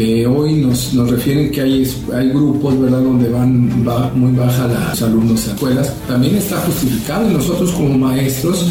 Eh, 0.00 0.24
hoy 0.28 0.54
nos, 0.54 0.94
nos, 0.94 1.10
refieren 1.10 1.50
que 1.50 1.60
hay, 1.60 1.92
hay 2.14 2.28
grupos, 2.28 2.80
¿verdad?, 2.80 3.00
donde 3.00 3.28
van 3.30 3.82
muy 4.14 4.30
baja 4.30 4.68
los 4.68 5.02
alumnos 5.02 5.48
a 5.48 5.54
escuelas. 5.54 5.92
También 6.06 6.36
está 6.36 6.56
justificado 6.58 7.28
y 7.28 7.34
nosotros 7.34 7.72
como 7.72 7.98
maestros 7.98 8.64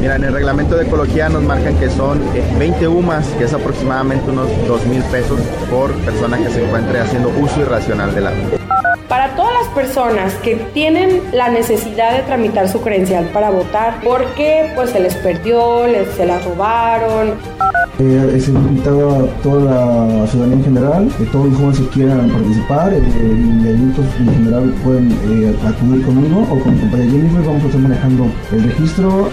Mira, 0.00 0.14
en 0.14 0.22
el 0.22 0.32
reglamento 0.32 0.76
de 0.76 0.84
ecología 0.84 1.28
nos 1.28 1.42
marcan 1.42 1.76
que 1.76 1.90
son 1.90 2.20
20 2.56 2.84
eh, 2.84 2.88
UMAS, 2.88 3.26
que 3.36 3.44
es 3.44 3.52
aproximadamente 3.52 4.30
unos 4.30 4.48
2 4.68 4.86
mil 4.86 5.02
pesos 5.04 5.40
por 5.68 5.92
persona 6.04 6.38
que 6.38 6.48
se 6.50 6.64
encuentre 6.64 7.00
haciendo 7.00 7.30
uso 7.30 7.60
irracional 7.60 8.14
del 8.14 8.28
agua. 8.28 8.58
Para 9.08 9.34
todas 9.34 9.52
las 9.54 9.68
personas 9.74 10.34
que 10.34 10.54
tienen 10.72 11.20
la 11.32 11.48
necesidad 11.48 12.16
de 12.16 12.22
tramitar 12.22 12.68
su 12.68 12.80
credencial 12.80 13.24
para 13.32 13.50
votar, 13.50 14.00
porque 14.04 14.70
pues 14.76 14.90
se 14.90 15.00
les 15.00 15.16
perdió, 15.16 15.88
les, 15.88 16.08
se 16.10 16.26
la 16.26 16.38
robaron, 16.38 17.34
eh, 17.98 18.40
se 18.40 18.52
invitado 18.52 19.10
a 19.10 19.26
toda 19.42 19.64
la 19.64 20.26
ciudadanía 20.28 20.58
en 20.58 20.64
general, 20.64 21.08
que 21.18 21.24
todos 21.26 21.46
los 21.46 21.56
jóvenes 21.56 21.80
que 21.80 21.88
quieran 21.88 22.30
participar 22.30 22.94
eh, 22.94 23.02
y 23.02 23.68
adultos 23.68 24.06
en 24.20 24.34
general 24.34 24.74
pueden 24.84 25.10
eh, 25.10 25.56
acudir 25.66 26.04
conmigo 26.06 26.42
o 26.42 26.60
con 26.60 26.74
mi 26.74 26.80
compañera 26.80 27.10
Jennifer, 27.10 27.42
vamos 27.44 27.64
a 27.64 27.66
estar 27.66 27.80
manejando 27.80 28.30
el 28.52 28.62
registro. 28.62 29.30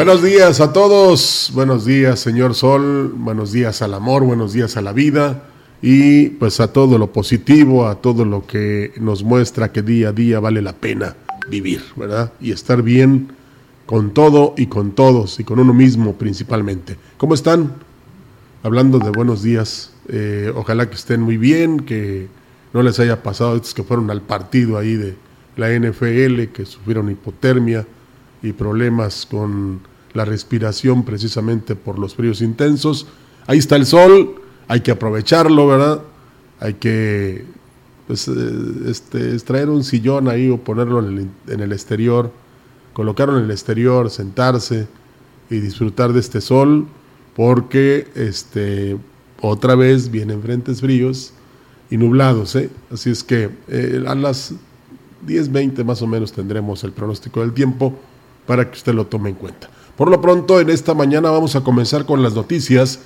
Buenos 0.00 0.22
días 0.22 0.62
a 0.62 0.72
todos, 0.72 1.50
buenos 1.52 1.84
días 1.84 2.18
señor 2.18 2.54
Sol, 2.54 3.12
buenos 3.14 3.52
días 3.52 3.82
al 3.82 3.92
amor, 3.92 4.24
buenos 4.24 4.54
días 4.54 4.78
a 4.78 4.80
la 4.80 4.94
vida 4.94 5.44
y 5.82 6.30
pues 6.30 6.58
a 6.60 6.72
todo 6.72 6.96
lo 6.96 7.12
positivo, 7.12 7.86
a 7.86 7.96
todo 7.96 8.24
lo 8.24 8.46
que 8.46 8.94
nos 8.98 9.22
muestra 9.22 9.72
que 9.72 9.82
día 9.82 10.08
a 10.08 10.12
día 10.12 10.40
vale 10.40 10.62
la 10.62 10.72
pena 10.72 11.16
vivir, 11.50 11.82
¿verdad? 11.96 12.32
Y 12.40 12.52
estar 12.52 12.80
bien 12.80 13.28
con 13.84 14.14
todo 14.14 14.54
y 14.56 14.68
con 14.68 14.92
todos 14.92 15.38
y 15.38 15.44
con 15.44 15.58
uno 15.58 15.74
mismo 15.74 16.14
principalmente. 16.14 16.96
¿Cómo 17.18 17.34
están? 17.34 17.74
Hablando 18.62 19.00
de 19.00 19.10
buenos 19.10 19.42
días, 19.42 19.92
eh, 20.08 20.50
ojalá 20.56 20.88
que 20.88 20.94
estén 20.94 21.20
muy 21.20 21.36
bien, 21.36 21.80
que 21.80 22.26
no 22.72 22.82
les 22.82 22.98
haya 23.00 23.22
pasado 23.22 23.54
estos 23.54 23.74
que 23.74 23.82
fueron 23.82 24.10
al 24.10 24.22
partido 24.22 24.78
ahí 24.78 24.94
de 24.94 25.14
la 25.58 25.68
NFL, 25.68 26.54
que 26.54 26.64
sufrieron 26.64 27.10
hipotermia 27.10 27.86
y 28.42 28.52
problemas 28.52 29.26
con 29.26 29.89
la 30.12 30.24
respiración 30.24 31.04
precisamente 31.04 31.76
por 31.76 31.98
los 31.98 32.14
fríos 32.14 32.40
intensos. 32.40 33.06
Ahí 33.46 33.58
está 33.58 33.76
el 33.76 33.86
sol, 33.86 34.36
hay 34.68 34.80
que 34.80 34.90
aprovecharlo, 34.90 35.66
¿verdad? 35.66 36.02
Hay 36.60 36.74
que 36.74 37.44
pues, 38.06 38.28
eh, 38.28 38.32
este, 38.86 39.32
extraer 39.32 39.68
un 39.68 39.84
sillón 39.84 40.28
ahí 40.28 40.50
o 40.50 40.58
ponerlo 40.58 40.98
en 41.00 41.18
el, 41.46 41.52
en 41.52 41.60
el 41.60 41.72
exterior, 41.72 42.30
colocarlo 42.92 43.38
en 43.38 43.44
el 43.44 43.50
exterior, 43.50 44.10
sentarse 44.10 44.86
y 45.48 45.58
disfrutar 45.58 46.12
de 46.12 46.20
este 46.20 46.40
sol, 46.40 46.86
porque 47.34 48.08
este, 48.14 48.96
otra 49.40 49.74
vez 49.74 50.10
vienen 50.10 50.42
frentes 50.42 50.80
fríos 50.80 51.32
y 51.90 51.96
nublados, 51.96 52.54
¿eh? 52.56 52.70
Así 52.92 53.10
es 53.10 53.24
que 53.24 53.50
eh, 53.68 54.04
a 54.06 54.14
las 54.14 54.52
10.20 55.26 55.84
más 55.84 56.02
o 56.02 56.06
menos 56.06 56.32
tendremos 56.32 56.84
el 56.84 56.92
pronóstico 56.92 57.40
del 57.40 57.52
tiempo 57.52 57.98
para 58.46 58.70
que 58.70 58.76
usted 58.76 58.94
lo 58.94 59.06
tome 59.06 59.30
en 59.30 59.36
cuenta. 59.36 59.70
Por 60.00 60.10
lo 60.10 60.22
pronto, 60.22 60.60
en 60.60 60.70
esta 60.70 60.94
mañana 60.94 61.28
vamos 61.28 61.56
a 61.56 61.60
comenzar 61.60 62.06
con 62.06 62.22
las 62.22 62.32
noticias. 62.32 63.00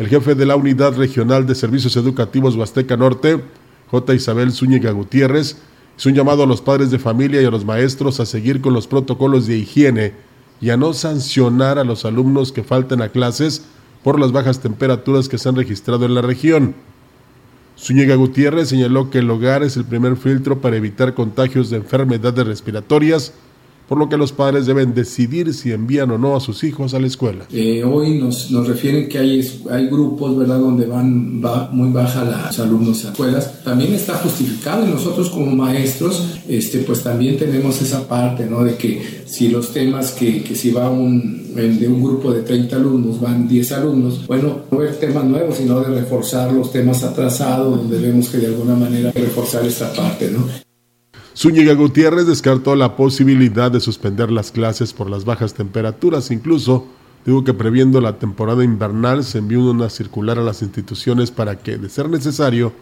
El 0.00 0.08
jefe 0.08 0.34
de 0.34 0.46
la 0.46 0.56
Unidad 0.56 0.96
Regional 0.96 1.46
de 1.46 1.54
Servicios 1.54 1.96
Educativos 1.96 2.56
Huasteca 2.56 2.96
Norte, 2.96 3.40
J. 3.88 4.14
Isabel 4.14 4.50
Zúñiga 4.50 4.90
Gutiérrez, 4.90 5.58
hizo 5.96 6.08
un 6.08 6.16
llamado 6.16 6.42
a 6.42 6.46
los 6.46 6.60
padres 6.60 6.90
de 6.90 6.98
familia 6.98 7.40
y 7.40 7.44
a 7.44 7.52
los 7.52 7.64
maestros 7.64 8.18
a 8.18 8.26
seguir 8.26 8.60
con 8.60 8.74
los 8.74 8.88
protocolos 8.88 9.46
de 9.46 9.58
higiene 9.58 10.14
y 10.60 10.70
a 10.70 10.76
no 10.76 10.92
sancionar 10.92 11.78
a 11.78 11.84
los 11.84 12.04
alumnos 12.04 12.50
que 12.50 12.64
falten 12.64 13.00
a 13.00 13.10
clases 13.10 13.62
por 14.02 14.18
las 14.18 14.32
bajas 14.32 14.58
temperaturas 14.58 15.28
que 15.28 15.38
se 15.38 15.48
han 15.48 15.54
registrado 15.54 16.04
en 16.04 16.16
la 16.16 16.22
región. 16.22 16.74
Zúñiga 17.78 18.16
Gutiérrez 18.16 18.70
señaló 18.70 19.08
que 19.08 19.18
el 19.18 19.30
hogar 19.30 19.62
es 19.62 19.76
el 19.76 19.84
primer 19.84 20.16
filtro 20.16 20.60
para 20.60 20.74
evitar 20.74 21.14
contagios 21.14 21.70
de 21.70 21.76
enfermedades 21.76 22.44
respiratorias 22.44 23.34
por 23.90 23.98
lo 23.98 24.08
que 24.08 24.16
los 24.16 24.30
padres 24.30 24.66
deben 24.66 24.94
decidir 24.94 25.52
si 25.52 25.72
envían 25.72 26.12
o 26.12 26.16
no 26.16 26.36
a 26.36 26.40
sus 26.40 26.62
hijos 26.62 26.94
a 26.94 27.00
la 27.00 27.08
escuela. 27.08 27.46
Eh, 27.52 27.82
hoy 27.82 28.20
nos, 28.20 28.48
nos, 28.52 28.68
refieren 28.68 29.08
que 29.08 29.18
hay, 29.18 29.44
hay 29.68 29.88
grupos, 29.88 30.38
¿verdad?, 30.38 30.60
donde 30.60 30.86
van 30.86 31.40
muy 31.72 31.90
baja 31.90 32.24
los 32.24 32.56
alumnos 32.60 33.04
a 33.04 33.08
escuelas. 33.08 33.64
También 33.64 33.92
está 33.92 34.14
justificado 34.14 34.86
y 34.86 34.90
nosotros 34.90 35.28
como 35.30 35.56
maestros, 35.56 36.38
este, 36.46 36.78
pues 36.78 37.02
también 37.02 37.36
tenemos 37.36 37.82
esa 37.82 38.06
parte, 38.06 38.46
¿no?, 38.46 38.62
de 38.62 38.76
que 38.76 39.24
si 39.26 39.48
los 39.48 39.72
temas 39.72 40.12
que, 40.12 40.44
que 40.44 40.54
si 40.54 40.70
va 40.70 40.88
un, 40.88 41.52
de 41.56 41.88
un 41.88 42.00
grupo 42.00 42.32
de 42.32 42.42
30 42.42 42.76
alumnos, 42.76 43.20
van 43.20 43.48
10 43.48 43.72
alumnos, 43.72 44.24
bueno, 44.28 44.66
no 44.70 44.84
es 44.84 45.00
temas 45.00 45.24
nuevos, 45.24 45.56
sino 45.56 45.80
de 45.80 46.00
reforzar 46.00 46.52
los 46.52 46.70
temas 46.70 47.02
atrasados, 47.02 47.78
donde 47.78 47.98
vemos 47.98 48.28
que 48.28 48.38
de 48.38 48.46
alguna 48.46 48.76
manera 48.76 49.10
reforzar 49.10 49.66
esta 49.66 49.92
parte, 49.92 50.30
¿no? 50.30 50.69
Zúñiga 51.36 51.74
Gutiérrez 51.74 52.26
descartó 52.26 52.74
la 52.74 52.96
posibilidad 52.96 53.70
de 53.70 53.80
suspender 53.80 54.30
las 54.30 54.50
clases 54.50 54.92
por 54.92 55.08
las 55.08 55.24
bajas 55.24 55.54
temperaturas. 55.54 56.30
Incluso 56.30 56.86
dijo 57.24 57.44
que 57.44 57.54
previendo 57.54 58.00
la 58.00 58.18
temporada 58.18 58.64
invernal 58.64 59.24
se 59.24 59.38
envió 59.38 59.60
una 59.70 59.90
circular 59.90 60.38
a 60.38 60.42
las 60.42 60.62
instituciones 60.62 61.30
para 61.30 61.58
que, 61.58 61.78
de 61.78 61.88
ser 61.88 62.08
necesario, 62.08 62.72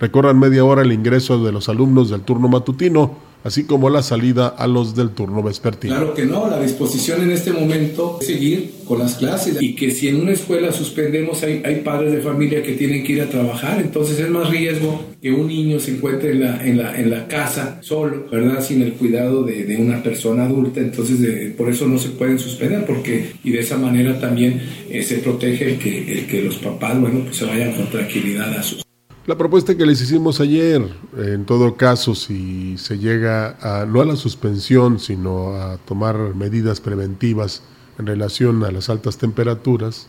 recorran 0.00 0.38
media 0.38 0.64
hora 0.64 0.82
el 0.82 0.92
ingreso 0.92 1.44
de 1.44 1.52
los 1.52 1.68
alumnos 1.68 2.08
del 2.10 2.22
turno 2.22 2.48
matutino 2.48 3.31
así 3.44 3.64
como 3.64 3.90
la 3.90 4.02
salida 4.02 4.48
a 4.48 4.66
los 4.66 4.94
del 4.94 5.10
turno 5.10 5.42
vespertino. 5.42 5.94
Claro 5.94 6.14
que 6.14 6.26
no, 6.26 6.48
la 6.48 6.60
disposición 6.60 7.22
en 7.22 7.30
este 7.30 7.52
momento 7.52 8.18
es 8.20 8.26
seguir 8.26 8.74
con 8.86 8.98
las 8.98 9.14
clases 9.14 9.60
y 9.60 9.74
que 9.74 9.90
si 9.90 10.08
en 10.08 10.20
una 10.20 10.32
escuela 10.32 10.72
suspendemos 10.72 11.42
hay, 11.42 11.62
hay 11.64 11.76
padres 11.76 12.12
de 12.12 12.20
familia 12.20 12.62
que 12.62 12.72
tienen 12.72 13.04
que 13.04 13.12
ir 13.12 13.22
a 13.22 13.28
trabajar, 13.28 13.80
entonces 13.80 14.18
es 14.18 14.28
más 14.28 14.50
riesgo 14.50 15.04
que 15.20 15.32
un 15.32 15.46
niño 15.46 15.78
se 15.80 15.92
encuentre 15.92 16.32
en 16.32 16.40
la, 16.40 16.66
en 16.66 16.78
la, 16.78 16.98
en 16.98 17.10
la 17.10 17.28
casa 17.28 17.78
solo, 17.80 18.26
¿verdad? 18.30 18.62
Sin 18.62 18.82
el 18.82 18.94
cuidado 18.94 19.44
de, 19.44 19.64
de 19.64 19.76
una 19.76 20.02
persona 20.02 20.44
adulta, 20.44 20.80
entonces 20.80 21.52
por 21.56 21.68
eso 21.68 21.86
no 21.86 21.98
se 21.98 22.10
pueden 22.10 22.38
suspender 22.38 22.84
porque 22.84 23.32
y 23.44 23.50
de 23.50 23.60
esa 23.60 23.76
manera 23.78 24.18
también 24.18 24.60
eh, 24.90 25.02
se 25.02 25.18
protege 25.18 25.72
el 25.72 25.78
que, 25.78 26.12
el 26.12 26.26
que 26.26 26.42
los 26.42 26.56
papás, 26.56 27.00
bueno, 27.00 27.20
pues 27.24 27.36
se 27.36 27.44
vayan 27.44 27.72
con 27.72 27.88
tranquilidad 27.90 28.52
a 28.54 28.62
sus 28.62 28.82
La 29.24 29.38
propuesta 29.38 29.76
que 29.76 29.86
les 29.86 30.02
hicimos 30.02 30.40
ayer, 30.40 30.82
en 31.16 31.44
todo 31.44 31.76
caso, 31.76 32.16
si 32.16 32.76
se 32.76 32.98
llega 32.98 33.56
a, 33.60 33.86
no 33.86 34.00
a 34.00 34.04
la 34.04 34.16
suspensión, 34.16 34.98
sino 34.98 35.54
a 35.54 35.76
tomar 35.76 36.34
medidas 36.34 36.80
preventivas 36.80 37.62
en 38.00 38.06
relación 38.06 38.64
a 38.64 38.72
las 38.72 38.90
altas 38.90 39.18
temperaturas, 39.18 40.08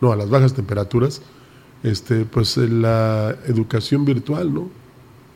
no, 0.00 0.12
a 0.12 0.16
las 0.16 0.30
bajas 0.30 0.54
temperaturas, 0.54 1.22
este, 1.82 2.24
pues 2.24 2.56
la 2.56 3.36
educación 3.48 4.04
virtual, 4.04 4.54
¿no? 4.54 4.68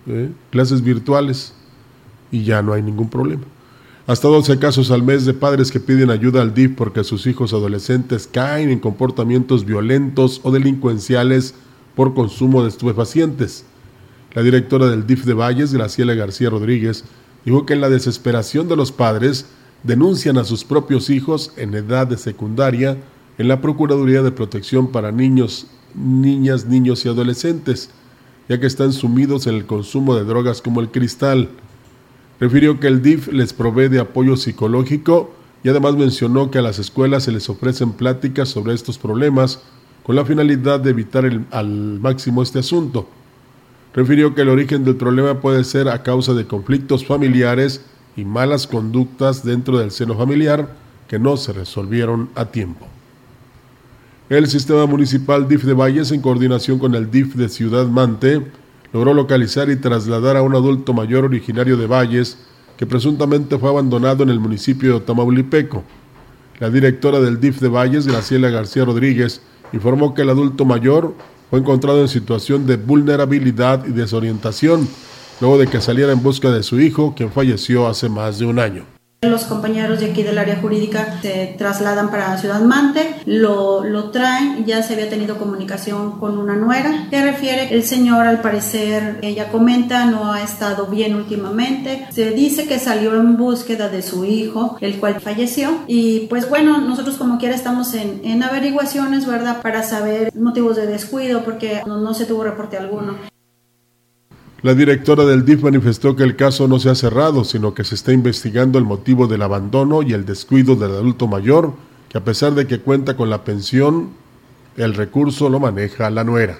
¿Eh? 0.06 0.30
Clases 0.50 0.82
virtuales 0.82 1.52
y 2.30 2.44
ya 2.44 2.62
no 2.62 2.74
hay 2.74 2.82
ningún 2.82 3.10
problema. 3.10 3.42
Hasta 4.06 4.28
12 4.28 4.60
casos 4.60 4.92
al 4.92 5.02
mes 5.02 5.24
de 5.24 5.34
padres 5.34 5.72
que 5.72 5.80
piden 5.80 6.10
ayuda 6.10 6.42
al 6.42 6.54
DIF 6.54 6.76
porque 6.76 7.02
sus 7.02 7.26
hijos 7.26 7.52
adolescentes 7.52 8.28
caen 8.30 8.70
en 8.70 8.78
comportamientos 8.78 9.64
violentos 9.64 10.40
o 10.44 10.52
delincuenciales 10.52 11.56
por 11.96 12.14
consumo 12.14 12.62
de 12.62 12.68
estupefacientes. 12.68 13.64
La 14.34 14.42
directora 14.42 14.86
del 14.86 15.06
DIF 15.06 15.24
de 15.24 15.34
Valles, 15.34 15.72
Graciela 15.72 16.14
García 16.14 16.50
Rodríguez, 16.50 17.04
dijo 17.44 17.66
que 17.66 17.72
en 17.72 17.80
la 17.80 17.88
desesperación 17.88 18.68
de 18.68 18.76
los 18.76 18.92
padres 18.92 19.46
denuncian 19.82 20.36
a 20.36 20.44
sus 20.44 20.62
propios 20.62 21.10
hijos 21.10 21.52
en 21.56 21.74
edad 21.74 22.06
de 22.06 22.18
secundaria 22.18 22.98
en 23.38 23.48
la 23.48 23.60
Procuraduría 23.60 24.22
de 24.22 24.30
Protección 24.30 24.92
para 24.92 25.10
Niños, 25.10 25.68
Niñas, 25.94 26.66
Niños 26.66 27.04
y 27.04 27.08
Adolescentes, 27.08 27.90
ya 28.48 28.60
que 28.60 28.66
están 28.66 28.92
sumidos 28.92 29.46
en 29.46 29.54
el 29.54 29.66
consumo 29.66 30.14
de 30.14 30.24
drogas 30.24 30.60
como 30.60 30.80
el 30.80 30.90
cristal. 30.90 31.48
Refirió 32.38 32.78
que 32.78 32.88
el 32.88 33.02
DIF 33.02 33.28
les 33.28 33.54
provee 33.54 33.88
de 33.88 34.00
apoyo 34.00 34.36
psicológico 34.36 35.30
y 35.64 35.70
además 35.70 35.96
mencionó 35.96 36.50
que 36.50 36.58
a 36.58 36.62
las 36.62 36.78
escuelas 36.78 37.24
se 37.24 37.32
les 37.32 37.48
ofrecen 37.48 37.92
pláticas 37.92 38.50
sobre 38.50 38.74
estos 38.74 38.98
problemas 38.98 39.60
con 40.06 40.14
la 40.14 40.24
finalidad 40.24 40.78
de 40.78 40.90
evitar 40.90 41.28
al 41.50 41.68
máximo 41.98 42.40
este 42.40 42.60
asunto. 42.60 43.08
Refirió 43.92 44.36
que 44.36 44.42
el 44.42 44.50
origen 44.50 44.84
del 44.84 44.94
problema 44.94 45.40
puede 45.40 45.64
ser 45.64 45.88
a 45.88 46.04
causa 46.04 46.32
de 46.32 46.46
conflictos 46.46 47.04
familiares 47.04 47.84
y 48.16 48.24
malas 48.24 48.68
conductas 48.68 49.44
dentro 49.44 49.80
del 49.80 49.90
seno 49.90 50.16
familiar 50.16 50.68
que 51.08 51.18
no 51.18 51.36
se 51.36 51.52
resolvieron 51.52 52.28
a 52.36 52.44
tiempo. 52.44 52.86
El 54.28 54.46
sistema 54.46 54.86
municipal 54.86 55.48
DIF 55.48 55.64
de 55.64 55.74
Valles, 55.74 56.12
en 56.12 56.20
coordinación 56.20 56.78
con 56.78 56.94
el 56.94 57.10
DIF 57.10 57.34
de 57.34 57.48
Ciudad 57.48 57.88
Mante, 57.88 58.46
logró 58.92 59.12
localizar 59.12 59.70
y 59.70 59.76
trasladar 59.76 60.36
a 60.36 60.42
un 60.42 60.54
adulto 60.54 60.94
mayor 60.94 61.24
originario 61.24 61.76
de 61.76 61.88
Valles 61.88 62.38
que 62.76 62.86
presuntamente 62.86 63.58
fue 63.58 63.70
abandonado 63.70 64.22
en 64.22 64.30
el 64.30 64.38
municipio 64.38 65.00
de 65.00 65.00
Tamaulipeco. 65.00 65.82
La 66.60 66.70
directora 66.70 67.18
del 67.18 67.40
DIF 67.40 67.58
de 67.58 67.68
Valles, 67.68 68.06
Graciela 68.06 68.50
García 68.50 68.84
Rodríguez, 68.84 69.42
informó 69.76 70.14
que 70.14 70.22
el 70.22 70.30
adulto 70.30 70.64
mayor 70.64 71.14
fue 71.50 71.60
encontrado 71.60 72.00
en 72.00 72.08
situación 72.08 72.66
de 72.66 72.76
vulnerabilidad 72.76 73.86
y 73.86 73.92
desorientación, 73.92 74.88
luego 75.40 75.58
de 75.58 75.68
que 75.68 75.80
saliera 75.80 76.12
en 76.12 76.22
busca 76.22 76.50
de 76.50 76.62
su 76.62 76.80
hijo, 76.80 77.14
quien 77.16 77.30
falleció 77.30 77.86
hace 77.86 78.08
más 78.08 78.38
de 78.38 78.46
un 78.46 78.58
año. 78.58 78.95
Los 79.28 79.44
compañeros 79.44 80.00
de 80.00 80.10
aquí 80.10 80.22
del 80.22 80.38
área 80.38 80.56
jurídica 80.56 81.18
se 81.22 81.54
trasladan 81.58 82.10
para 82.10 82.36
Ciudad 82.38 82.60
Mante, 82.60 83.16
lo, 83.24 83.84
lo 83.84 84.10
traen, 84.10 84.64
ya 84.64 84.82
se 84.82 84.94
había 84.94 85.08
tenido 85.08 85.38
comunicación 85.38 86.18
con 86.18 86.38
una 86.38 86.56
nuera 86.56 87.08
que 87.10 87.22
refiere, 87.22 87.74
el 87.74 87.84
señor 87.84 88.26
al 88.26 88.40
parecer, 88.40 89.18
ella 89.22 89.48
comenta, 89.48 90.06
no 90.06 90.32
ha 90.32 90.42
estado 90.42 90.86
bien 90.86 91.14
últimamente, 91.14 92.06
se 92.10 92.30
dice 92.30 92.66
que 92.66 92.78
salió 92.78 93.14
en 93.14 93.36
búsqueda 93.36 93.88
de 93.88 94.02
su 94.02 94.24
hijo, 94.24 94.76
el 94.80 94.98
cual 94.98 95.20
falleció, 95.20 95.70
y 95.86 96.26
pues 96.28 96.48
bueno, 96.48 96.80
nosotros 96.80 97.16
como 97.16 97.38
quiera 97.38 97.54
estamos 97.54 97.94
en, 97.94 98.20
en 98.24 98.42
averiguaciones, 98.42 99.26
¿verdad? 99.26 99.62
Para 99.62 99.82
saber 99.82 100.34
motivos 100.34 100.76
de 100.76 100.86
descuido, 100.86 101.42
porque 101.42 101.82
no, 101.86 101.98
no 101.98 102.14
se 102.14 102.26
tuvo 102.26 102.44
reporte 102.44 102.76
alguno. 102.76 103.35
La 104.66 104.74
directora 104.74 105.24
del 105.24 105.44
DIF 105.44 105.62
manifestó 105.62 106.16
que 106.16 106.24
el 106.24 106.34
caso 106.34 106.66
no 106.66 106.80
se 106.80 106.90
ha 106.90 106.96
cerrado, 106.96 107.44
sino 107.44 107.72
que 107.72 107.84
se 107.84 107.94
está 107.94 108.10
investigando 108.10 108.80
el 108.80 108.84
motivo 108.84 109.28
del 109.28 109.42
abandono 109.42 110.02
y 110.02 110.12
el 110.12 110.26
descuido 110.26 110.74
del 110.74 110.90
adulto 110.90 111.28
mayor, 111.28 111.74
que 112.08 112.18
a 112.18 112.24
pesar 112.24 112.52
de 112.54 112.66
que 112.66 112.80
cuenta 112.80 113.16
con 113.16 113.30
la 113.30 113.44
pensión, 113.44 114.10
el 114.76 114.94
recurso 114.94 115.48
lo 115.50 115.60
maneja 115.60 116.10
la 116.10 116.24
nuera. 116.24 116.58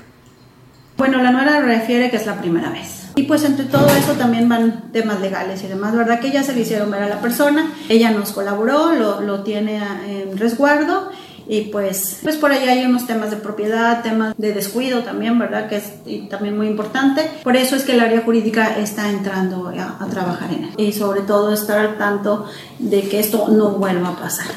Bueno, 0.97 1.21
la 1.21 1.33
nuera 1.33 1.61
refiere 1.63 2.09
que 2.09 2.19
es 2.19 2.27
la 2.27 2.41
primera 2.41 2.71
vez. 2.71 3.09
Y 3.17 3.25
pues 3.25 3.43
entre 3.43 3.65
todo 3.65 3.89
eso 3.89 4.13
también 4.13 4.49
van 4.49 4.93
temas 4.93 5.21
legales 5.21 5.65
y 5.65 5.67
demás, 5.67 5.97
¿verdad? 5.97 6.21
Que 6.21 6.31
ya 6.31 6.45
se 6.45 6.55
le 6.55 6.61
hicieron 6.61 6.93
ver 6.93 7.03
a 7.03 7.09
la 7.09 7.21
persona, 7.21 7.73
ella 7.89 8.13
nos 8.13 8.31
colaboró, 8.31 8.95
lo, 8.95 9.21
lo 9.21 9.43
tiene 9.43 9.81
en 10.07 10.39
resguardo 10.39 11.11
y 11.49 11.63
pues, 11.63 12.21
pues 12.23 12.37
por 12.37 12.51
ahí 12.51 12.69
hay 12.69 12.85
unos 12.85 13.07
temas 13.07 13.31
de 13.31 13.37
propiedad, 13.37 14.03
temas 14.03 14.35
de 14.37 14.53
descuido 14.53 15.03
también, 15.03 15.39
¿verdad? 15.39 15.69
Que 15.69 15.77
es 15.77 16.29
también 16.29 16.57
muy 16.57 16.67
importante. 16.67 17.31
Por 17.45 17.57
eso 17.57 17.77
es 17.77 17.85
que 17.85 17.93
el 17.93 18.01
área 18.01 18.23
jurídica 18.23 18.79
está 18.79 19.11
entrando 19.11 19.69
a, 19.69 20.03
a 20.03 20.07
trabajar 20.07 20.53
en 20.53 20.65
él 20.65 20.71
y 20.77 20.93
sobre 20.93 21.23
todo 21.23 21.53
estar 21.53 21.79
al 21.79 21.99
tanto 21.99 22.47
de 22.79 23.03
que 23.03 23.21
esto 23.21 23.49
no 23.49 23.71
vuelva 23.71 24.09
a 24.09 24.17
pasar. 24.17 24.57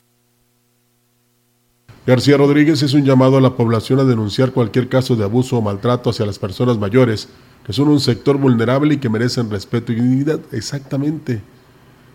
García 2.07 2.38
Rodríguez 2.38 2.81
es 2.81 2.95
un 2.95 3.06
llamado 3.06 3.38
a 3.38 3.42
la 3.42 3.56
población 3.56 4.00
a 4.00 4.03
denunciar 4.03 4.51
cualquier 4.51 4.89
caso 4.89 5.15
de 5.15 5.24
abuso 5.24 5.57
o 5.57 5.62
maltrato 5.62 6.09
hacia 6.09 6.25
las 6.25 6.39
personas 6.39 6.80
mayores, 6.80 7.27
que 7.63 7.71
son 7.71 7.88
un 7.88 8.00
sector 8.00 8.38
vulnerable 8.38 8.95
y 8.95 8.97
que 8.97 9.09
merecen 9.09 9.51
respeto 9.51 9.92
y 9.92 9.95
dignidad. 9.95 10.39
Exactamente. 10.51 11.42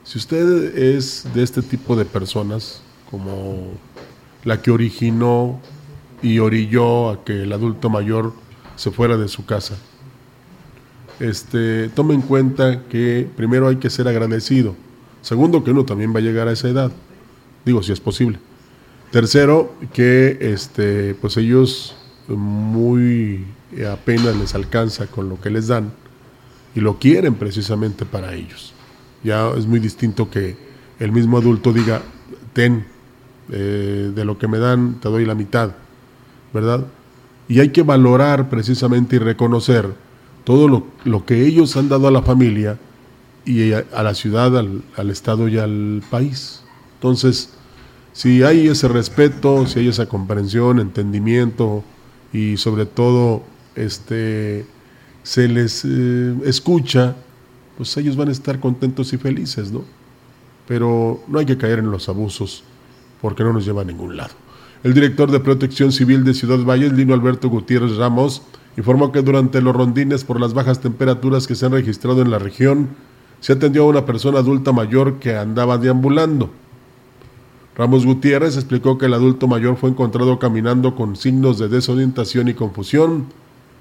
Si 0.02 0.18
usted 0.18 0.76
es 0.76 1.26
de 1.32 1.44
este 1.44 1.62
tipo 1.62 1.94
de 1.94 2.04
personas, 2.04 2.80
como 3.08 3.68
la 4.44 4.62
que 4.62 4.70
originó 4.70 5.60
y 6.22 6.38
orilló 6.38 7.10
a 7.10 7.24
que 7.24 7.42
el 7.42 7.52
adulto 7.52 7.90
mayor 7.90 8.32
se 8.76 8.90
fuera 8.90 9.16
de 9.16 9.28
su 9.28 9.44
casa. 9.44 9.76
Este, 11.20 11.88
tome 11.90 12.14
en 12.14 12.22
cuenta 12.22 12.84
que 12.88 13.28
primero 13.36 13.68
hay 13.68 13.76
que 13.76 13.90
ser 13.90 14.08
agradecido. 14.08 14.74
Segundo, 15.22 15.64
que 15.64 15.70
uno 15.70 15.84
también 15.84 16.14
va 16.14 16.18
a 16.18 16.22
llegar 16.22 16.48
a 16.48 16.52
esa 16.52 16.68
edad. 16.68 16.92
Digo, 17.64 17.82
si 17.82 17.92
es 17.92 18.00
posible. 18.00 18.38
Tercero, 19.10 19.74
que 19.92 20.38
este, 20.40 21.14
pues 21.14 21.36
ellos 21.36 21.96
muy 22.28 23.46
apenas 23.90 24.36
les 24.36 24.54
alcanza 24.54 25.06
con 25.06 25.28
lo 25.28 25.40
que 25.40 25.50
les 25.50 25.66
dan 25.68 25.92
y 26.74 26.80
lo 26.80 26.98
quieren 26.98 27.34
precisamente 27.34 28.04
para 28.04 28.34
ellos. 28.34 28.72
Ya 29.22 29.50
es 29.50 29.66
muy 29.66 29.80
distinto 29.80 30.30
que 30.30 30.56
el 30.98 31.12
mismo 31.12 31.38
adulto 31.38 31.72
diga, 31.72 32.02
ten, 32.52 32.86
eh, 33.50 34.10
de 34.14 34.24
lo 34.24 34.38
que 34.38 34.48
me 34.48 34.58
dan 34.58 35.00
te 35.00 35.08
doy 35.08 35.24
la 35.24 35.34
mitad, 35.34 35.72
¿verdad? 36.52 36.86
Y 37.48 37.60
hay 37.60 37.70
que 37.70 37.82
valorar 37.82 38.48
precisamente 38.48 39.16
y 39.16 39.18
reconocer 39.18 39.92
todo 40.44 40.68
lo, 40.68 40.86
lo 41.04 41.26
que 41.26 41.46
ellos 41.46 41.76
han 41.76 41.88
dado 41.88 42.08
a 42.08 42.10
la 42.10 42.22
familia 42.22 42.78
y 43.44 43.72
a, 43.72 44.02
la 44.02 44.14
ciudad, 44.14 44.56
al, 44.56 44.82
al, 44.96 45.10
Estado 45.10 45.48
y 45.48 45.58
al 45.58 46.02
país. 46.10 46.62
Entonces, 46.94 47.50
si 48.14 48.42
hay 48.42 48.68
ese 48.68 48.88
respeto, 48.88 49.66
si 49.66 49.80
hay 49.80 49.88
esa 49.88 50.06
comprensión, 50.06 50.78
entendimiento 50.80 51.84
y 52.32 52.56
sobre 52.56 52.86
todo 52.86 53.42
este, 53.74 54.64
se 55.22 55.48
les 55.48 55.84
eh, 55.84 56.34
escucha, 56.44 57.16
pues 57.76 57.94
ellos 57.96 58.16
van 58.16 58.28
a 58.28 58.32
estar 58.32 58.60
contentos 58.60 59.12
y 59.12 59.18
felices, 59.18 59.70
¿no? 59.70 59.84
Pero 60.66 61.22
no 61.28 61.38
hay 61.38 61.46
que 61.46 61.58
caer 61.58 61.80
en 61.80 61.90
los 61.90 62.08
abusos 62.08 62.64
porque 63.24 63.42
no 63.42 63.54
nos 63.54 63.64
lleva 63.64 63.80
a 63.80 63.84
ningún 63.86 64.18
lado. 64.18 64.34
El 64.82 64.92
director 64.92 65.30
de 65.30 65.40
Protección 65.40 65.92
Civil 65.92 66.24
de 66.24 66.34
Ciudad 66.34 66.58
Valles, 66.58 66.92
Lino 66.92 67.14
Alberto 67.14 67.48
Gutiérrez 67.48 67.96
Ramos, 67.96 68.42
informó 68.76 69.12
que 69.12 69.22
durante 69.22 69.62
los 69.62 69.74
rondines 69.74 70.24
por 70.24 70.38
las 70.38 70.52
bajas 70.52 70.80
temperaturas 70.80 71.46
que 71.46 71.54
se 71.54 71.64
han 71.64 71.72
registrado 71.72 72.20
en 72.20 72.30
la 72.30 72.38
región, 72.38 72.90
se 73.40 73.54
atendió 73.54 73.84
a 73.84 73.86
una 73.86 74.04
persona 74.04 74.40
adulta 74.40 74.72
mayor 74.72 75.20
que 75.20 75.38
andaba 75.38 75.78
deambulando. 75.78 76.50
Ramos 77.74 78.04
Gutiérrez 78.04 78.56
explicó 78.56 78.98
que 78.98 79.06
el 79.06 79.14
adulto 79.14 79.48
mayor 79.48 79.76
fue 79.76 79.88
encontrado 79.88 80.38
caminando 80.38 80.94
con 80.94 81.16
signos 81.16 81.58
de 81.58 81.68
desorientación 81.68 82.48
y 82.48 82.52
confusión. 82.52 83.28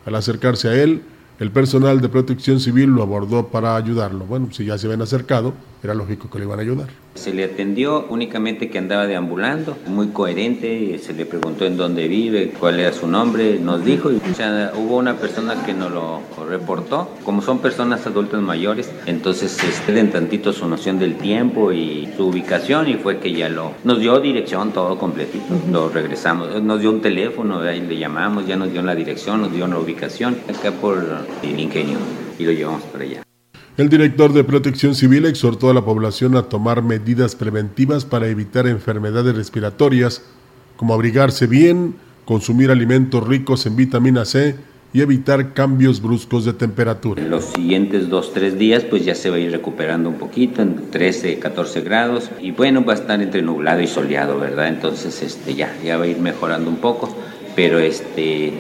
Al 0.06 0.16
acercarse 0.16 0.70
a 0.70 0.82
él, 0.82 1.02
el 1.40 1.52
personal 1.52 2.00
de 2.00 2.08
protección 2.08 2.62
civil 2.62 2.92
lo 2.92 3.04
abordó 3.04 3.50
para 3.50 3.76
ayudarlo. 3.76 4.24
Bueno, 4.24 4.54
si 4.54 4.64
ya 4.64 4.78
se 4.78 4.88
habían 4.88 5.02
acercado, 5.02 5.54
era 5.84 5.94
lógico 5.94 6.30
que 6.30 6.40
le 6.40 6.46
iban 6.46 6.60
a 6.60 6.62
ayudar. 6.62 6.88
Se 7.16 7.34
le 7.34 7.44
atendió 7.44 8.06
únicamente 8.10 8.70
que 8.70 8.78
andaba 8.78 9.06
deambulando, 9.06 9.78
muy 9.88 10.08
coherente, 10.08 10.98
se 10.98 11.14
le 11.14 11.26
preguntó 11.26 11.66
en 11.66 11.78
dónde 11.78 12.08
vive, 12.08 12.54
cuál 12.60 12.80
era 12.80 12.94
su 12.94 13.08
nombre, 13.08 13.60
nos 13.60 13.84
dijo, 13.84 14.12
y, 14.12 14.16
o 14.16 14.34
sea, 14.34 14.72
hubo 14.76 14.98
una 14.98 15.16
persona 15.18 15.64
que 15.66 15.74
nos 15.74 15.92
lo 15.92 16.22
reportó, 16.50 17.10
como 17.24 17.42
son 17.42 17.60
personas 17.60 18.08
adultas 18.08 18.42
mayores, 18.42 18.92
entonces 19.06 19.58
en 19.88 20.12
tantito 20.12 20.54
su 20.54 20.68
noción 20.68 21.00
del 21.00 21.18
tiempo 21.18 21.72
y 21.72 22.10
su 22.18 22.28
ubicación 22.28 22.88
y 22.90 22.96
fue 22.96 23.20
que 23.20 23.34
ya 23.34 23.50
lo, 23.50 23.74
nos 23.84 24.00
dio 24.00 24.20
dirección 24.20 24.72
todo 24.72 24.98
completito, 24.98 25.46
uh 25.50 25.70
-huh. 25.70 25.72
lo 25.72 25.90
regresamos, 25.90 26.62
nos 26.64 26.80
dio 26.80 26.90
un 26.90 27.02
teléfono, 27.02 27.60
ahí 27.60 27.82
le 27.82 27.98
llamamos, 27.98 28.48
ya 28.48 28.56
nos 28.56 28.72
dio 28.72 28.82
la 28.82 28.96
dirección, 28.96 29.42
nos 29.42 29.54
dio 29.54 29.68
la 29.68 29.78
ubicación, 29.78 30.38
acá 30.50 30.72
por 30.72 31.04
el 31.44 31.60
ingenio, 31.60 31.98
y 32.40 32.46
lo 32.46 32.52
llevamos 32.52 32.84
para 32.84 33.04
allá. 33.04 33.23
El 33.76 33.90
director 33.90 34.32
de 34.34 34.44
Protección 34.44 34.94
Civil 34.94 35.26
exhortó 35.26 35.72
a 35.72 35.74
la 35.74 35.84
población 35.84 36.36
a 36.36 36.44
tomar 36.44 36.84
medidas 36.84 37.36
preventivas 37.36 38.06
para 38.06 38.28
evitar 38.28 38.68
enfermedades 38.68 39.36
respiratorias, 39.36 40.22
como 40.78 40.94
abrigarse 40.94 41.48
bien, 41.48 41.96
consumir 42.24 42.70
alimentos 42.70 43.28
ricos 43.28 43.66
en 43.66 43.76
vitamina 43.76 44.26
C 44.26 44.56
y 44.94 45.02
evitar 45.02 45.56
cambios 45.56 46.04
bruscos 46.04 46.46
de 46.46 46.54
temperatura. 46.54 47.20
En 47.20 47.32
los 47.32 47.46
siguientes 47.46 48.10
dos, 48.10 48.32
tres 48.32 48.60
días 48.60 48.84
pues 48.84 49.06
ya 49.06 49.16
se 49.16 49.32
va 49.32 49.38
a 49.38 49.40
ir 49.40 49.50
recuperando 49.50 50.08
un 50.08 50.20
poquito, 50.20 50.62
en 50.62 50.92
13, 50.92 51.40
14 51.40 51.82
grados 51.82 52.30
y 52.40 52.52
bueno, 52.52 52.86
va 52.86 52.94
a 52.94 52.98
estar 52.98 53.20
entre 53.24 53.42
nublado 53.42 53.82
y 53.82 53.88
soleado, 53.88 54.38
¿verdad? 54.38 54.68
Entonces 54.68 55.20
este, 55.24 55.56
ya, 55.56 55.76
ya 55.84 55.98
va 55.98 56.04
a 56.04 56.08
ir 56.08 56.20
mejorando 56.20 56.70
un 56.70 56.78
poco, 56.78 57.10
pero 57.56 57.80
este, 57.80 58.54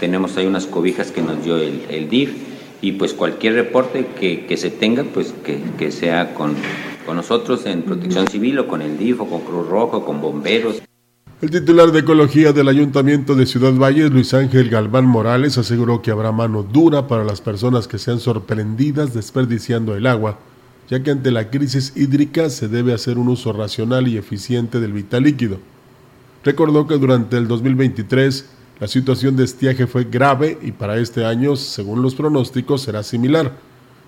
tenemos 0.00 0.36
ahí 0.36 0.46
unas 0.46 0.66
cobijas 0.66 1.12
que 1.12 1.22
nos 1.22 1.44
dio 1.44 1.56
el, 1.56 1.82
el 1.88 2.08
DIF 2.08 2.55
y 2.80 2.92
pues 2.92 3.14
cualquier 3.14 3.54
reporte 3.54 4.06
que, 4.18 4.46
que 4.46 4.56
se 4.56 4.70
tenga 4.70 5.04
pues 5.04 5.34
que, 5.44 5.60
que 5.78 5.90
sea 5.90 6.34
con, 6.34 6.54
con 7.04 7.16
nosotros 7.16 7.64
en 7.66 7.82
Protección 7.82 8.26
Civil 8.28 8.58
o 8.58 8.68
con 8.68 8.82
el 8.82 8.98
DIF 8.98 9.20
o 9.20 9.26
con 9.26 9.40
Cruz 9.40 9.66
Roja 9.68 9.98
o 9.98 10.04
con 10.04 10.20
bomberos. 10.20 10.82
El 11.42 11.50
titular 11.50 11.92
de 11.92 12.00
Ecología 12.00 12.52
del 12.52 12.68
Ayuntamiento 12.68 13.34
de 13.34 13.44
Ciudad 13.44 13.74
Valles, 13.74 14.10
Luis 14.10 14.32
Ángel 14.32 14.70
Galván 14.70 15.04
Morales, 15.04 15.58
aseguró 15.58 16.00
que 16.00 16.10
habrá 16.10 16.32
mano 16.32 16.62
dura 16.62 17.08
para 17.08 17.24
las 17.24 17.42
personas 17.42 17.86
que 17.86 17.98
sean 17.98 18.20
sorprendidas 18.20 19.12
desperdiciando 19.12 19.94
el 19.94 20.06
agua, 20.06 20.38
ya 20.88 21.02
que 21.02 21.10
ante 21.10 21.30
la 21.30 21.50
crisis 21.50 21.92
hídrica 21.94 22.48
se 22.48 22.68
debe 22.68 22.94
hacer 22.94 23.18
un 23.18 23.28
uso 23.28 23.52
racional 23.52 24.08
y 24.08 24.16
eficiente 24.16 24.80
del 24.80 24.94
vital 24.94 25.24
líquido. 25.24 25.58
Recordó 26.42 26.86
que 26.86 26.96
durante 26.96 27.36
el 27.36 27.48
2023 27.48 28.55
la 28.78 28.86
situación 28.86 29.36
de 29.36 29.44
estiaje 29.44 29.86
fue 29.86 30.04
grave 30.04 30.58
y 30.60 30.72
para 30.72 30.98
este 30.98 31.24
año, 31.24 31.56
según 31.56 32.02
los 32.02 32.14
pronósticos, 32.14 32.82
será 32.82 33.02
similar 33.02 33.52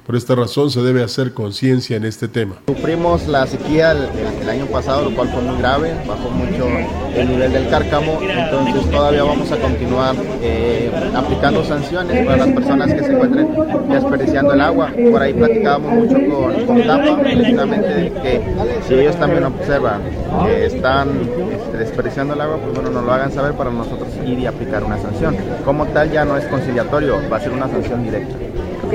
por 0.08 0.16
esta 0.16 0.34
razón 0.34 0.70
se 0.70 0.80
debe 0.80 1.04
hacer 1.04 1.34
conciencia 1.34 1.98
en 1.98 2.06
este 2.06 2.28
tema. 2.28 2.54
Sufrimos 2.66 3.28
la 3.28 3.46
sequía 3.46 3.92
el, 3.92 4.48
año 4.48 4.64
pasado, 4.64 5.10
lo 5.10 5.14
cual 5.14 5.28
fue 5.28 5.42
muy 5.42 5.58
grave, 5.58 5.92
bajó 6.08 6.30
mucho 6.30 6.66
el 7.14 7.28
nivel 7.28 7.52
del 7.52 7.68
cárcamo, 7.68 8.18
entonces 8.22 8.90
todavía 8.90 9.22
vamos 9.22 9.52
a 9.52 9.58
continuar 9.58 10.16
eh, 10.40 10.90
aplicando 11.14 11.62
sanciones 11.62 12.24
para 12.24 12.38
las 12.38 12.48
personas 12.54 12.94
que 12.94 13.00
se 13.00 13.12
encuentren 13.12 13.54
desperdiciando 13.90 14.54
el 14.54 14.62
agua. 14.62 14.90
Por 15.10 15.20
ahí 15.20 15.34
platicábamos 15.34 15.92
mucho 15.92 16.14
con, 16.14 16.64
con 16.64 16.86
TAPA, 16.86 17.20
precisamente 17.20 18.12
que 18.22 18.40
si 18.88 18.94
ellos 18.94 19.16
también 19.16 19.44
observan 19.44 20.00
que 20.46 20.64
están 20.64 21.10
este, 21.52 21.76
desperdiciando 21.76 22.32
el 22.32 22.40
agua, 22.40 22.56
pues 22.56 22.72
bueno, 22.72 22.88
nos 22.88 23.04
lo 23.04 23.12
hagan 23.12 23.30
saber 23.30 23.52
para 23.52 23.70
nosotros 23.70 24.08
ir 24.26 24.38
y 24.38 24.46
aplicar 24.46 24.84
una 24.84 24.96
sanción. 24.96 25.36
Como 25.66 25.84
tal 25.88 26.10
ya 26.10 26.24
no 26.24 26.38
es 26.38 26.46
conciliatorio, 26.46 27.20
va 27.30 27.36
a 27.36 27.40
ser 27.40 27.50
una 27.50 27.68
sanción 27.68 28.02
directa. 28.02 28.34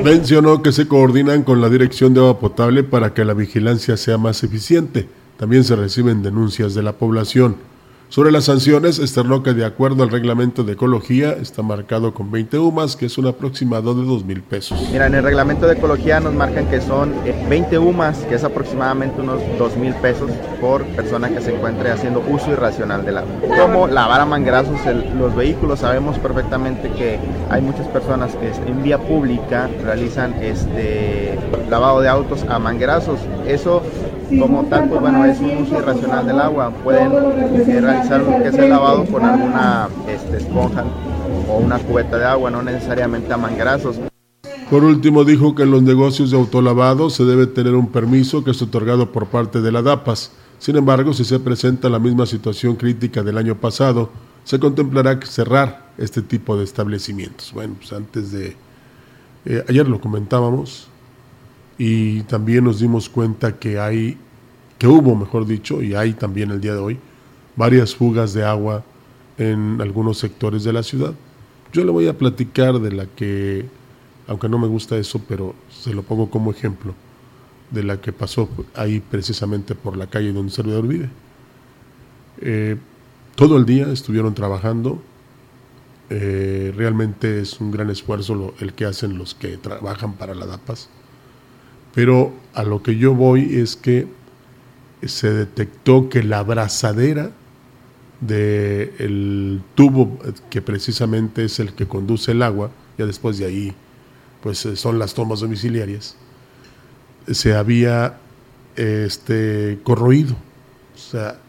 Mencionó 0.01 0.61
que 0.61 0.71
se 0.71 0.87
coordinan 0.87 1.43
con 1.43 1.61
la 1.61 1.69
Dirección 1.69 2.13
de 2.13 2.21
Agua 2.21 2.39
Potable 2.39 2.83
para 2.83 3.13
que 3.13 3.25
la 3.25 3.33
vigilancia 3.33 3.95
sea 3.97 4.17
más 4.17 4.43
eficiente. 4.43 5.07
También 5.37 5.63
se 5.63 5.75
reciben 5.75 6.23
denuncias 6.23 6.73
de 6.73 6.83
la 6.83 6.93
población. 6.93 7.55
Sobre 8.13 8.31
las 8.31 8.43
sanciones, 8.43 8.99
que 9.43 9.53
de 9.55 9.65
acuerdo 9.65 10.03
al 10.03 10.11
reglamento 10.11 10.63
de 10.63 10.73
ecología 10.73 11.31
está 11.31 11.63
marcado 11.63 12.13
con 12.13 12.29
20 12.29 12.59
UMAS, 12.59 12.95
que 12.95 13.07
es 13.07 13.17
un 13.17 13.25
aproximado 13.25 13.95
de 13.95 14.05
2 14.05 14.23
mil 14.23 14.43
pesos. 14.43 14.87
Mira, 14.91 15.07
en 15.07 15.15
el 15.15 15.23
reglamento 15.23 15.65
de 15.65 15.73
ecología 15.73 16.19
nos 16.19 16.35
marcan 16.35 16.67
que 16.69 16.79
son 16.79 17.11
20 17.49 17.73
eh, 17.73 17.79
UMAS, 17.79 18.19
que 18.29 18.35
es 18.35 18.43
aproximadamente 18.43 19.19
unos 19.19 19.41
2 19.57 19.77
mil 19.77 19.95
pesos 19.95 20.29
por 20.61 20.85
persona 20.89 21.27
que 21.27 21.41
se 21.41 21.55
encuentre 21.55 21.89
haciendo 21.89 22.23
uso 22.29 22.51
irracional 22.51 23.03
del 23.03 23.17
agua. 23.17 23.31
Como 23.59 23.87
lavar 23.87 24.21
a 24.21 24.25
manguerazos 24.27 24.79
los 25.17 25.35
vehículos, 25.35 25.79
sabemos 25.79 26.19
perfectamente 26.19 26.91
que 26.91 27.17
hay 27.49 27.63
muchas 27.63 27.87
personas 27.87 28.35
que 28.35 28.51
en 28.69 28.83
vía 28.83 28.99
pública 28.99 29.67
realizan 29.83 30.35
este 30.35 31.39
lavado 31.67 32.01
de 32.01 32.09
autos 32.09 32.45
a 32.47 32.59
manguerazos. 32.59 33.19
Eso 33.47 33.81
como 34.39 34.65
tal, 34.65 34.89
pues 34.89 35.01
bueno, 35.01 35.25
es 35.25 35.39
un 35.39 35.63
uso 35.63 35.77
irracional 35.77 36.25
del 36.25 36.39
agua. 36.39 36.71
Pueden 36.83 37.11
realizar 37.11 38.21
lo 38.21 38.37
que 38.41 38.49
es 38.49 38.55
el 38.55 38.69
lavado 38.69 39.05
con 39.05 39.23
alguna 39.23 39.89
este, 40.07 40.37
esponja 40.37 40.83
o 41.49 41.57
una 41.57 41.79
cubeta 41.79 42.17
de 42.17 42.25
agua, 42.25 42.49
no 42.51 42.61
necesariamente 42.61 43.31
a 43.33 43.37
manguerazos. 43.37 43.99
Por 44.69 44.83
último, 44.83 45.23
dijo 45.23 45.53
que 45.53 45.63
en 45.63 45.71
los 45.71 45.83
negocios 45.83 46.31
de 46.31 46.37
autolavado 46.37 47.09
se 47.09 47.25
debe 47.25 47.47
tener 47.47 47.75
un 47.75 47.91
permiso 47.91 48.43
que 48.43 48.51
es 48.51 48.61
otorgado 48.61 49.11
por 49.11 49.27
parte 49.27 49.61
de 49.61 49.71
la 49.71 49.81
DAPAS. 49.81 50.31
Sin 50.57 50.77
embargo, 50.77 51.13
si 51.13 51.25
se 51.25 51.39
presenta 51.39 51.89
la 51.89 51.99
misma 51.99 52.25
situación 52.25 52.75
crítica 52.75 53.21
del 53.21 53.37
año 53.37 53.55
pasado, 53.55 54.09
se 54.43 54.59
contemplará 54.59 55.19
cerrar 55.23 55.91
este 55.97 56.21
tipo 56.21 56.57
de 56.57 56.63
establecimientos. 56.63 57.51
Bueno, 57.53 57.75
pues 57.77 57.93
antes 57.93 58.31
de... 58.31 58.55
Eh, 59.45 59.63
ayer 59.67 59.87
lo 59.87 59.99
comentábamos, 59.99 60.87
y 61.77 62.21
también 62.23 62.63
nos 62.63 62.79
dimos 62.79 63.09
cuenta 63.09 63.57
que 63.57 63.79
hay, 63.79 64.17
hubo, 64.87 65.15
mejor 65.15 65.45
dicho, 65.45 65.81
y 65.81 65.93
hay 65.93 66.13
también 66.13 66.51
el 66.51 66.61
día 66.61 66.73
de 66.73 66.79
hoy, 66.79 66.99
varias 67.55 67.95
fugas 67.95 68.33
de 68.33 68.43
agua 68.43 68.83
en 69.37 69.79
algunos 69.81 70.17
sectores 70.17 70.63
de 70.63 70.73
la 70.73 70.83
ciudad. 70.83 71.13
Yo 71.71 71.83
le 71.83 71.91
voy 71.91 72.07
a 72.07 72.17
platicar 72.17 72.79
de 72.79 72.91
la 72.91 73.05
que, 73.05 73.65
aunque 74.27 74.49
no 74.49 74.57
me 74.59 74.67
gusta 74.67 74.97
eso, 74.97 75.21
pero 75.27 75.55
se 75.69 75.93
lo 75.93 76.03
pongo 76.03 76.29
como 76.29 76.51
ejemplo, 76.51 76.93
de 77.71 77.83
la 77.83 77.99
que 77.99 78.13
pasó 78.13 78.49
ahí 78.75 78.99
precisamente 78.99 79.75
por 79.75 79.97
la 79.97 80.07
calle 80.07 80.33
donde 80.33 80.49
el 80.49 80.55
servidor 80.55 80.87
vive. 80.87 81.09
Eh, 82.41 82.77
todo 83.35 83.57
el 83.57 83.65
día 83.65 83.87
estuvieron 83.91 84.33
trabajando. 84.35 85.01
Eh, 86.09 86.73
realmente 86.75 87.39
es 87.39 87.59
un 87.59 87.71
gran 87.71 87.89
esfuerzo 87.89 88.53
el 88.59 88.73
que 88.73 88.85
hacen 88.85 89.17
los 89.17 89.33
que 89.33 89.57
trabajan 89.57 90.13
para 90.13 90.35
la 90.35 90.45
DAPAS 90.45 90.89
pero 91.93 92.33
a 92.53 92.63
lo 92.63 92.81
que 92.81 92.97
yo 92.97 93.13
voy 93.13 93.55
es 93.55 93.75
que 93.75 94.07
se 95.07 95.31
detectó 95.31 96.09
que 96.09 96.23
la 96.23 96.39
abrazadera 96.39 97.31
del 98.19 99.61
tubo 99.75 100.17
que 100.49 100.61
precisamente 100.61 101.45
es 101.45 101.59
el 101.59 101.73
que 101.73 101.87
conduce 101.87 102.31
el 102.31 102.41
agua, 102.41 102.71
ya 102.97 103.05
después 103.05 103.37
de 103.37 103.45
ahí 103.45 103.73
pues 104.41 104.65
eh, 104.65 104.75
son 104.75 104.99
las 104.99 105.13
tomas 105.13 105.39
domiciliarias, 105.39 106.15
se 107.31 107.55
había 107.55 108.17
este 108.75 109.79
corroído. 109.83 110.35
O 110.95 110.97
sea, 110.97 111.39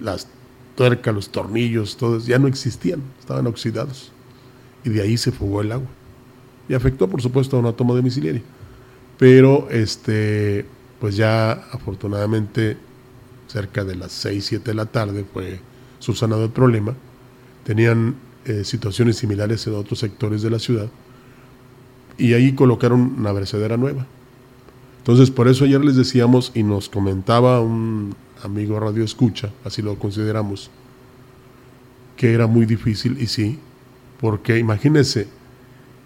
las 0.00 0.26
tuercas, 0.74 1.14
los 1.14 1.28
tornillos, 1.30 1.96
todos 1.96 2.26
ya 2.26 2.38
no 2.38 2.48
existían, 2.48 3.02
estaban 3.20 3.46
oxidados. 3.46 4.10
Y 4.84 4.90
de 4.90 5.02
ahí 5.02 5.16
se 5.16 5.30
fugó 5.30 5.60
el 5.60 5.72
agua. 5.72 5.88
Y 6.68 6.74
afectó, 6.74 7.08
por 7.08 7.22
supuesto, 7.22 7.56
a 7.56 7.60
una 7.60 7.72
toma 7.72 7.94
domiciliaria 7.94 8.42
pero 9.18 9.68
este 9.70 10.66
pues 11.04 11.16
ya 11.16 11.52
afortunadamente 11.70 12.78
cerca 13.46 13.84
de 13.84 13.94
las 13.94 14.10
6, 14.10 14.42
7 14.42 14.70
de 14.70 14.74
la 14.74 14.86
tarde 14.86 15.26
fue 15.30 15.60
subsanado 15.98 16.44
el 16.44 16.50
problema. 16.50 16.94
Tenían 17.62 18.14
eh, 18.46 18.64
situaciones 18.64 19.18
similares 19.18 19.66
en 19.66 19.74
otros 19.74 19.98
sectores 19.98 20.40
de 20.40 20.48
la 20.48 20.58
ciudad 20.58 20.88
y 22.16 22.32
ahí 22.32 22.54
colocaron 22.54 23.16
una 23.18 23.32
versedera 23.32 23.76
nueva. 23.76 24.06
Entonces, 24.96 25.30
por 25.30 25.46
eso 25.46 25.66
ayer 25.66 25.84
les 25.84 25.96
decíamos 25.96 26.52
y 26.54 26.62
nos 26.62 26.88
comentaba 26.88 27.60
un 27.60 28.14
amigo 28.42 28.80
Radio 28.80 29.04
Escucha, 29.04 29.50
así 29.62 29.82
lo 29.82 29.98
consideramos, 29.98 30.70
que 32.16 32.32
era 32.32 32.46
muy 32.46 32.64
difícil 32.64 33.20
y 33.20 33.26
sí, 33.26 33.58
porque 34.22 34.58
imagínense 34.58 35.28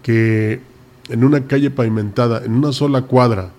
que 0.03 0.59
en 1.07 1.23
una 1.23 1.47
calle 1.47 1.71
pavimentada, 1.71 2.43
en 2.43 2.51
una 2.51 2.73
sola 2.73 3.03
cuadra, 3.03 3.53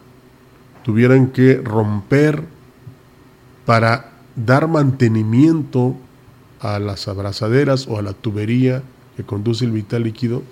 tuvieran 0.82 1.28
que 1.28 1.56
romper 1.56 2.44
para 3.66 4.12
dar 4.36 4.68
mantenimiento 4.68 5.96
a 6.60 6.78
las 6.78 7.08
abrazaderas 7.08 7.86
o 7.88 7.98
a 7.98 8.02
la 8.02 8.12
tubería 8.12 8.82
que 9.16 9.24
conduce 9.24 9.64
el 9.64 9.72
vital 9.72 10.04
líquido, 10.04 10.42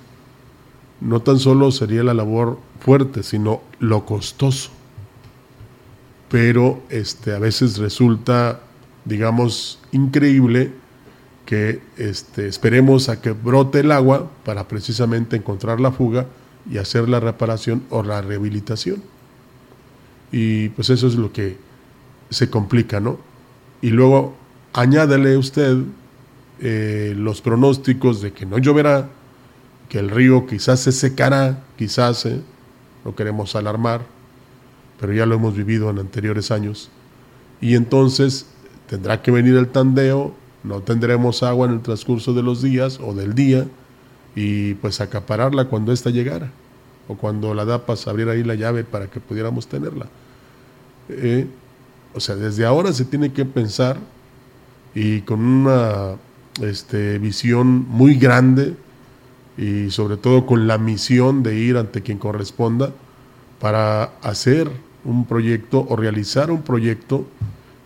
no 1.00 1.20
tan 1.20 1.38
solo 1.38 1.70
sería 1.70 2.02
la 2.02 2.14
labor 2.14 2.58
fuerte, 2.80 3.23
sino 3.23 3.62
lo 3.78 4.04
costoso. 4.04 4.70
Pero 6.30 6.82
este, 6.90 7.35
a 7.35 7.38
veces 7.38 7.78
resulta, 7.78 8.61
digamos, 9.04 9.78
increíble 9.92 10.73
que 11.47 11.80
este, 11.97 12.47
esperemos 12.47 13.08
a 13.08 13.23
que 13.23 13.30
brote 13.30 13.80
el 13.80 13.92
agua 13.92 14.30
para 14.44 14.68
precisamente 14.68 15.37
encontrar 15.37 15.80
la 15.80 15.92
fuga 15.92 16.26
y 16.70 16.76
hacer 16.76 17.08
la 17.08 17.20
reparación 17.20 17.85
o 17.88 18.02
la 18.02 18.20
rehabilitación. 18.20 19.02
Y 20.30 20.68
pues 20.70 20.90
eso 20.90 21.06
es 21.06 21.14
lo 21.14 21.32
que 21.32 21.56
se 22.30 22.50
complica, 22.50 23.00
¿no? 23.00 23.18
Y 23.80 23.90
luego 23.90 24.37
añádale 24.73 25.37
usted 25.37 25.78
eh, 26.61 27.14
los 27.16 27.40
pronósticos 27.40 28.20
de 28.20 28.32
que 28.32 28.44
no 28.44 28.58
lloverá, 28.58 29.08
que 29.88 29.99
el 29.99 30.11
río 30.11 30.47
quizás 30.47 30.80
se 30.80 30.92
secará, 30.92 31.64
quizás, 31.76 32.26
¿eh? 32.26 32.40
no 33.04 33.14
queremos 33.14 33.56
alarmar, 33.56 34.02
pero 35.00 35.12
ya 35.12 35.25
lo 35.25 35.37
hemos 35.37 35.56
vivido 35.56 35.88
en 35.90 35.99
anteriores 35.99 36.50
años. 36.50 36.90
Y 37.61 37.75
entonces 37.75 38.47
tendrá 38.88 39.23
que 39.23 39.30
venir 39.30 39.54
el 39.54 39.68
tandeo, 39.68 40.35
no 40.64 40.80
tendremos 40.80 41.42
agua 41.42 41.66
en 41.66 41.75
el 41.75 41.80
transcurso 41.80 42.35
de 42.35 42.42
los 42.42 42.61
días 42.61 42.99
o 43.00 43.14
del 43.14 43.35
día, 43.35 43.66
y 44.35 44.75
pues 44.75 45.00
acapararla 45.00 45.66
cuando 45.66 45.92
ésta 45.92 46.11
llegara 46.11 46.52
o 47.09 47.17
cuando 47.17 47.55
la 47.55 47.65
DAPAS 47.65 48.07
abriera 48.07 48.33
ahí 48.33 48.45
la 48.45 48.55
llave 48.55 48.85
para 48.85 49.09
que 49.09 49.21
pudiéramos 49.21 49.67
tenerla. 49.67 50.07
Eh, 51.09 51.47
o 52.15 52.21
sea, 52.21 52.37
desde 52.37 52.65
ahora 52.65 52.93
se 52.93 53.05
tiene 53.05 53.33
que 53.33 53.45
pensar 53.45 53.99
y 54.95 55.23
con 55.23 55.41
una 55.41 56.17
este, 56.61 57.19
visión 57.19 57.88
muy 57.88 58.17
grande 58.17 58.75
y 59.57 59.91
sobre 59.91 60.17
todo 60.17 60.47
con 60.47 60.67
la 60.67 60.79
misión 60.79 61.43
de 61.43 61.57
ir 61.57 61.77
ante 61.77 62.03
quien 62.03 62.19
corresponda 62.19 62.93
para 63.61 64.05
hacer 64.23 64.71
un 65.05 65.25
proyecto 65.25 65.87
o 65.88 65.97
realizar 65.97 66.50
un 66.50 66.62
proyecto 66.62 67.27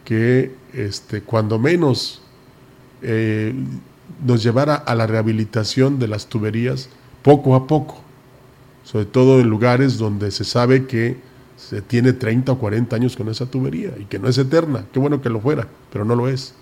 que 0.05 0.55
este, 0.73 1.23
cuando 1.23 1.59
menos 1.59 2.23
eh, 3.03 3.55
nos 4.25 4.43
llevara 4.43 4.75
a 4.75 4.95
la 4.95 5.07
rehabilitación 5.07 5.99
de 5.99 6.09
las 6.09 6.27
tuberías 6.27 6.89
poco 7.23 7.55
a 7.55 7.67
poco, 7.67 8.01
sobre 8.85 9.07
todo 9.07 9.41
en 9.41 9.49
lugares 9.49 9.99
donde 9.99 10.31
se 10.31 10.45
sabe 10.45 10.87
que 10.87 11.17
se 11.57 11.81
tiene 11.81 12.13
30 12.13 12.53
o 12.53 12.59
40 12.59 12.97
años 12.97 13.17
con 13.17 13.29
esa 13.29 13.47
tubería 13.47 13.93
y 13.99 14.05
que 14.05 14.19
no 14.19 14.29
es 14.29 14.37
eterna, 14.39 14.85
qué 14.93 14.99
bueno 14.99 15.23
que 15.23 15.31
lo 15.31 15.41
fuera, 15.41 15.69
pero 15.93 16.05
no 16.05 16.17
lo 16.17 16.29
es. 16.29 16.55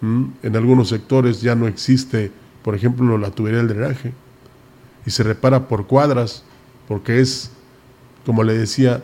¿Mm? 0.00 0.24
En 0.42 0.56
algunos 0.56 0.88
sectores 0.88 1.40
ya 1.40 1.54
no 1.54 1.66
existe, 1.66 2.30
por 2.62 2.74
ejemplo, 2.74 3.16
la 3.18 3.30
tubería 3.30 3.58
del 3.58 3.68
drenaje 3.68 4.12
y 5.06 5.10
se 5.10 5.22
repara 5.22 5.68
por 5.68 5.86
cuadras 5.86 6.44
porque 6.88 7.20
es, 7.20 7.50
como 8.26 8.42
le 8.42 8.54
decía, 8.54 9.02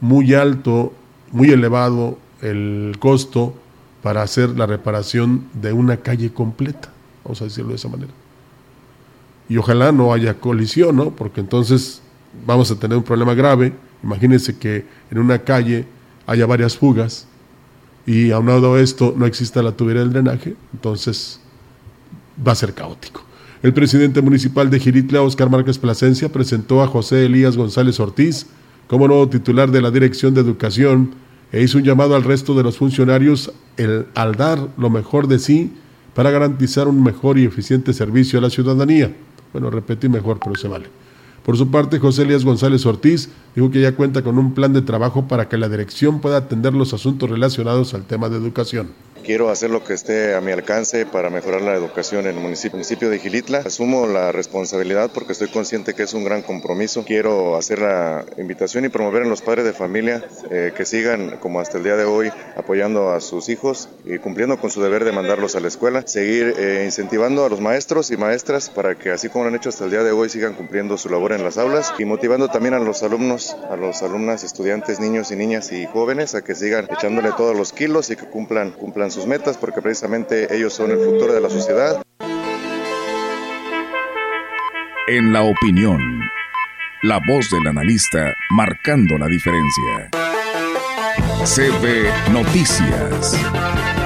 muy 0.00 0.34
alto, 0.34 0.92
muy 1.32 1.50
elevado 1.50 2.18
el 2.42 2.96
costo 2.98 3.54
para 4.02 4.22
hacer 4.22 4.50
la 4.50 4.66
reparación 4.66 5.46
de 5.54 5.72
una 5.72 5.96
calle 5.96 6.32
completa, 6.32 6.90
vamos 7.24 7.40
a 7.40 7.44
decirlo 7.44 7.70
de 7.70 7.76
esa 7.76 7.88
manera. 7.88 8.12
Y 9.48 9.56
ojalá 9.56 9.92
no 9.92 10.12
haya 10.12 10.34
colisión, 10.34 10.96
¿no? 10.96 11.10
Porque 11.10 11.40
entonces 11.40 12.00
vamos 12.46 12.70
a 12.70 12.78
tener 12.78 12.96
un 12.96 13.04
problema 13.04 13.34
grave. 13.34 13.72
Imagínense 14.02 14.56
que 14.58 14.86
en 15.10 15.18
una 15.18 15.38
calle 15.38 15.86
haya 16.26 16.46
varias 16.46 16.76
fugas 16.76 17.26
y 18.06 18.30
aunado 18.30 18.74
a 18.74 18.80
esto 18.80 19.14
no 19.16 19.26
exista 19.26 19.62
la 19.62 19.72
tubería 19.72 20.02
del 20.02 20.12
drenaje, 20.12 20.56
entonces 20.72 21.40
va 22.46 22.52
a 22.52 22.56
ser 22.56 22.74
caótico. 22.74 23.22
El 23.62 23.72
presidente 23.72 24.20
municipal 24.20 24.68
de 24.68 24.78
Giritla, 24.78 25.22
Oscar 25.22 25.48
Márquez 25.48 25.78
Plasencia, 25.78 26.30
presentó 26.30 26.82
a 26.82 26.86
José 26.86 27.24
Elías 27.24 27.56
González 27.56 27.98
Ortiz 27.98 28.46
como 28.88 29.08
nuevo 29.08 29.28
titular 29.28 29.70
de 29.70 29.80
la 29.80 29.90
Dirección 29.90 30.34
de 30.34 30.42
Educación 30.42 31.14
e 31.50 31.62
hizo 31.62 31.78
un 31.78 31.84
llamado 31.84 32.14
al 32.14 32.24
resto 32.24 32.54
de 32.54 32.62
los 32.62 32.76
funcionarios 32.76 33.52
el, 33.78 34.06
al 34.14 34.34
dar 34.34 34.68
lo 34.76 34.90
mejor 34.90 35.28
de 35.28 35.38
sí 35.38 35.72
para 36.14 36.30
garantizar 36.30 36.88
un 36.88 37.02
mejor 37.02 37.38
y 37.38 37.44
eficiente 37.44 37.94
servicio 37.94 38.38
a 38.38 38.42
la 38.42 38.50
ciudadanía. 38.50 39.14
Bueno, 39.54 39.70
repetí 39.70 40.08
mejor, 40.08 40.40
pero 40.42 40.56
se 40.56 40.66
vale. 40.66 40.86
Por 41.44 41.56
su 41.56 41.70
parte, 41.70 42.00
José 42.00 42.22
Elías 42.22 42.44
González 42.44 42.84
Ortiz 42.86 43.28
dijo 43.54 43.70
que 43.70 43.80
ya 43.80 43.94
cuenta 43.94 44.22
con 44.22 44.36
un 44.36 44.52
plan 44.52 44.72
de 44.72 44.82
trabajo 44.82 45.28
para 45.28 45.48
que 45.48 45.56
la 45.56 45.68
dirección 45.68 46.20
pueda 46.20 46.38
atender 46.38 46.74
los 46.74 46.92
asuntos 46.92 47.30
relacionados 47.30 47.94
al 47.94 48.02
tema 48.02 48.28
de 48.28 48.36
educación. 48.36 48.88
Quiero 49.24 49.48
hacer 49.48 49.70
lo 49.70 49.82
que 49.82 49.94
esté 49.94 50.34
a 50.34 50.42
mi 50.42 50.52
alcance 50.52 51.06
para 51.06 51.30
mejorar 51.30 51.62
la 51.62 51.72
educación 51.72 52.26
en 52.26 52.36
el 52.36 52.42
municipio, 52.42 53.08
de 53.08 53.18
Gilitla. 53.18 53.60
Asumo 53.60 54.06
la 54.06 54.32
responsabilidad 54.32 55.10
porque 55.14 55.32
estoy 55.32 55.48
consciente 55.48 55.94
que 55.94 56.02
es 56.02 56.12
un 56.12 56.24
gran 56.24 56.42
compromiso. 56.42 57.06
Quiero 57.06 57.56
hacer 57.56 57.78
la 57.78 58.26
invitación 58.36 58.84
y 58.84 58.90
promover 58.90 59.22
en 59.22 59.30
los 59.30 59.40
padres 59.40 59.64
de 59.64 59.72
familia 59.72 60.22
eh, 60.50 60.72
que 60.76 60.84
sigan, 60.84 61.38
como 61.38 61.60
hasta 61.60 61.78
el 61.78 61.84
día 61.84 61.96
de 61.96 62.04
hoy, 62.04 62.30
apoyando 62.54 63.12
a 63.12 63.20
sus 63.22 63.48
hijos 63.48 63.88
y 64.04 64.18
cumpliendo 64.18 64.58
con 64.58 64.70
su 64.70 64.82
deber 64.82 65.04
de 65.04 65.12
mandarlos 65.12 65.56
a 65.56 65.60
la 65.60 65.68
escuela. 65.68 66.06
Seguir 66.06 66.54
eh, 66.58 66.82
incentivando 66.84 67.46
a 67.46 67.48
los 67.48 67.62
maestros 67.62 68.10
y 68.10 68.18
maestras 68.18 68.68
para 68.68 68.94
que, 68.94 69.10
así 69.10 69.30
como 69.30 69.44
lo 69.44 69.48
han 69.48 69.56
hecho 69.56 69.70
hasta 69.70 69.86
el 69.86 69.90
día 69.90 70.02
de 70.02 70.12
hoy, 70.12 70.28
sigan 70.28 70.52
cumpliendo 70.52 70.98
su 70.98 71.08
labor 71.08 71.32
en 71.32 71.42
las 71.42 71.56
aulas 71.56 71.94
y 71.98 72.04
motivando 72.04 72.48
también 72.48 72.74
a 72.74 72.78
los 72.78 73.02
alumnos, 73.02 73.56
a 73.70 73.76
los 73.76 74.02
alumnas, 74.02 74.44
estudiantes, 74.44 75.00
niños 75.00 75.30
y 75.30 75.36
niñas 75.36 75.72
y 75.72 75.86
jóvenes 75.86 76.34
a 76.34 76.44
que 76.44 76.54
sigan 76.54 76.88
echándole 76.90 77.30
todos 77.38 77.56
los 77.56 77.72
kilos 77.72 78.10
y 78.10 78.16
que 78.16 78.26
cumplan, 78.26 78.72
cumplan 78.72 79.13
sus 79.14 79.26
metas 79.26 79.56
porque 79.56 79.80
precisamente 79.80 80.54
ellos 80.54 80.74
son 80.74 80.90
el 80.90 80.98
futuro 80.98 81.32
de 81.32 81.40
la 81.40 81.48
sociedad. 81.48 82.02
En 85.06 85.32
la 85.32 85.42
opinión, 85.42 86.00
la 87.02 87.20
voz 87.26 87.48
del 87.50 87.66
analista 87.68 88.34
marcando 88.50 89.16
la 89.16 89.28
diferencia. 89.28 90.10
CB 91.44 92.32
Noticias. 92.32 94.03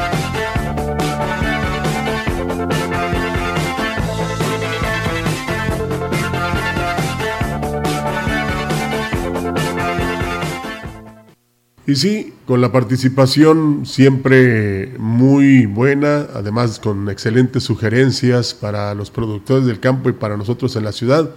Y 11.88 11.96
sí, 11.96 12.35
con 12.44 12.61
la 12.61 12.70
participación 12.70 13.87
siempre 13.87 14.92
muy 14.98 15.64
buena, 15.64 16.29
además 16.35 16.79
con 16.79 17.09
excelentes 17.09 17.62
sugerencias 17.62 18.53
para 18.53 18.92
los 18.94 19.11
productores 19.11 19.64
del 19.64 19.81
campo 19.81 20.11
y 20.11 20.12
para 20.12 20.37
nosotros 20.37 20.77
en 20.77 20.85
la 20.85 20.92
ciudad, 20.92 21.31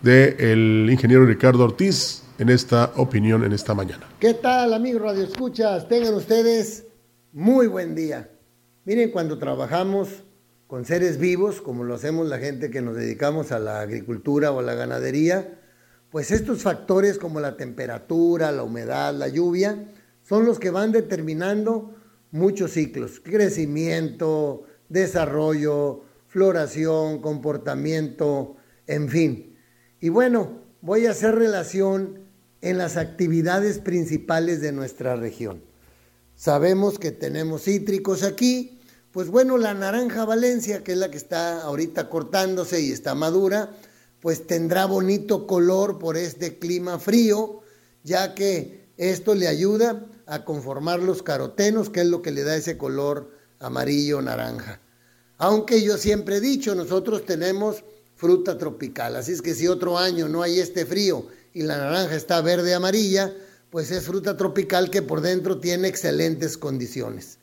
del 0.00 0.88
ingeniero 0.88 1.26
Ricardo 1.26 1.64
Ortiz 1.64 2.22
en 2.38 2.48
esta 2.48 2.92
opinión 2.94 3.42
en 3.42 3.52
esta 3.52 3.74
mañana. 3.74 4.06
¿Qué 4.20 4.34
tal 4.34 4.72
amigos 4.72 5.02
Radio 5.02 5.24
Escuchas? 5.24 5.88
Tengan 5.88 6.14
ustedes 6.14 6.86
muy 7.32 7.66
buen 7.66 7.96
día. 7.96 8.30
Miren, 8.84 9.10
cuando 9.10 9.36
trabajamos 9.36 10.22
con 10.68 10.84
seres 10.84 11.18
vivos, 11.18 11.60
como 11.60 11.82
lo 11.82 11.96
hacemos 11.96 12.28
la 12.28 12.38
gente 12.38 12.70
que 12.70 12.82
nos 12.82 12.94
dedicamos 12.94 13.50
a 13.50 13.58
la 13.58 13.80
agricultura 13.80 14.52
o 14.52 14.60
a 14.60 14.62
la 14.62 14.74
ganadería, 14.74 15.58
pues 16.10 16.30
estos 16.30 16.62
factores 16.62 17.18
como 17.18 17.40
la 17.40 17.56
temperatura, 17.56 18.52
la 18.52 18.62
humedad, 18.62 19.14
la 19.14 19.28
lluvia, 19.28 19.92
son 20.22 20.44
los 20.44 20.58
que 20.58 20.70
van 20.70 20.92
determinando 20.92 21.94
muchos 22.30 22.72
ciclos, 22.72 23.20
crecimiento, 23.20 24.64
desarrollo, 24.88 26.02
floración, 26.28 27.20
comportamiento, 27.20 28.56
en 28.86 29.08
fin. 29.08 29.56
Y 30.00 30.08
bueno, 30.10 30.62
voy 30.80 31.06
a 31.06 31.10
hacer 31.10 31.34
relación 31.34 32.20
en 32.60 32.78
las 32.78 32.96
actividades 32.96 33.78
principales 33.78 34.60
de 34.60 34.72
nuestra 34.72 35.16
región. 35.16 35.62
Sabemos 36.34 36.98
que 36.98 37.10
tenemos 37.10 37.64
cítricos 37.64 38.22
aquí, 38.22 38.80
pues 39.12 39.28
bueno, 39.28 39.58
la 39.58 39.74
naranja 39.74 40.24
Valencia, 40.24 40.84
que 40.84 40.92
es 40.92 40.98
la 40.98 41.10
que 41.10 41.16
está 41.16 41.62
ahorita 41.62 42.08
cortándose 42.08 42.80
y 42.80 42.92
está 42.92 43.14
madura, 43.14 43.70
pues 44.20 44.46
tendrá 44.46 44.86
bonito 44.86 45.46
color 45.46 45.98
por 45.98 46.16
este 46.16 46.58
clima 46.58 46.98
frío, 46.98 47.60
ya 48.02 48.34
que 48.34 48.88
esto 48.96 49.34
le 49.34 49.48
ayuda 49.48 50.06
a 50.26 50.44
conformar 50.44 51.00
los 51.00 51.22
carotenos, 51.22 51.88
que 51.90 52.00
es 52.00 52.06
lo 52.06 52.20
que 52.20 52.32
le 52.32 52.42
da 52.42 52.56
ese 52.56 52.76
color 52.76 53.30
amarillo 53.60 54.20
naranja. 54.20 54.80
Aunque 55.38 55.82
yo 55.82 55.96
siempre 55.96 56.36
he 56.36 56.40
dicho, 56.40 56.74
nosotros 56.74 57.24
tenemos 57.24 57.84
fruta 58.16 58.58
tropical, 58.58 59.14
así 59.14 59.32
es 59.32 59.42
que 59.42 59.54
si 59.54 59.68
otro 59.68 59.96
año 59.96 60.28
no 60.28 60.42
hay 60.42 60.58
este 60.58 60.84
frío 60.84 61.26
y 61.54 61.62
la 61.62 61.76
naranja 61.76 62.16
está 62.16 62.40
verde 62.40 62.74
amarilla, 62.74 63.32
pues 63.70 63.90
es 63.92 64.04
fruta 64.04 64.36
tropical 64.36 64.90
que 64.90 65.02
por 65.02 65.20
dentro 65.20 65.60
tiene 65.60 65.86
excelentes 65.88 66.58
condiciones. 66.58 67.38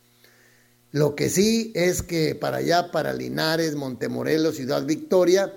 Lo 0.92 1.16
que 1.16 1.30
sí 1.30 1.72
es 1.76 2.04
que 2.04 2.36
para 2.36 2.58
allá, 2.58 2.92
para 2.92 3.14
Linares, 3.14 3.76
Montemorelos, 3.76 4.56
Ciudad 4.56 4.86
Victoria, 4.86 5.54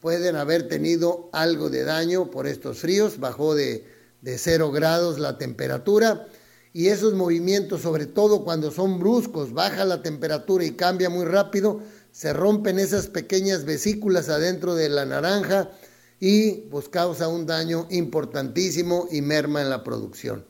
pueden 0.00 0.36
haber 0.36 0.68
tenido 0.68 1.28
algo 1.32 1.70
de 1.70 1.84
daño 1.84 2.30
por 2.30 2.46
estos 2.46 2.78
fríos, 2.78 3.18
bajó 3.20 3.54
de, 3.54 3.86
de 4.22 4.38
cero 4.38 4.70
grados 4.70 5.18
la 5.18 5.38
temperatura 5.38 6.26
y 6.72 6.88
esos 6.88 7.14
movimientos, 7.14 7.82
sobre 7.82 8.06
todo 8.06 8.44
cuando 8.44 8.70
son 8.70 8.98
bruscos, 8.98 9.52
baja 9.52 9.84
la 9.84 10.02
temperatura 10.02 10.64
y 10.64 10.72
cambia 10.72 11.10
muy 11.10 11.24
rápido, 11.24 11.80
se 12.12 12.32
rompen 12.32 12.78
esas 12.78 13.08
pequeñas 13.08 13.64
vesículas 13.64 14.28
adentro 14.28 14.74
de 14.74 14.88
la 14.88 15.04
naranja 15.04 15.70
y 16.18 16.52
pues 16.70 16.88
causa 16.88 17.28
un 17.28 17.46
daño 17.46 17.86
importantísimo 17.90 19.08
y 19.10 19.22
merma 19.22 19.62
en 19.62 19.70
la 19.70 19.82
producción. 19.82 20.44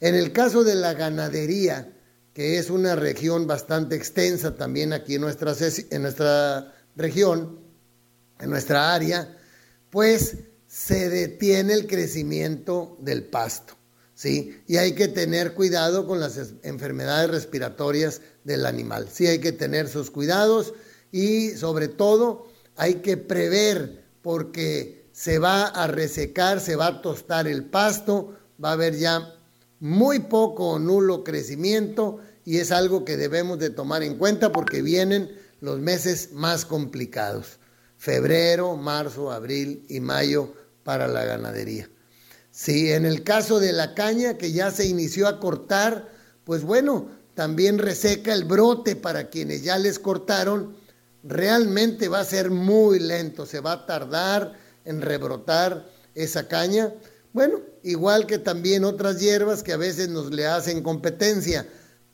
En 0.00 0.14
el 0.14 0.32
caso 0.32 0.64
de 0.64 0.74
la 0.74 0.94
ganadería, 0.94 1.92
que 2.34 2.58
es 2.58 2.68
una 2.68 2.96
región 2.96 3.46
bastante 3.46 3.96
extensa 3.96 4.56
también 4.56 4.92
aquí 4.92 5.14
en 5.14 5.24
en 5.24 6.02
nuestra 6.02 6.74
región, 6.96 7.63
en 8.44 8.50
nuestra 8.50 8.94
área, 8.94 9.36
pues 9.90 10.36
se 10.68 11.08
detiene 11.08 11.72
el 11.72 11.86
crecimiento 11.86 12.96
del 13.00 13.24
pasto, 13.24 13.74
¿sí? 14.14 14.60
Y 14.66 14.76
hay 14.76 14.92
que 14.92 15.08
tener 15.08 15.54
cuidado 15.54 16.06
con 16.06 16.20
las 16.20 16.38
enfermedades 16.62 17.30
respiratorias 17.30 18.20
del 18.44 18.66
animal. 18.66 19.08
Sí 19.10 19.26
hay 19.26 19.38
que 19.38 19.52
tener 19.52 19.88
sus 19.88 20.10
cuidados 20.10 20.74
y 21.10 21.50
sobre 21.50 21.88
todo 21.88 22.48
hay 22.76 22.96
que 22.96 23.16
prever 23.16 24.04
porque 24.20 25.08
se 25.12 25.38
va 25.38 25.66
a 25.66 25.86
resecar, 25.86 26.60
se 26.60 26.76
va 26.76 26.88
a 26.88 27.02
tostar 27.02 27.48
el 27.48 27.64
pasto, 27.64 28.36
va 28.62 28.70
a 28.70 28.72
haber 28.72 28.96
ya 28.96 29.34
muy 29.80 30.18
poco 30.18 30.70
o 30.70 30.78
nulo 30.78 31.24
crecimiento 31.24 32.20
y 32.44 32.58
es 32.58 32.72
algo 32.72 33.04
que 33.04 33.16
debemos 33.16 33.58
de 33.58 33.70
tomar 33.70 34.02
en 34.02 34.18
cuenta 34.18 34.52
porque 34.52 34.82
vienen 34.82 35.30
los 35.60 35.78
meses 35.78 36.32
más 36.32 36.66
complicados 36.66 37.58
febrero, 38.04 38.76
marzo, 38.76 39.32
abril 39.32 39.86
y 39.88 39.98
mayo 39.98 40.52
para 40.82 41.08
la 41.08 41.24
ganadería. 41.24 41.88
Si 42.50 42.92
en 42.92 43.06
el 43.06 43.24
caso 43.24 43.60
de 43.60 43.72
la 43.72 43.94
caña 43.94 44.36
que 44.36 44.52
ya 44.52 44.70
se 44.70 44.84
inició 44.84 45.26
a 45.26 45.40
cortar, 45.40 46.12
pues 46.44 46.64
bueno, 46.64 47.08
también 47.32 47.78
reseca 47.78 48.34
el 48.34 48.44
brote 48.44 48.94
para 48.94 49.30
quienes 49.30 49.62
ya 49.62 49.78
les 49.78 49.98
cortaron, 49.98 50.76
realmente 51.22 52.08
va 52.08 52.20
a 52.20 52.26
ser 52.26 52.50
muy 52.50 52.98
lento, 52.98 53.46
se 53.46 53.60
va 53.60 53.72
a 53.72 53.86
tardar 53.86 54.52
en 54.84 55.00
rebrotar 55.00 55.88
esa 56.14 56.46
caña. 56.46 56.92
Bueno, 57.32 57.62
igual 57.84 58.26
que 58.26 58.36
también 58.36 58.84
otras 58.84 59.18
hierbas 59.18 59.62
que 59.62 59.72
a 59.72 59.78
veces 59.78 60.10
nos 60.10 60.30
le 60.30 60.46
hacen 60.46 60.82
competencia, 60.82 61.66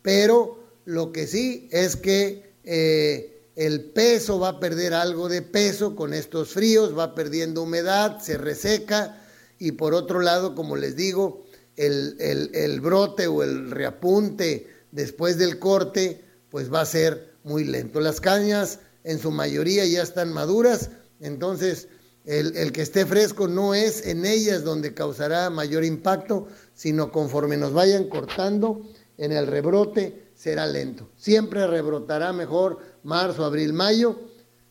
pero 0.03 0.63
lo 0.85 1.11
que 1.11 1.27
sí 1.27 1.69
es 1.73 1.97
que 1.97 2.55
eh, 2.63 3.40
el 3.61 3.85
peso 3.93 4.39
va 4.39 4.49
a 4.49 4.61
perder 4.61 4.95
algo 4.95 5.29
de 5.29 5.43
peso 5.43 5.95
con 5.95 6.15
estos 6.15 6.49
fríos, 6.49 6.97
va 6.97 7.15
perdiendo 7.15 7.63
humedad, 7.63 8.19
se 8.21 8.39
reseca 8.39 9.23
y 9.59 9.73
por 9.73 9.93
otro 9.93 10.21
lado, 10.21 10.55
como 10.55 10.77
les 10.77 10.97
digo, 10.97 11.45
el, 11.77 12.17
el 12.19 12.81
brote 12.81 13.27
o 13.27 13.43
el 13.43 13.71
reapunte 13.71 14.67
después 14.93 15.37
del 15.37 15.59
corte, 15.59 16.25
pues 16.49 16.73
va 16.73 16.81
a 16.81 16.87
ser 16.87 17.35
muy 17.45 17.65
lento. 17.65 18.01
Las 18.01 18.23
cañas 18.23 18.79
en 19.05 19.19
su 19.19 19.31
mayoría 19.31 19.85
ya 19.85 20.03
están 20.03 20.33
maduras, 20.33 20.89
entonces 21.21 21.89
el, 22.25 22.73
que 22.73 22.81
esté 22.81 23.05
fresco 23.05 23.47
no 23.47 23.75
es 23.75 24.07
en 24.07 24.25
ellas 24.25 24.65
donde 24.65 24.95
causará 24.95 25.51
mayor 25.51 25.85
impacto, 25.85 26.49
sino 26.75 27.13
conforme 27.13 27.59
nos 27.59 27.75
vayan 27.75 28.09
cortando 28.09 28.83
en 29.19 29.33
el 29.33 29.47
rebrote 29.47 30.31
será 30.35 30.67
lento. 30.67 31.11
Siempre 31.17 31.67
rebrotará 31.67 32.33
mejor 32.33 32.79
marzo, 33.03 33.45
abril, 33.45 33.73
mayo, 33.73 34.21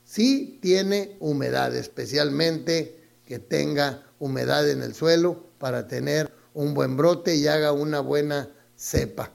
si 0.03 0.59
tiene 0.61 1.17
humedad, 1.19 1.75
especialmente 1.75 2.99
que 3.25 3.39
tenga 3.39 4.03
humedad 4.19 4.69
en 4.69 4.81
el 4.81 4.95
suelo 4.95 5.43
para 5.59 5.87
tener 5.87 6.31
un 6.53 6.73
buen 6.73 6.97
brote 6.97 7.35
y 7.35 7.47
haga 7.47 7.71
una 7.71 7.99
buena 7.99 8.49
cepa. 8.75 9.31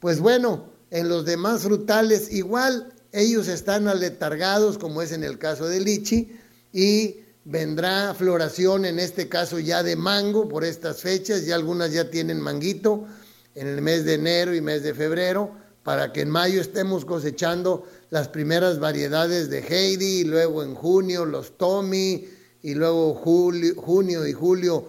Pues 0.00 0.20
bueno, 0.20 0.72
en 0.90 1.08
los 1.08 1.24
demás 1.24 1.62
frutales 1.62 2.32
igual 2.32 2.92
ellos 3.12 3.48
están 3.48 3.88
aletargados, 3.88 4.76
como 4.76 5.00
es 5.00 5.12
en 5.12 5.24
el 5.24 5.38
caso 5.38 5.66
del 5.66 5.84
lichi, 5.84 6.36
y 6.72 7.20
vendrá 7.44 8.12
floración, 8.14 8.84
en 8.84 8.98
este 8.98 9.28
caso 9.28 9.58
ya 9.58 9.82
de 9.82 9.96
mango, 9.96 10.48
por 10.48 10.64
estas 10.64 11.00
fechas, 11.00 11.46
ya 11.46 11.54
algunas 11.54 11.92
ya 11.92 12.10
tienen 12.10 12.40
manguito, 12.40 13.06
en 13.54 13.68
el 13.68 13.82
mes 13.82 14.04
de 14.04 14.14
enero 14.14 14.54
y 14.54 14.60
mes 14.60 14.82
de 14.82 14.94
febrero, 14.94 15.52
para 15.84 16.12
que 16.12 16.22
en 16.22 16.30
mayo 16.30 16.60
estemos 16.60 17.04
cosechando 17.04 17.86
las 18.14 18.28
primeras 18.28 18.78
variedades 18.78 19.50
de 19.50 19.58
Heidi, 19.58 20.20
y 20.20 20.24
luego 20.24 20.62
en 20.62 20.76
junio 20.76 21.24
los 21.24 21.58
Tommy, 21.58 22.28
y 22.62 22.74
luego 22.74 23.12
julio, 23.12 23.74
junio 23.74 24.24
y 24.24 24.32
julio, 24.32 24.86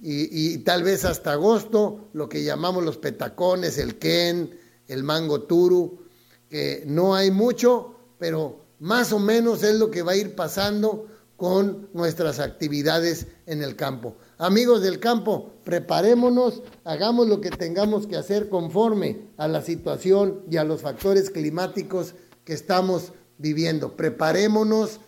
y, 0.00 0.26
y, 0.52 0.58
tal 0.58 0.82
vez 0.82 1.04
hasta 1.04 1.34
agosto, 1.34 2.08
lo 2.12 2.28
que 2.28 2.42
llamamos 2.42 2.82
los 2.82 2.96
petacones, 2.96 3.78
el 3.78 4.00
Ken, 4.00 4.58
el 4.88 5.04
mango 5.04 5.42
turu, 5.42 6.06
que 6.50 6.82
no 6.88 7.14
hay 7.14 7.30
mucho, 7.30 7.94
pero 8.18 8.64
más 8.80 9.12
o 9.12 9.20
menos 9.20 9.62
es 9.62 9.76
lo 9.76 9.88
que 9.88 10.02
va 10.02 10.12
a 10.12 10.16
ir 10.16 10.34
pasando 10.34 11.06
con 11.36 11.88
nuestras 11.92 12.40
actividades 12.40 13.28
en 13.46 13.62
el 13.62 13.76
campo. 13.76 14.16
Amigos 14.38 14.82
del 14.82 14.98
campo, 14.98 15.52
preparémonos, 15.62 16.62
hagamos 16.82 17.28
lo 17.28 17.40
que 17.40 17.50
tengamos 17.50 18.08
que 18.08 18.16
hacer 18.16 18.48
conforme 18.48 19.28
a 19.36 19.46
la 19.46 19.62
situación 19.62 20.40
y 20.50 20.56
a 20.56 20.64
los 20.64 20.80
factores 20.80 21.30
climáticos 21.30 22.14
que 22.46 22.54
estamos 22.54 23.12
viviendo. 23.36 23.96
Preparémonos 23.96 25.00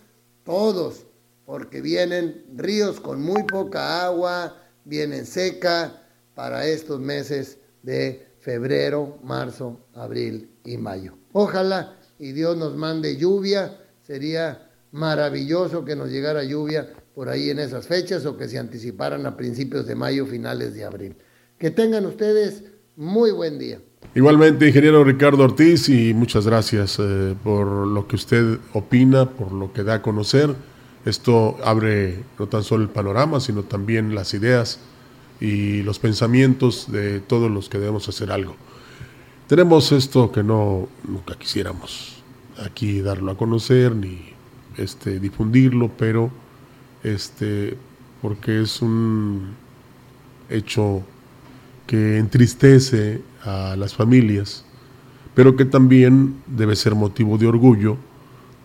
todos, 0.44 1.06
porque 1.46 1.80
vienen 1.80 2.44
ríos 2.54 3.00
con 3.00 3.22
muy 3.22 3.44
poca 3.44 4.04
agua, 4.04 4.60
vienen 4.84 5.24
seca 5.24 6.02
para 6.34 6.66
estos 6.66 7.00
meses 7.00 7.58
de 7.82 8.26
febrero, 8.40 9.18
marzo, 9.22 9.80
abril 9.94 10.50
y 10.64 10.76
mayo. 10.76 11.16
Ojalá 11.32 11.96
y 12.18 12.32
Dios 12.32 12.56
nos 12.56 12.76
mande 12.76 13.16
lluvia, 13.16 13.80
sería 14.02 14.70
maravilloso 14.90 15.84
que 15.84 15.94
nos 15.94 16.10
llegara 16.10 16.42
lluvia 16.42 16.92
por 17.14 17.28
ahí 17.28 17.50
en 17.50 17.60
esas 17.60 17.86
fechas 17.86 18.26
o 18.26 18.36
que 18.36 18.48
se 18.48 18.58
anticiparan 18.58 19.26
a 19.26 19.36
principios 19.36 19.86
de 19.86 19.94
mayo, 19.94 20.26
finales 20.26 20.74
de 20.74 20.84
abril. 20.84 21.16
Que 21.56 21.70
tengan 21.70 22.04
ustedes 22.04 22.64
muy 22.96 23.30
buen 23.30 23.58
día. 23.58 23.80
Igualmente, 24.14 24.66
ingeniero 24.66 25.04
Ricardo 25.04 25.44
Ortiz, 25.44 25.88
y 25.88 26.14
muchas 26.14 26.46
gracias 26.46 26.98
eh, 26.98 27.34
por 27.44 27.86
lo 27.86 28.08
que 28.08 28.16
usted 28.16 28.58
opina, 28.72 29.26
por 29.26 29.52
lo 29.52 29.72
que 29.72 29.84
da 29.84 29.94
a 29.94 30.02
conocer. 30.02 30.54
Esto 31.04 31.56
abre 31.64 32.24
no 32.38 32.46
tan 32.48 32.64
solo 32.64 32.82
el 32.82 32.90
panorama, 32.90 33.40
sino 33.40 33.62
también 33.62 34.14
las 34.14 34.34
ideas 34.34 34.80
y 35.40 35.82
los 35.82 35.98
pensamientos 35.98 36.90
de 36.90 37.20
todos 37.20 37.50
los 37.50 37.68
que 37.68 37.78
debemos 37.78 38.08
hacer 38.08 38.32
algo. 38.32 38.56
Tenemos 39.46 39.92
esto 39.92 40.32
que 40.32 40.42
no 40.42 40.88
nunca 41.06 41.34
quisiéramos 41.36 42.22
aquí 42.64 43.00
darlo 43.00 43.32
a 43.32 43.36
conocer 43.36 43.94
ni 43.94 44.18
este 44.76 45.20
difundirlo, 45.20 45.90
pero 45.96 46.30
este 47.02 47.76
porque 48.20 48.62
es 48.62 48.82
un 48.82 49.54
hecho 50.50 51.02
que 51.86 52.18
entristece 52.18 53.22
a 53.44 53.76
las 53.76 53.94
familias, 53.94 54.64
pero 55.34 55.56
que 55.56 55.64
también 55.64 56.36
debe 56.46 56.76
ser 56.76 56.94
motivo 56.94 57.38
de 57.38 57.46
orgullo 57.46 57.96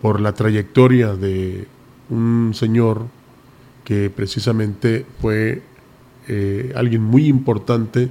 por 0.02 0.20
la 0.20 0.32
trayectoria 0.32 1.14
de 1.14 1.66
un 2.10 2.52
señor 2.54 3.06
que 3.84 4.10
precisamente 4.10 5.06
fue 5.20 5.62
eh, 6.28 6.72
alguien 6.74 7.02
muy 7.02 7.26
importante 7.26 8.08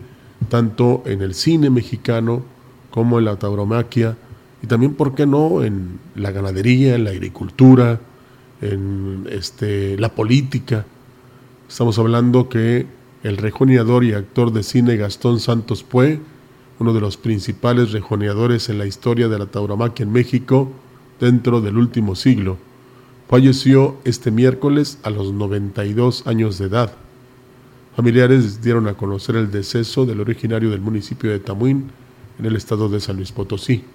tanto 0.49 1.03
en 1.05 1.21
el 1.21 1.33
cine 1.33 1.69
mexicano 1.69 2.43
como 2.91 3.19
en 3.19 3.25
la 3.25 3.37
tauromaquia 3.37 4.17
y 4.61 4.67
también, 4.67 4.93
¿por 4.93 5.13
qué 5.13 5.25
no?, 5.25 5.63
en 5.63 5.99
la 6.15 6.31
ganadería, 6.31 6.95
en 6.95 7.03
la 7.03 7.09
agricultura, 7.09 7.99
en 8.61 9.27
este, 9.29 9.97
la 9.97 10.15
política. 10.15 10.85
Estamos 11.67 11.99
hablando 11.99 12.47
que 12.47 12.85
el 13.23 13.37
rejoneador 13.37 14.05
y 14.05 14.13
actor 14.13 14.53
de 14.53 14.63
cine 14.63 14.95
Gastón 14.95 15.41
Santos 15.41 15.83
Pue, 15.83 16.19
uno 16.83 16.93
de 16.93 16.99
los 16.99 17.15
principales 17.15 17.93
rejoneadores 17.93 18.67
en 18.67 18.77
la 18.77 18.85
historia 18.85 19.29
de 19.29 19.39
la 19.39 19.45
tauromaquia 19.45 20.03
en 20.03 20.11
México 20.11 20.69
dentro 21.17 21.61
del 21.61 21.77
último 21.77 22.13
siglo, 22.13 22.57
falleció 23.29 23.95
este 24.03 24.31
miércoles 24.31 24.99
a 25.03 25.09
los 25.09 25.31
92 25.31 26.27
años 26.27 26.57
de 26.57 26.65
edad. 26.65 26.93
Familiares 27.95 28.61
dieron 28.61 28.89
a 28.89 28.95
conocer 28.95 29.37
el 29.37 29.49
deceso 29.49 30.05
del 30.05 30.19
originario 30.19 30.71
del 30.71 30.81
municipio 30.81 31.31
de 31.31 31.39
Tamuín, 31.39 31.89
en 32.37 32.45
el 32.45 32.57
estado 32.57 32.89
de 32.89 32.99
San 32.99 33.15
Luis 33.15 33.31
Potosí. 33.31 33.85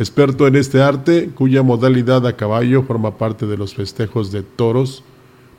Experto 0.00 0.48
en 0.48 0.56
este 0.56 0.82
arte, 0.82 1.30
cuya 1.32 1.62
modalidad 1.62 2.26
a 2.26 2.34
caballo 2.36 2.82
forma 2.82 3.18
parte 3.18 3.46
de 3.46 3.56
los 3.56 3.74
festejos 3.74 4.32
de 4.32 4.42
toros, 4.42 5.04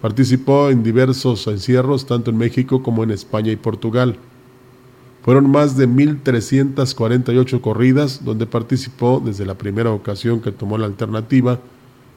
participó 0.01 0.69
en 0.69 0.84
diversos 0.84 1.47
encierros 1.47 2.05
tanto 2.05 2.29
en 2.29 2.38
México 2.38 2.84
como 2.84 3.05
en 3.05 3.12
España 3.12 3.53
y 3.53 3.55
Portugal. 3.55 4.17
Fueron 5.23 5.49
más 5.49 5.75
de 5.75 5.88
1.348 5.88 7.62
corridas 7.62 8.23
donde 8.23 8.45
participó 8.45 9.21
desde 9.23 9.45
la 9.45 9.55
primera 9.55 9.91
ocasión 9.91 10.41
que 10.41 10.51
tomó 10.51 10.77
la 10.77 10.86
alternativa 10.86 11.60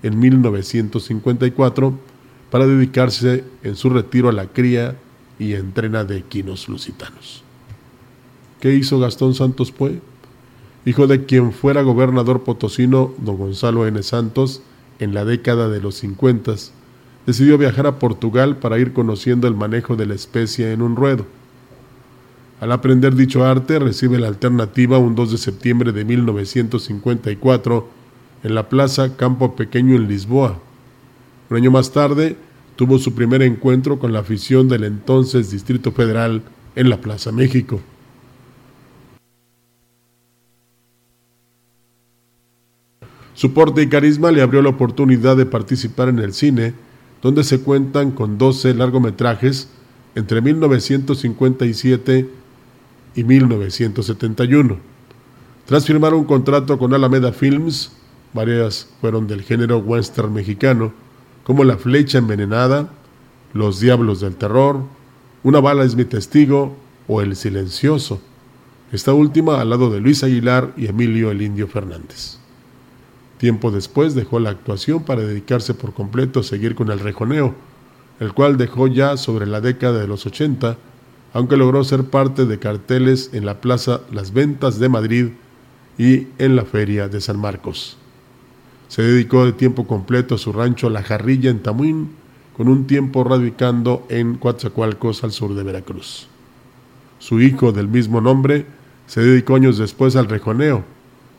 en 0.02 0.18
1954 0.18 1.92
para 2.50 2.66
dedicarse 2.66 3.44
en 3.62 3.76
su 3.76 3.90
retiro 3.90 4.28
a 4.28 4.32
la 4.32 4.46
cría 4.46 4.96
y 5.38 5.54
entrena 5.54 6.04
de 6.04 6.18
equinos 6.18 6.68
lusitanos. 6.68 7.42
¿Qué 8.60 8.74
hizo 8.74 9.00
Gastón 9.00 9.34
Santos 9.34 9.72
Pue? 9.72 10.00
Hijo 10.84 11.06
de 11.06 11.24
quien 11.24 11.52
fuera 11.52 11.82
gobernador 11.82 12.44
potosino 12.44 13.12
don 13.18 13.36
Gonzalo 13.36 13.86
N. 13.86 14.02
Santos 14.02 14.62
en 14.98 15.14
la 15.14 15.24
década 15.24 15.68
de 15.68 15.80
los 15.80 15.96
50, 15.96 16.54
decidió 17.26 17.58
viajar 17.58 17.86
a 17.86 17.98
Portugal 17.98 18.56
para 18.56 18.78
ir 18.78 18.92
conociendo 18.92 19.48
el 19.48 19.54
manejo 19.54 19.96
de 19.96 20.06
la 20.06 20.14
especie 20.14 20.72
en 20.72 20.82
un 20.82 20.96
ruedo. 20.96 21.26
Al 22.62 22.70
aprender 22.70 23.16
dicho 23.16 23.44
arte, 23.44 23.80
recibe 23.80 24.20
la 24.20 24.28
alternativa 24.28 24.96
un 24.96 25.16
2 25.16 25.32
de 25.32 25.38
septiembre 25.38 25.90
de 25.90 26.04
1954 26.04 27.88
en 28.44 28.54
la 28.54 28.68
Plaza 28.68 29.16
Campo 29.16 29.56
Pequeño 29.56 29.96
en 29.96 30.06
Lisboa, 30.06 30.60
un 31.50 31.56
año 31.56 31.72
más 31.72 31.90
tarde, 31.90 32.36
tuvo 32.76 33.00
su 33.00 33.16
primer 33.16 33.42
encuentro 33.42 33.98
con 33.98 34.12
la 34.12 34.20
afición 34.20 34.68
del 34.68 34.84
entonces 34.84 35.50
Distrito 35.50 35.90
Federal 35.90 36.42
en 36.76 36.88
la 36.88 37.00
Plaza 37.00 37.32
México. 37.32 37.80
Su 43.34 43.52
porte 43.54 43.82
y 43.82 43.88
carisma 43.88 44.30
le 44.30 44.40
abrió 44.40 44.62
la 44.62 44.68
oportunidad 44.68 45.36
de 45.36 45.46
participar 45.46 46.10
en 46.10 46.20
el 46.20 46.32
cine, 46.32 46.74
donde 47.22 47.42
se 47.42 47.60
cuentan 47.60 48.12
con 48.12 48.38
12 48.38 48.74
largometrajes 48.74 49.68
entre 50.14 50.40
1957 50.40 52.41
y 53.14 53.24
1971. 53.24 54.76
Tras 55.66 55.86
firmar 55.86 56.14
un 56.14 56.24
contrato 56.24 56.78
con 56.78 56.94
Alameda 56.94 57.32
Films, 57.32 57.92
varias 58.32 58.88
fueron 59.00 59.26
del 59.26 59.42
género 59.42 59.78
western 59.78 60.32
mexicano, 60.32 60.92
como 61.44 61.64
La 61.64 61.76
Flecha 61.76 62.18
Envenenada, 62.18 62.90
Los 63.52 63.80
Diablos 63.80 64.20
del 64.20 64.36
Terror, 64.36 64.80
Una 65.44 65.60
bala 65.60 65.84
es 65.84 65.96
mi 65.96 66.04
testigo 66.04 66.76
o 67.08 67.20
El 67.20 67.34
Silencioso, 67.34 68.20
esta 68.92 69.12
última 69.12 69.60
al 69.60 69.70
lado 69.70 69.90
de 69.90 70.00
Luis 70.00 70.22
Aguilar 70.22 70.72
y 70.76 70.86
Emilio 70.86 71.30
el 71.30 71.42
Indio 71.42 71.66
Fernández. 71.66 72.38
Tiempo 73.38 73.72
después 73.72 74.14
dejó 74.14 74.38
la 74.38 74.50
actuación 74.50 75.02
para 75.02 75.22
dedicarse 75.22 75.74
por 75.74 75.94
completo 75.94 76.40
a 76.40 76.44
seguir 76.44 76.76
con 76.76 76.90
el 76.92 77.00
rejoneo, 77.00 77.54
el 78.20 78.32
cual 78.34 78.56
dejó 78.56 78.86
ya 78.86 79.16
sobre 79.16 79.46
la 79.46 79.60
década 79.60 79.98
de 79.98 80.06
los 80.06 80.26
80, 80.26 80.76
aunque 81.32 81.56
logró 81.56 81.82
ser 81.84 82.04
parte 82.04 82.44
de 82.44 82.58
carteles 82.58 83.30
en 83.32 83.46
la 83.46 83.60
Plaza 83.60 84.00
Las 84.10 84.32
Ventas 84.32 84.78
de 84.78 84.88
Madrid 84.88 85.28
y 85.98 86.26
en 86.38 86.56
la 86.56 86.64
Feria 86.64 87.08
de 87.08 87.20
San 87.20 87.38
Marcos. 87.38 87.96
Se 88.88 89.02
dedicó 89.02 89.46
de 89.46 89.52
tiempo 89.52 89.86
completo 89.86 90.34
a 90.34 90.38
su 90.38 90.52
rancho 90.52 90.90
La 90.90 91.02
Jarrilla 91.02 91.50
en 91.50 91.62
Tamuín, 91.62 92.10
con 92.56 92.68
un 92.68 92.86
tiempo 92.86 93.24
radicando 93.24 94.04
en 94.10 94.34
Coatzacoalcos 94.34 95.24
al 95.24 95.32
sur 95.32 95.54
de 95.54 95.62
Veracruz. 95.62 96.28
Su 97.18 97.40
hijo 97.40 97.72
del 97.72 97.88
mismo 97.88 98.20
nombre 98.20 98.66
se 99.06 99.22
dedicó 99.22 99.54
años 99.54 99.78
después 99.78 100.16
al 100.16 100.28
rejoneo, 100.28 100.84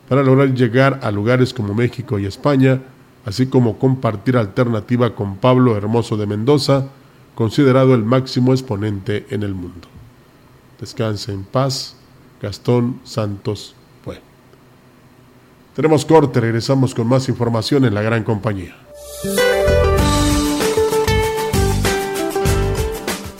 para 0.08 0.22
lograr 0.22 0.54
llegar 0.54 1.00
a 1.02 1.10
lugares 1.10 1.54
como 1.54 1.74
México 1.74 2.18
y 2.18 2.26
España, 2.26 2.80
así 3.24 3.46
como 3.46 3.78
compartir 3.78 4.36
alternativa 4.36 5.14
con 5.14 5.36
Pablo 5.36 5.76
Hermoso 5.76 6.16
de 6.16 6.26
Mendoza, 6.26 6.88
considerado 7.34 7.94
el 7.94 8.04
máximo 8.04 8.52
exponente 8.52 9.26
en 9.30 9.42
el 9.42 9.54
mundo. 9.54 9.88
Descanse 10.80 11.32
en 11.32 11.44
paz, 11.44 11.96
Gastón 12.40 13.00
Santos 13.04 13.74
Pue. 14.04 14.20
Tenemos 15.74 16.04
corte, 16.04 16.40
regresamos 16.40 16.94
con 16.94 17.08
más 17.08 17.28
información 17.28 17.84
en 17.84 17.94
la 17.94 18.02
gran 18.02 18.24
compañía. 18.24 18.76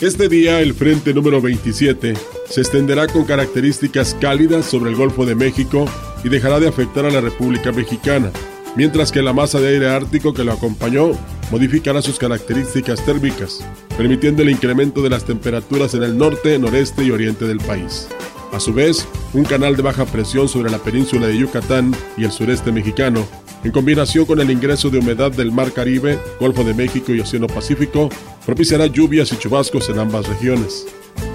Este 0.01 0.29
día 0.29 0.61
el 0.61 0.75
frente 0.75 1.15
número 1.15 1.41
27 1.41 2.15
se 2.49 2.61
extenderá 2.61 3.07
con 3.07 3.25
características 3.25 4.15
cálidas 4.21 4.67
sobre 4.67 4.91
el 4.91 4.97
Golfo 4.97 5.25
de 5.25 5.35
México 5.35 5.87
y 6.23 6.29
dejará 6.29 6.61
de 6.61 6.69
afectar 6.69 7.07
a 7.07 7.11
la 7.11 7.21
República 7.21 7.73
Mexicana, 7.73 8.31
mientras 8.77 9.11
que 9.11 9.23
la 9.23 9.33
masa 9.33 9.61
de 9.61 9.69
aire 9.69 9.89
ártico 9.89 10.35
que 10.35 10.45
lo 10.45 10.53
acompañó 10.53 11.13
modificará 11.51 12.03
sus 12.03 12.19
características 12.19 13.05
térmicas, 13.05 13.65
permitiendo 13.97 14.43
el 14.43 14.51
incremento 14.51 15.03
de 15.03 15.11
las 15.11 15.25
temperaturas 15.25 15.95
en 15.95 16.03
el 16.03 16.17
norte, 16.17 16.59
noreste 16.59 17.05
y 17.05 17.11
oriente 17.11 17.47
del 17.47 17.59
país. 17.59 18.09
A 18.53 18.61
su 18.61 18.73
vez, 18.73 19.07
un 19.33 19.45
canal 19.45 19.77
de 19.77 19.83
baja 19.83 20.05
presión 20.07 20.49
sobre 20.49 20.71
la 20.71 20.79
península 20.79 21.27
de 21.27 21.37
Yucatán 21.37 21.95
y 22.17 22.25
el 22.25 22.31
sureste 22.31 22.71
mexicano, 22.71 23.27
en 23.65 23.73
combinación 23.73 24.27
con 24.27 24.41
el 24.41 24.51
ingreso 24.51 24.91
de 24.91 24.99
humedad 24.99 25.33
del 25.33 25.51
Mar 25.51 25.73
Caribe, 25.73 26.19
Golfo 26.39 26.63
de 26.65 26.75
México 26.75 27.13
y 27.13 27.21
Océano 27.21 27.47
Pacífico, 27.47 28.11
propiciará 28.45 28.87
lluvias 28.87 29.33
y 29.33 29.39
chubascos 29.39 29.89
en 29.89 29.99
ambas 29.99 30.29
regiones. 30.29 30.87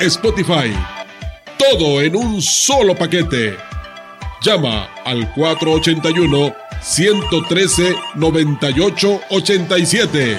Spotify. 0.00 0.74
Todo 1.58 2.00
en 2.02 2.16
un 2.16 2.42
solo 2.42 2.94
paquete. 2.94 3.56
Llama 4.42 4.88
al 5.04 5.32
481 5.34 6.54
113 6.82 7.94
9887. 8.14 10.38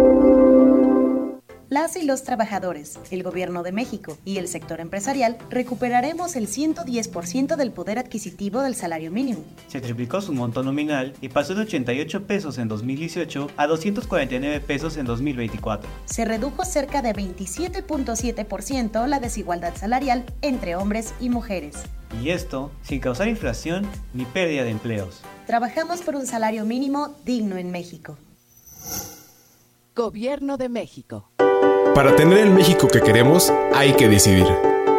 las 1.71 1.95
y 1.95 2.03
los 2.03 2.23
trabajadores, 2.23 2.99
el 3.11 3.23
gobierno 3.23 3.63
de 3.63 3.71
México 3.71 4.17
y 4.25 4.39
el 4.39 4.49
sector 4.49 4.81
empresarial 4.81 5.37
recuperaremos 5.49 6.35
el 6.35 6.49
110% 6.49 7.55
del 7.55 7.71
poder 7.71 7.97
adquisitivo 7.97 8.59
del 8.59 8.75
salario 8.75 9.09
mínimo. 9.09 9.39
Se 9.69 9.79
triplicó 9.79 10.19
su 10.19 10.33
monto 10.33 10.63
nominal 10.63 11.13
y 11.21 11.29
pasó 11.29 11.55
de 11.55 11.61
88 11.61 12.27
pesos 12.27 12.57
en 12.57 12.67
2018 12.67 13.51
a 13.55 13.67
249 13.67 14.59
pesos 14.59 14.97
en 14.97 15.05
2024. 15.05 15.89
Se 16.03 16.25
redujo 16.25 16.65
cerca 16.65 17.01
de 17.01 17.13
27.7% 17.13 19.07
la 19.07 19.21
desigualdad 19.21 19.73
salarial 19.77 20.25
entre 20.41 20.75
hombres 20.75 21.13
y 21.21 21.29
mujeres. 21.29 21.77
Y 22.21 22.31
esto 22.31 22.69
sin 22.81 22.99
causar 22.99 23.29
inflación 23.29 23.87
ni 24.13 24.25
pérdida 24.25 24.65
de 24.65 24.71
empleos. 24.71 25.21
Trabajamos 25.47 26.01
por 26.01 26.17
un 26.17 26.27
salario 26.27 26.65
mínimo 26.65 27.15
digno 27.23 27.55
en 27.55 27.71
México. 27.71 28.17
Gobierno 29.95 30.57
de 30.57 30.69
México. 30.69 31.30
Para 31.95 32.15
tener 32.15 32.37
el 32.37 32.51
México 32.51 32.87
que 32.87 33.01
queremos 33.01 33.51
hay 33.73 33.93
que 33.93 34.07
decidir. 34.07 34.45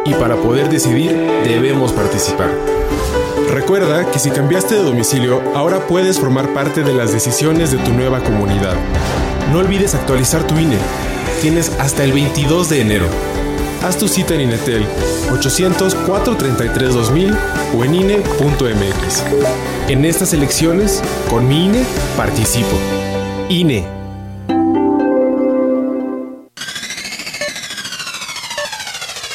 Y 0.05 0.13
para 0.13 0.35
poder 0.35 0.69
decidir 0.69 1.11
debemos 1.43 1.91
participar. 1.91 2.51
Recuerda 3.49 4.11
que 4.11 4.19
si 4.19 4.29
cambiaste 4.29 4.75
de 4.75 4.83
domicilio, 4.83 5.41
ahora 5.55 5.87
puedes 5.87 6.19
formar 6.19 6.53
parte 6.53 6.83
de 6.83 6.93
las 6.93 7.11
decisiones 7.11 7.71
de 7.71 7.79
tu 7.79 7.91
nueva 7.93 8.19
comunidad. 8.19 8.75
No 9.51 9.57
olvides 9.59 9.95
actualizar 9.95 10.45
tu 10.45 10.55
INE. 10.55 10.77
Tienes 11.41 11.71
hasta 11.79 12.03
el 12.03 12.13
22 12.13 12.69
de 12.69 12.81
enero. 12.81 13.07
Haz 13.83 13.97
tu 13.97 14.07
cita 14.07 14.35
en 14.35 14.41
Inetel 14.41 14.85
800-433-2000 15.31 17.35
o 17.75 17.83
en 17.83 17.95
INE.mx. 17.95 19.23
En 19.89 20.05
estas 20.05 20.33
elecciones, 20.33 21.01
con 21.29 21.47
mi 21.47 21.65
INE, 21.65 21.83
participo. 22.15 22.77
INE 23.49 24.02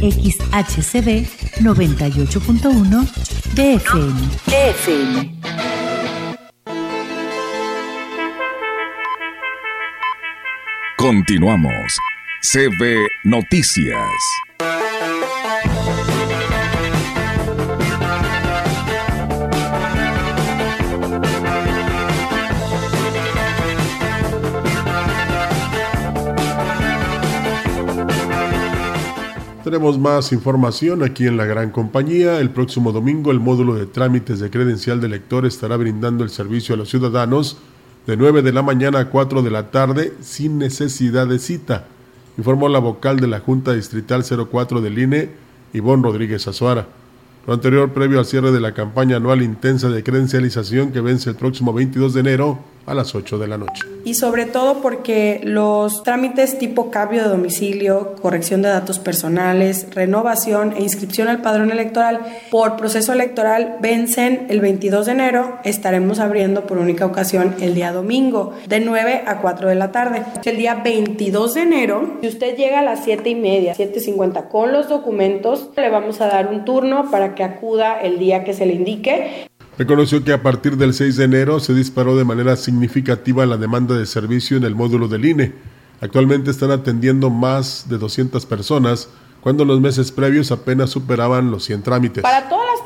XHCB 0.00 1.26
98.1 1.60 3.04
DFM. 3.54 4.16
DFM. 4.46 5.40
Continuamos. 10.96 11.98
CB 12.42 13.06
Noticias. 13.24 14.49
Tenemos 29.70 30.00
más 30.00 30.32
información 30.32 31.04
aquí 31.04 31.28
en 31.28 31.36
la 31.36 31.44
gran 31.44 31.70
compañía. 31.70 32.40
El 32.40 32.50
próximo 32.50 32.90
domingo 32.90 33.30
el 33.30 33.38
módulo 33.38 33.76
de 33.76 33.86
trámites 33.86 34.40
de 34.40 34.50
credencial 34.50 35.00
de 35.00 35.06
lector 35.06 35.46
estará 35.46 35.76
brindando 35.76 36.24
el 36.24 36.30
servicio 36.30 36.74
a 36.74 36.76
los 36.76 36.90
ciudadanos 36.90 37.56
de 38.04 38.16
9 38.16 38.42
de 38.42 38.52
la 38.52 38.62
mañana 38.62 38.98
a 38.98 39.10
4 39.10 39.42
de 39.42 39.50
la 39.52 39.70
tarde 39.70 40.12
sin 40.22 40.58
necesidad 40.58 41.28
de 41.28 41.38
cita, 41.38 41.86
informó 42.36 42.68
la 42.68 42.80
vocal 42.80 43.20
de 43.20 43.28
la 43.28 43.38
Junta 43.38 43.72
Distrital 43.72 44.24
04 44.24 44.80
del 44.80 44.98
INE, 44.98 45.30
Ivonne 45.72 46.02
Rodríguez 46.02 46.48
Azuara. 46.48 46.88
Lo 47.46 47.54
anterior 47.54 47.92
previo 47.92 48.18
al 48.18 48.26
cierre 48.26 48.50
de 48.50 48.58
la 48.58 48.74
campaña 48.74 49.18
anual 49.18 49.40
intensa 49.40 49.88
de 49.88 50.02
credencialización 50.02 50.90
que 50.90 51.00
vence 51.00 51.30
el 51.30 51.36
próximo 51.36 51.72
22 51.72 52.14
de 52.14 52.20
enero 52.20 52.58
a 52.90 52.94
las 52.94 53.14
8 53.14 53.38
de 53.38 53.46
la 53.46 53.56
noche. 53.56 53.84
Y 54.04 54.14
sobre 54.14 54.46
todo 54.46 54.80
porque 54.80 55.40
los 55.44 56.02
trámites 56.02 56.58
tipo 56.58 56.90
cambio 56.90 57.22
de 57.22 57.28
domicilio, 57.28 58.16
corrección 58.20 58.62
de 58.62 58.68
datos 58.68 58.98
personales, 58.98 59.86
renovación 59.94 60.74
e 60.76 60.82
inscripción 60.82 61.28
al 61.28 61.40
padrón 61.40 61.70
electoral 61.70 62.20
por 62.50 62.76
proceso 62.76 63.12
electoral 63.12 63.76
vencen 63.80 64.46
el 64.48 64.60
22 64.60 65.06
de 65.06 65.12
enero. 65.12 65.58
Estaremos 65.64 66.18
abriendo 66.18 66.66
por 66.66 66.78
única 66.78 67.06
ocasión 67.06 67.54
el 67.60 67.74
día 67.74 67.92
domingo 67.92 68.54
de 68.66 68.80
9 68.80 69.22
a 69.26 69.40
4 69.40 69.68
de 69.68 69.74
la 69.76 69.92
tarde. 69.92 70.24
El 70.44 70.56
día 70.56 70.74
22 70.82 71.54
de 71.54 71.62
enero, 71.62 72.18
si 72.20 72.28
usted 72.28 72.56
llega 72.56 72.80
a 72.80 72.82
las 72.82 73.04
7 73.04 73.28
y 73.28 73.34
media, 73.36 73.74
7.50 73.76 74.48
con 74.48 74.72
los 74.72 74.88
documentos, 74.88 75.70
le 75.76 75.90
vamos 75.90 76.20
a 76.20 76.26
dar 76.26 76.48
un 76.48 76.64
turno 76.64 77.10
para 77.10 77.36
que 77.36 77.44
acuda 77.44 78.00
el 78.00 78.18
día 78.18 78.42
que 78.42 78.54
se 78.54 78.66
le 78.66 78.72
indique 78.72 79.49
Reconoció 79.80 80.22
que 80.22 80.34
a 80.34 80.42
partir 80.42 80.76
del 80.76 80.92
6 80.92 81.16
de 81.16 81.24
enero 81.24 81.58
se 81.58 81.72
disparó 81.72 82.14
de 82.14 82.26
manera 82.26 82.54
significativa 82.56 83.46
la 83.46 83.56
demanda 83.56 83.96
de 83.96 84.04
servicio 84.04 84.58
en 84.58 84.64
el 84.64 84.74
módulo 84.74 85.08
del 85.08 85.24
INE. 85.24 85.54
Actualmente 86.02 86.50
están 86.50 86.70
atendiendo 86.70 87.30
más 87.30 87.88
de 87.88 87.96
200 87.96 88.44
personas, 88.44 89.08
cuando 89.40 89.62
en 89.62 89.70
los 89.70 89.80
meses 89.80 90.12
previos 90.12 90.52
apenas 90.52 90.90
superaban 90.90 91.50
los 91.50 91.64
100 91.64 91.82
trámites. 91.82 92.22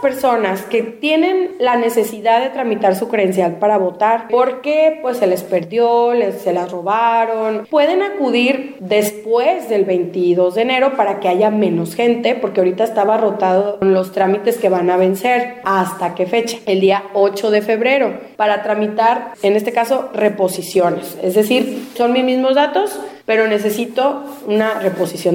Personas 0.05 0.61
que 0.65 0.83
tienen 0.83 1.53
la 1.59 1.77
necesidad 1.77 2.43
de 2.43 2.51
tramitar 2.51 2.95
su 2.95 3.09
credencial 3.09 3.57
para 3.59 3.79
votar, 3.79 4.27
porque 4.29 4.99
pues 5.01 5.17
se 5.17 5.27
les 5.27 5.43
perdió, 5.43 6.13
les, 6.13 6.43
se 6.43 6.53
las 6.53 6.71
robaron, 6.71 7.67
pueden 7.71 8.03
acudir 8.03 8.77
después 8.81 9.71
del 9.71 9.87
22 9.87 10.57
de 10.57 10.61
enero 10.61 10.95
para 10.95 11.21
que 11.21 11.29
haya 11.29 11.51
menos 11.51 11.95
gente, 11.95 12.35
porque 12.35 12.61
ahorita 12.61 12.85
estaba 12.85 13.17
rotado 13.17 13.79
los 13.81 14.13
trámites 14.13 14.59
que 14.59 14.69
van 14.69 14.91
a 14.91 14.99
vencer. 14.99 15.63
¿Hasta 15.65 16.15
qué 16.15 16.27
fecha? 16.27 16.59
El 16.67 16.81
día 16.81 17.05
8 17.15 17.51
de 17.51 17.63
febrero, 17.63 18.21
para 18.37 18.63
tramitar, 18.63 19.33
en 19.43 19.57
este 19.57 19.73
caso, 19.73 20.11
reposiciones. 20.13 21.17
Es 21.23 21.35
decir, 21.35 21.89
son 21.97 22.13
mis 22.13 22.25
mismos 22.25 22.57
datos, 22.57 23.01
pero 23.25 23.49
necesito 23.49 24.23
una 24.47 24.81
reposición. 24.81 25.35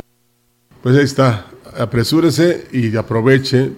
Pues 0.83 0.95
ahí 0.95 1.05
está, 1.05 1.47
apresúrese 1.75 2.67
y 2.71 2.95
aproveche. 2.95 3.71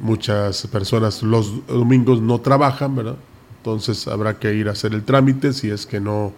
Muchas 0.00 0.66
personas 0.68 1.22
los 1.22 1.66
domingos 1.66 2.20
no 2.20 2.40
trabajan, 2.40 2.94
¿verdad? 2.94 3.16
Entonces 3.58 4.06
habrá 4.08 4.38
que 4.38 4.54
ir 4.54 4.68
a 4.68 4.72
hacer 4.72 4.94
el 4.94 5.02
trámite 5.02 5.52
si 5.52 5.70
es 5.70 5.86
que 5.86 6.00
no 6.00 6.32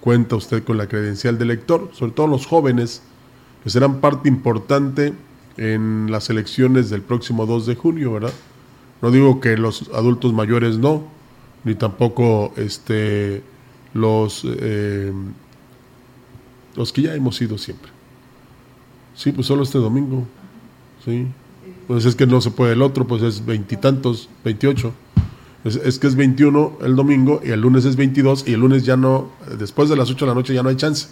cuenta 0.00 0.36
usted 0.36 0.64
con 0.64 0.78
la 0.78 0.88
credencial 0.88 1.38
de 1.38 1.44
lector, 1.44 1.90
sobre 1.92 2.12
todo 2.12 2.26
los 2.26 2.46
jóvenes, 2.46 3.02
que 3.62 3.70
serán 3.70 4.00
parte 4.00 4.28
importante 4.28 5.12
en 5.56 6.10
las 6.10 6.30
elecciones 6.30 6.90
del 6.90 7.02
próximo 7.02 7.46
2 7.46 7.66
de 7.66 7.74
junio, 7.76 8.12
¿verdad? 8.12 8.32
No 9.00 9.10
digo 9.10 9.40
que 9.40 9.56
los 9.56 9.90
adultos 9.94 10.32
mayores 10.32 10.78
no, 10.78 11.04
ni 11.64 11.74
tampoco 11.74 12.52
este, 12.56 13.42
los, 13.94 14.42
eh, 14.44 15.12
los 16.74 16.92
que 16.92 17.02
ya 17.02 17.14
hemos 17.14 17.40
ido 17.40 17.58
siempre. 17.58 17.90
Sí, 19.14 19.32
pues 19.32 19.46
solo 19.46 19.62
este 19.62 19.78
domingo. 19.78 20.24
Sí. 21.04 21.26
Pues 21.92 22.06
es 22.06 22.16
que 22.16 22.26
no 22.26 22.40
se 22.40 22.50
puede 22.50 22.72
el 22.72 22.80
otro, 22.80 23.06
pues 23.06 23.20
es 23.20 23.44
veintitantos, 23.44 24.30
veintiocho. 24.42 24.94
Es, 25.62 25.98
que 25.98 26.06
es 26.06 26.14
21 26.14 26.78
el 26.80 26.96
domingo 26.96 27.42
y 27.44 27.50
el 27.50 27.60
lunes 27.60 27.84
es 27.84 27.96
22 27.96 28.44
y 28.48 28.54
el 28.54 28.60
lunes 28.60 28.86
ya 28.86 28.96
no, 28.96 29.30
después 29.58 29.90
de 29.90 29.96
las 29.96 30.08
8 30.08 30.24
de 30.24 30.30
la 30.30 30.34
noche 30.34 30.54
ya 30.54 30.62
no 30.62 30.70
hay 30.70 30.76
chance, 30.76 31.08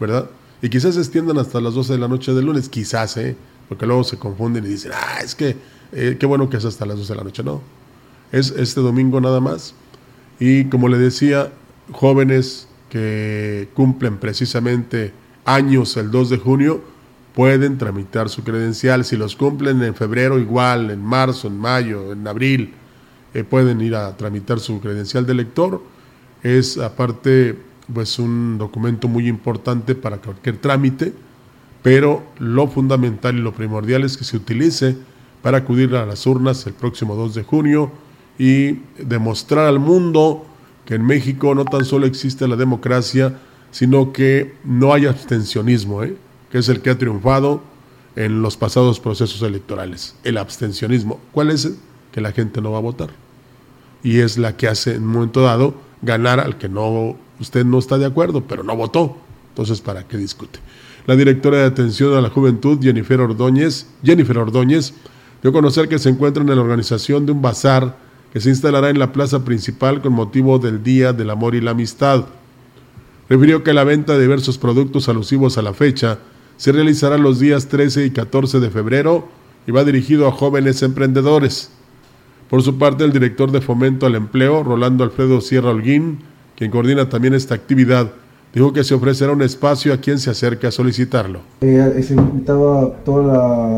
¿verdad? 0.00 0.30
Y 0.62 0.70
quizás 0.70 0.94
se 0.94 1.00
extiendan 1.02 1.36
hasta 1.36 1.60
las 1.60 1.74
12 1.74 1.92
de 1.92 1.98
la 1.98 2.08
noche 2.08 2.32
del 2.32 2.46
lunes, 2.46 2.70
quizás, 2.70 3.18
¿eh? 3.18 3.36
Porque 3.68 3.84
luego 3.84 4.02
se 4.02 4.16
confunden 4.16 4.64
y 4.64 4.68
dicen, 4.68 4.92
ah, 4.94 5.18
es 5.22 5.34
que 5.34 5.58
eh, 5.92 6.16
qué 6.18 6.24
bueno 6.24 6.48
que 6.48 6.56
es 6.56 6.64
hasta 6.64 6.86
las 6.86 6.96
12 6.96 7.12
de 7.12 7.16
la 7.18 7.24
noche. 7.24 7.42
No, 7.42 7.60
es 8.32 8.50
este 8.52 8.80
domingo 8.80 9.20
nada 9.20 9.40
más. 9.40 9.74
Y 10.40 10.64
como 10.70 10.88
le 10.88 10.96
decía, 10.96 11.52
jóvenes 11.92 12.66
que 12.88 13.68
cumplen 13.74 14.16
precisamente 14.16 15.12
años 15.44 15.98
el 15.98 16.10
2 16.10 16.30
de 16.30 16.38
junio, 16.38 16.80
pueden 17.38 17.78
tramitar 17.78 18.28
su 18.28 18.42
credencial. 18.42 19.04
Si 19.04 19.16
los 19.16 19.36
cumplen 19.36 19.80
en 19.84 19.94
febrero 19.94 20.40
igual, 20.40 20.90
en 20.90 21.00
marzo, 21.00 21.46
en 21.46 21.56
mayo, 21.56 22.10
en 22.10 22.26
abril, 22.26 22.74
eh, 23.32 23.44
pueden 23.44 23.80
ir 23.80 23.94
a 23.94 24.16
tramitar 24.16 24.58
su 24.58 24.80
credencial 24.80 25.24
de 25.24 25.34
lector. 25.34 25.80
Es 26.42 26.78
aparte 26.78 27.56
pues 27.94 28.18
un 28.18 28.58
documento 28.58 29.06
muy 29.06 29.28
importante 29.28 29.94
para 29.94 30.16
cualquier 30.16 30.56
trámite, 30.56 31.12
pero 31.80 32.24
lo 32.40 32.66
fundamental 32.66 33.36
y 33.36 33.40
lo 33.40 33.54
primordial 33.54 34.02
es 34.02 34.16
que 34.16 34.24
se 34.24 34.36
utilice 34.36 34.96
para 35.40 35.58
acudir 35.58 35.94
a 35.94 36.06
las 36.06 36.26
urnas 36.26 36.66
el 36.66 36.72
próximo 36.72 37.14
2 37.14 37.36
de 37.36 37.44
junio 37.44 37.92
y 38.36 38.80
demostrar 38.98 39.66
al 39.66 39.78
mundo 39.78 40.44
que 40.84 40.96
en 40.96 41.06
México 41.06 41.54
no 41.54 41.64
tan 41.64 41.84
solo 41.84 42.04
existe 42.04 42.48
la 42.48 42.56
democracia, 42.56 43.38
sino 43.70 44.12
que 44.12 44.56
no 44.64 44.92
hay 44.92 45.06
abstencionismo, 45.06 46.02
¿eh? 46.02 46.16
Que 46.50 46.58
es 46.58 46.68
el 46.68 46.80
que 46.80 46.90
ha 46.90 46.98
triunfado 46.98 47.62
en 48.16 48.42
los 48.42 48.56
pasados 48.56 49.00
procesos 49.00 49.42
electorales. 49.42 50.16
El 50.24 50.38
abstencionismo. 50.38 51.20
¿Cuál 51.32 51.50
es? 51.50 51.72
Que 52.12 52.20
la 52.20 52.32
gente 52.32 52.60
no 52.60 52.72
va 52.72 52.78
a 52.78 52.82
votar. 52.82 53.10
Y 54.02 54.18
es 54.18 54.38
la 54.38 54.56
que 54.56 54.68
hace 54.68 54.94
en 54.94 55.02
un 55.04 55.12
momento 55.12 55.42
dado 55.42 55.74
ganar 56.02 56.40
al 56.40 56.58
que 56.58 56.68
no 56.68 57.16
usted 57.40 57.64
no 57.64 57.78
está 57.78 57.98
de 57.98 58.06
acuerdo, 58.06 58.44
pero 58.44 58.62
no 58.62 58.76
votó. 58.76 59.16
Entonces, 59.50 59.80
¿para 59.80 60.06
qué 60.06 60.16
discute? 60.16 60.58
La 61.06 61.16
directora 61.16 61.58
de 61.58 61.64
Atención 61.64 62.14
a 62.14 62.20
la 62.20 62.30
Juventud, 62.30 62.78
Jennifer 62.82 63.20
Ordóñez, 63.20 63.86
Jennifer 64.02 64.38
Ordóñez, 64.38 64.94
dio 65.42 65.50
a 65.50 65.54
conocer 65.54 65.88
que 65.88 65.98
se 65.98 66.08
encuentra 66.08 66.42
en 66.42 66.50
la 66.50 66.60
organización 66.60 67.24
de 67.26 67.32
un 67.32 67.42
bazar 67.42 67.96
que 68.32 68.40
se 68.40 68.50
instalará 68.50 68.90
en 68.90 68.98
la 68.98 69.12
plaza 69.12 69.44
principal 69.44 70.02
con 70.02 70.12
motivo 70.12 70.58
del 70.58 70.82
Día 70.82 71.12
del 71.12 71.30
Amor 71.30 71.54
y 71.54 71.60
la 71.60 71.70
Amistad. 71.70 72.26
Refirió 73.28 73.62
que 73.62 73.72
la 73.72 73.84
venta 73.84 74.14
de 74.14 74.22
diversos 74.22 74.58
productos 74.58 75.08
alusivos 75.08 75.56
a 75.56 75.62
la 75.62 75.72
fecha 75.72 76.18
se 76.58 76.72
realizará 76.72 77.16
los 77.16 77.38
días 77.38 77.68
13 77.68 78.04
y 78.04 78.10
14 78.10 78.60
de 78.60 78.70
febrero 78.70 79.28
y 79.66 79.70
va 79.70 79.84
dirigido 79.84 80.26
a 80.26 80.32
jóvenes 80.32 80.82
emprendedores. 80.82 81.70
Por 82.50 82.62
su 82.62 82.78
parte, 82.78 83.04
el 83.04 83.12
director 83.12 83.52
de 83.52 83.60
Fomento 83.60 84.06
al 84.06 84.16
Empleo, 84.16 84.64
Rolando 84.64 85.04
Alfredo 85.04 85.40
Sierra 85.40 85.70
Holguín, 85.70 86.18
quien 86.56 86.70
coordina 86.70 87.08
también 87.08 87.34
esta 87.34 87.54
actividad, 87.54 88.10
dijo 88.58 88.72
que 88.72 88.82
se 88.82 88.92
ofrecerá 88.92 89.30
un 89.30 89.42
espacio 89.42 89.94
a 89.94 89.98
quien 89.98 90.18
se 90.18 90.30
acerque 90.30 90.66
a 90.66 90.72
solicitarlo. 90.72 91.40
Eh, 91.60 92.02
se 92.02 92.14
invitado 92.14 92.78
a 92.78 92.90
toda 93.04 93.22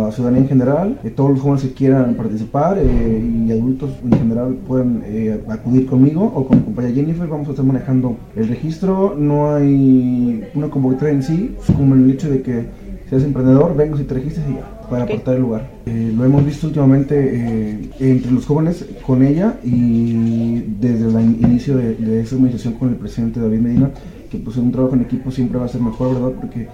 la 0.06 0.12
ciudadanía 0.12 0.42
en 0.42 0.48
general, 0.48 1.00
eh, 1.04 1.10
todos 1.10 1.32
los 1.32 1.40
jóvenes 1.40 1.64
que 1.64 1.74
quieran 1.74 2.14
participar 2.14 2.78
eh, 2.78 3.44
y 3.46 3.52
adultos 3.52 3.90
en 4.02 4.12
general 4.12 4.54
pueden 4.66 5.02
eh, 5.04 5.38
acudir 5.48 5.84
conmigo 5.84 6.24
o 6.24 6.46
con 6.46 6.58
mi 6.58 6.64
compañera 6.64 6.94
Jennifer, 6.94 7.26
vamos 7.26 7.48
a 7.48 7.50
estar 7.50 7.64
manejando 7.64 8.16
el 8.34 8.48
registro, 8.48 9.14
no 9.18 9.54
hay 9.54 10.44
una 10.54 10.70
convocatoria 10.70 11.12
en 11.12 11.22
sí, 11.22 11.54
como 11.76 11.94
el 11.94 12.10
hecho 12.10 12.30
de 12.30 12.40
que 12.40 12.64
seas 13.10 13.24
emprendedor, 13.24 13.76
vengas 13.76 14.00
y 14.00 14.04
te 14.04 14.14
registres 14.14 14.46
y 14.48 14.54
ya, 14.54 14.88
para 14.88 15.02
apartar 15.02 15.34
el 15.34 15.42
lugar. 15.42 15.68
Eh, 15.84 16.12
lo 16.16 16.24
hemos 16.24 16.46
visto 16.46 16.68
últimamente 16.68 17.14
eh, 17.18 17.90
entre 17.98 18.30
los 18.30 18.46
jóvenes 18.46 18.86
con 19.04 19.24
ella 19.24 19.58
y 19.64 20.62
desde 20.80 21.06
el 21.06 21.20
inicio 21.42 21.76
de, 21.76 21.96
de 21.96 22.20
esa 22.20 22.36
administración 22.36 22.74
con 22.74 22.90
el 22.90 22.94
presidente 22.94 23.40
David 23.40 23.58
Medina, 23.58 23.90
que 24.30 24.38
pues 24.38 24.56
un 24.56 24.72
trabajo 24.72 24.94
en 24.94 25.02
equipo 25.02 25.30
siempre 25.30 25.58
va 25.58 25.66
a 25.66 25.68
ser 25.68 25.80
mejor, 25.80 26.14
¿verdad? 26.14 26.40
Porque 26.40 26.68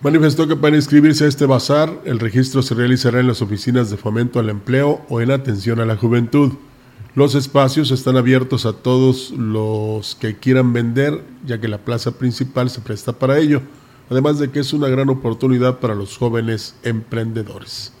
Manifestó 0.00 0.46
que 0.46 0.54
para 0.54 0.76
inscribirse 0.76 1.24
a 1.24 1.28
este 1.28 1.44
bazar, 1.44 2.02
el 2.04 2.20
registro 2.20 2.62
se 2.62 2.76
realizará 2.76 3.18
en 3.18 3.26
las 3.26 3.42
oficinas 3.42 3.90
de 3.90 3.96
fomento 3.96 4.38
al 4.38 4.48
empleo 4.48 5.00
o 5.08 5.20
en 5.20 5.32
atención 5.32 5.80
a 5.80 5.86
la 5.86 5.96
juventud. 5.96 6.52
Los 7.16 7.34
espacios 7.34 7.90
están 7.90 8.16
abiertos 8.16 8.64
a 8.64 8.74
todos 8.74 9.32
los 9.32 10.14
que 10.14 10.36
quieran 10.36 10.72
vender, 10.72 11.24
ya 11.44 11.60
que 11.60 11.66
la 11.66 11.78
plaza 11.78 12.12
principal 12.12 12.70
se 12.70 12.80
presta 12.80 13.14
para 13.14 13.38
ello, 13.38 13.60
además 14.08 14.38
de 14.38 14.52
que 14.52 14.60
es 14.60 14.72
una 14.72 14.86
gran 14.86 15.08
oportunidad 15.08 15.80
para 15.80 15.96
los 15.96 16.16
jóvenes 16.16 16.76
emprendedores. 16.84 17.92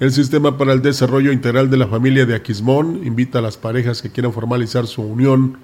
El 0.00 0.10
Sistema 0.10 0.58
para 0.58 0.72
el 0.72 0.82
Desarrollo 0.82 1.30
Integral 1.30 1.70
de 1.70 1.76
la 1.76 1.86
Familia 1.86 2.26
de 2.26 2.34
Aquismón 2.34 3.06
invita 3.06 3.38
a 3.38 3.42
las 3.42 3.56
parejas 3.56 4.02
que 4.02 4.10
quieran 4.10 4.32
formalizar 4.32 4.88
su 4.88 5.02
unión 5.02 5.58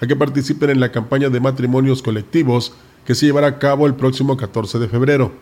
a 0.00 0.06
que 0.06 0.16
participen 0.16 0.70
en 0.70 0.80
la 0.80 0.92
campaña 0.92 1.28
de 1.28 1.40
matrimonios 1.40 2.02
colectivos 2.02 2.72
que 3.04 3.14
se 3.14 3.26
llevará 3.26 3.46
a 3.46 3.58
cabo 3.58 3.86
el 3.86 3.94
próximo 3.94 4.36
14 4.36 4.78
de 4.78 4.88
febrero. 4.88 5.32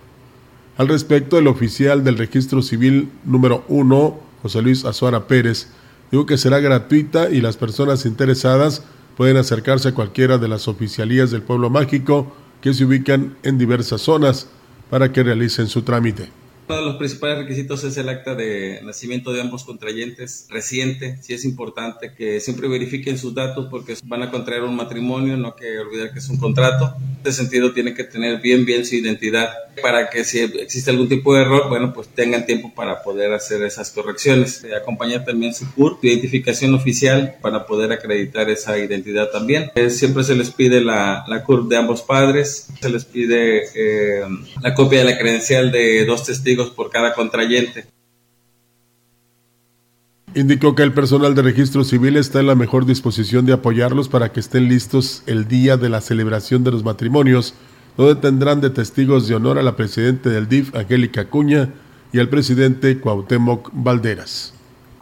Al 0.77 0.89
respecto, 0.89 1.39
el 1.39 1.47
oficial 1.47 2.05
del 2.05 2.19
registro 2.19 2.63
civil 2.63 3.11
número 3.25 3.65
1, 3.69 4.21
José 4.43 4.63
Luis 4.63 4.85
Azuara 4.85 5.27
Pérez, 5.27 5.69
dijo 6.11 6.27
que 6.27 6.37
será 6.37 6.61
gratuita 6.61 7.31
y 7.31 7.41
las 7.41 7.57
personas 7.57 8.07
interesadas 8.07 8.83
pueden 9.17 9.37
acercarse 9.37 9.89
a 9.89 9.95
cualquiera 9.95 10.39
de 10.39 10.49
las 10.49 10.69
oficialías 10.69 11.31
del 11.31 11.43
pueblo 11.43 11.71
mágico 11.71 12.33
que 12.61 12.75
se 12.75 12.85
ubican 12.85 13.37
en 13.43 13.59
diversas 13.59 14.03
zonas 14.03 14.49
para 14.91 15.13
que 15.13 15.23
realicen 15.23 15.69
su 15.69 15.83
trámite. 15.83 16.44
Uno 16.67 16.79
de 16.79 16.85
los 16.85 16.97
principales 16.97 17.39
requisitos 17.39 17.85
es 17.85 17.97
el 17.99 18.09
acta 18.09 18.35
de 18.35 18.81
nacimiento 18.83 19.35
de 19.35 19.43
ambos 19.43 19.65
contrayentes 19.65 20.47
reciente. 20.49 21.19
Sí 21.21 21.35
es 21.35 21.45
importante 21.45 22.15
que 22.15 22.41
siempre 22.41 22.69
verifiquen 22.69 23.19
sus 23.19 23.35
datos 23.35 23.67
porque 23.71 23.95
van 24.05 24.23
a 24.23 24.31
contraer 24.31 24.63
un 24.63 24.75
matrimonio, 24.75 25.37
no 25.37 25.55
que 25.57 25.79
olvidar 25.79 26.13
que 26.13 26.21
es 26.21 26.29
un 26.31 26.39
contrato. 26.39 26.95
En 26.99 27.17
este 27.19 27.33
sentido 27.33 27.73
tiene 27.75 27.93
que 27.93 28.05
tener 28.05 28.41
bien 28.41 28.65
bien 28.65 28.87
su 28.87 28.95
identidad 28.95 29.51
para 29.83 30.09
que 30.09 30.25
si 30.25 30.41
existe 30.41 30.91
algún 30.91 31.09
tipo 31.09 31.35
de 31.35 31.43
error, 31.43 31.69
bueno, 31.69 31.93
pues 31.93 32.09
tengan 32.09 32.47
tiempo 32.47 32.73
para 32.75 33.03
poder 33.03 33.33
hacer 33.33 33.63
esas 33.63 33.91
correcciones. 33.91 34.65
Eh, 34.65 34.75
acompañar 34.75 35.25
también 35.25 35.53
su 35.53 35.71
CURP, 35.75 36.01
su 36.01 36.07
identificación 36.07 36.75
oficial 36.75 37.37
para 37.43 37.67
poder 37.67 37.93
acreditar 37.93 38.49
esa 38.49 38.79
identidad 38.79 39.31
también. 39.31 39.71
Eh, 39.75 39.91
siempre 39.91 40.25
se 40.25 40.35
les 40.35 40.51
pide 40.51 40.81
la, 40.81 41.25
la 41.29 41.45
CURP 41.45 41.69
de 41.69 41.77
ambos 41.77 42.03
padres, 42.03 42.69
se 42.81 42.89
les 42.89 43.05
pide 43.05 43.65
eh, 43.75 44.23
la 44.63 44.75
copia 44.75 45.01
de 45.01 45.05
la 45.05 45.19
credencial 45.19 45.71
de 45.71 46.05
dos 46.05 46.25
testigos 46.25 46.54
por 46.75 46.91
cada 46.91 47.15
contrayente. 47.15 47.87
Indicó 50.35 50.75
que 50.75 50.83
el 50.83 50.93
personal 50.93 51.35
de 51.35 51.43
registro 51.43 51.85
civil 51.85 52.17
está 52.17 52.41
en 52.41 52.49
la 52.49 52.57
mejor 52.57 52.87
disposición 52.87 53.47
de 53.47 53.53
apoyarlos 53.53 54.09
para 54.09 54.33
que 54.33 54.41
estén 54.41 54.69
listos 54.69 55.23
el 55.27 55.47
día 55.47 55.77
de 55.77 55.89
la 55.89 56.01
celebración 56.01 56.65
de 56.65 56.73
los 56.73 56.83
matrimonios, 56.83 57.55
donde 57.97 58.21
tendrán 58.21 58.61
de 58.61 58.71
testigos 58.71 59.29
de 59.29 59.37
honor 59.37 59.59
a 59.59 59.63
la 59.63 59.77
presidenta 59.77 60.31
del 60.31 60.49
DIF, 60.49 60.75
Angélica 60.75 61.23
Acuña, 61.23 61.73
y 62.13 62.19
al 62.19 62.29
presidente 62.29 62.99
Cuauhtémoc 62.99 63.71
Valderas 63.73 64.55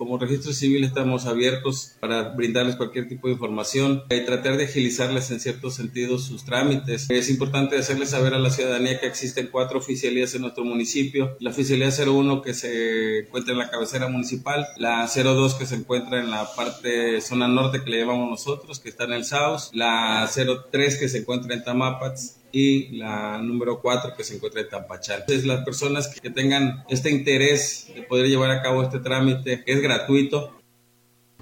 como 0.03 0.19
registro 0.19 0.53
civil 0.53 0.83
estamos 0.83 1.27
abiertos 1.27 1.93
para 2.01 2.31
brindarles 2.31 2.75
cualquier 2.75 3.07
tipo 3.07 3.29
de 3.29 3.35
información 3.35 4.03
y 4.11 4.25
tratar 4.25 4.57
de 4.57 4.65
agilizarles 4.65 5.31
en 5.31 5.39
cierto 5.39 5.71
sentido 5.71 6.19
sus 6.19 6.45
trámites. 6.45 7.09
Es 7.09 7.31
importante 7.31 7.79
hacerles 7.79 8.11
saber 8.11 8.35
a 8.35 8.41
la 8.41 8.51
ciudadanía 8.51 8.99
que 8.99 9.07
existen 9.07 9.49
cuatro 9.53 9.79
oficialías 9.79 10.35
en 10.35 10.43
nuestro 10.43 10.65
municipio. 10.65 11.37
La 11.39 11.51
oficialía 11.51 11.91
01 11.91 12.43
que 12.43 12.53
se 12.53 13.21
encuentra 13.21 13.53
en 13.53 13.61
la 13.61 13.71
cabecera 13.71 14.09
municipal, 14.09 14.67
la 14.77 15.07
02 15.07 15.55
que 15.55 15.67
se 15.67 15.77
encuentra 15.77 16.19
en 16.19 16.33
la 16.33 16.53
parte 16.57 17.21
zona 17.21 17.47
norte 17.47 17.85
que 17.85 17.91
le 17.91 18.01
llamamos 18.01 18.29
nosotros, 18.29 18.81
que 18.81 18.89
está 18.89 19.05
en 19.05 19.13
el 19.13 19.25
Saus, 19.25 19.71
la 19.73 20.29
03 20.35 20.99
que 20.99 21.09
se 21.09 21.19
encuentra 21.19 21.55
en 21.55 21.63
Tamapats 21.63 22.42
y 22.53 22.97
la 22.99 23.39
número 23.39 23.81
4 23.81 24.13
que 24.17 24.23
se 24.23 24.37
encuentra 24.37 24.61
en 24.61 24.69
Tampachal. 24.69 25.21
Entonces, 25.21 25.47
las 25.47 25.65
personas 25.65 26.09
que 26.09 26.31
tengan 26.31 26.85
este 26.89 27.11
interés 27.11 27.89
de 27.95 28.03
poder 28.03 28.29
llevar 28.29 28.51
a 28.51 28.63
cabo 28.63 28.83
este 28.83 29.01
trámite 29.01 29.63
es 29.67 29.81
gratuito. 29.81 30.53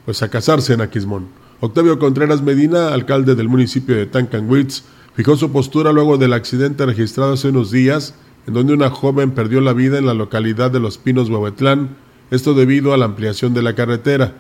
Pues 0.04 0.22
a 0.22 0.30
casarse 0.30 0.72
en 0.72 0.80
Aquismón. 0.80 1.28
Octavio 1.60 1.98
Contreras 1.98 2.40
Medina, 2.40 2.94
alcalde 2.94 3.34
del 3.34 3.48
municipio 3.48 3.96
de 3.96 4.06
Tancanwitz, 4.06 4.84
fijó 5.14 5.36
su 5.36 5.52
postura 5.52 5.92
luego 5.92 6.16
del 6.16 6.32
accidente 6.32 6.86
registrado 6.86 7.34
hace 7.34 7.48
unos 7.48 7.70
días 7.70 8.14
en 8.46 8.54
donde 8.54 8.72
una 8.72 8.88
joven 8.88 9.32
perdió 9.32 9.60
la 9.60 9.74
vida 9.74 9.98
en 9.98 10.06
la 10.06 10.14
localidad 10.14 10.70
de 10.70 10.80
Los 10.80 10.96
Pinos, 10.96 11.28
Huehuetlán, 11.28 11.96
esto 12.30 12.54
debido 12.54 12.94
a 12.94 12.96
la 12.96 13.04
ampliación 13.04 13.52
de 13.52 13.62
la 13.62 13.74
carretera. 13.74 14.34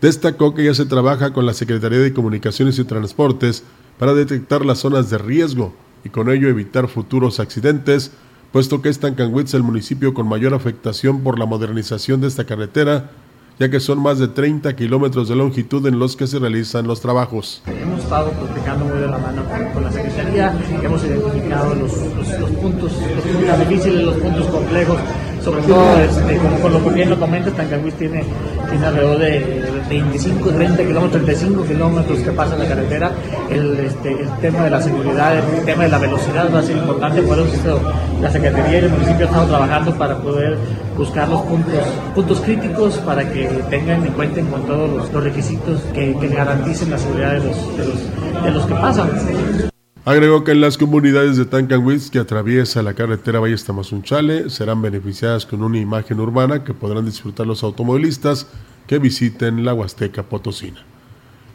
Destacó 0.00 0.54
que 0.54 0.64
ya 0.64 0.74
se 0.74 0.86
trabaja 0.86 1.32
con 1.32 1.46
la 1.46 1.54
Secretaría 1.54 1.98
de 1.98 2.14
Comunicaciones 2.14 2.78
y 2.78 2.84
Transportes 2.84 3.62
para 3.98 4.14
detectar 4.14 4.64
las 4.64 4.78
zonas 4.78 5.10
de 5.10 5.18
riesgo 5.18 5.74
y 6.04 6.08
con 6.08 6.30
ello 6.30 6.48
evitar 6.48 6.88
futuros 6.88 7.40
accidentes, 7.40 8.12
puesto 8.52 8.82
que 8.82 8.88
es 8.88 8.98
Tancanwitz 8.98 9.54
el 9.54 9.62
municipio 9.62 10.14
con 10.14 10.28
mayor 10.28 10.54
afectación 10.54 11.20
por 11.20 11.38
la 11.38 11.46
modernización 11.46 12.20
de 12.20 12.28
esta 12.28 12.44
carretera, 12.44 13.10
ya 13.58 13.70
que 13.70 13.78
son 13.78 14.00
más 14.00 14.18
de 14.18 14.28
30 14.28 14.74
kilómetros 14.74 15.28
de 15.28 15.36
longitud 15.36 15.86
en 15.86 15.98
los 15.98 16.16
que 16.16 16.26
se 16.26 16.38
realizan 16.38 16.86
los 16.86 17.00
trabajos. 17.00 17.62
Hemos 17.66 18.02
estado 18.02 18.30
practicando 18.30 18.86
muy 18.86 18.98
de 18.98 19.06
la 19.06 19.18
mano 19.18 19.42
con, 19.74 19.84
la 19.84 19.92
Secretaría, 19.92 20.58
hemos 20.82 21.04
identificado 21.04 21.74
los, 21.74 21.92
los, 22.16 22.40
los 22.40 22.50
puntos, 22.52 22.92
los 22.92 23.24
puntos 23.24 23.68
difíciles, 23.68 24.04
los 24.04 24.16
puntos 24.16 24.46
complejos, 24.46 24.98
sobre 25.44 25.62
todo, 25.62 25.98
este, 26.00 26.36
como 26.36 26.56
por 26.56 26.70
lo 26.70 26.84
que 26.84 26.90
bien 26.90 27.10
lo 27.10 27.18
comentas, 27.18 27.54
Tancanwitz 27.54 27.94
tiene, 27.94 28.24
tiene 28.68 28.86
alrededor 28.86 29.18
de 29.18 29.62
25, 29.88 30.50
30 30.50 30.76
kilómetros, 30.76 31.12
35 31.12 31.64
kilómetros 31.64 32.18
que 32.20 32.30
pasa 32.32 32.56
la 32.56 32.66
carretera. 32.66 33.10
El, 33.50 33.78
este, 33.80 34.12
el 34.12 34.28
tema 34.40 34.64
de 34.64 34.70
la 34.70 34.82
seguridad, 34.82 35.38
el 35.38 35.64
tema 35.64 35.84
de 35.84 35.88
la 35.88 35.98
velocidad 35.98 36.52
va 36.54 36.58
a 36.58 36.62
ser 36.62 36.76
importante, 36.76 37.22
por 37.22 37.38
eso 37.38 37.80
la 38.20 38.30
Secretaría 38.30 38.80
y 38.80 38.84
el 38.84 38.90
municipio 38.90 39.26
están 39.26 39.48
trabajando 39.48 39.94
para 39.96 40.16
poder 40.18 40.58
buscar 40.96 41.28
los 41.28 41.40
puntos, 41.42 41.80
puntos 42.14 42.40
críticos 42.40 42.98
para 42.98 43.24
que 43.32 43.46
tengan 43.70 44.06
y 44.06 44.10
cuenten 44.10 44.46
con 44.46 44.62
todos 44.66 44.90
los, 44.90 45.12
los 45.12 45.24
requisitos 45.24 45.80
que, 45.94 46.14
que, 46.18 46.28
garanticen 46.28 46.90
la 46.90 46.98
seguridad 46.98 47.32
de 47.32 47.38
los, 47.38 47.76
de 47.76 47.86
los, 47.86 48.42
de 48.44 48.50
los 48.50 48.66
que 48.66 48.74
pasan. 48.74 49.69
Agregó 50.06 50.44
que 50.44 50.54
las 50.54 50.78
comunidades 50.78 51.36
de 51.36 51.44
Tancanwitz 51.44 52.10
que 52.10 52.20
atraviesa 52.20 52.82
la 52.82 52.94
carretera 52.94 53.38
Valle 53.38 53.58
Tamazunchale 53.58 54.48
serán 54.48 54.80
beneficiadas 54.80 55.44
con 55.44 55.62
una 55.62 55.78
imagen 55.78 56.20
urbana 56.20 56.64
que 56.64 56.72
podrán 56.72 57.04
disfrutar 57.04 57.46
los 57.46 57.62
automovilistas 57.62 58.46
que 58.86 58.98
visiten 58.98 59.62
la 59.62 59.74
Huasteca 59.74 60.22
Potosina. 60.22 60.82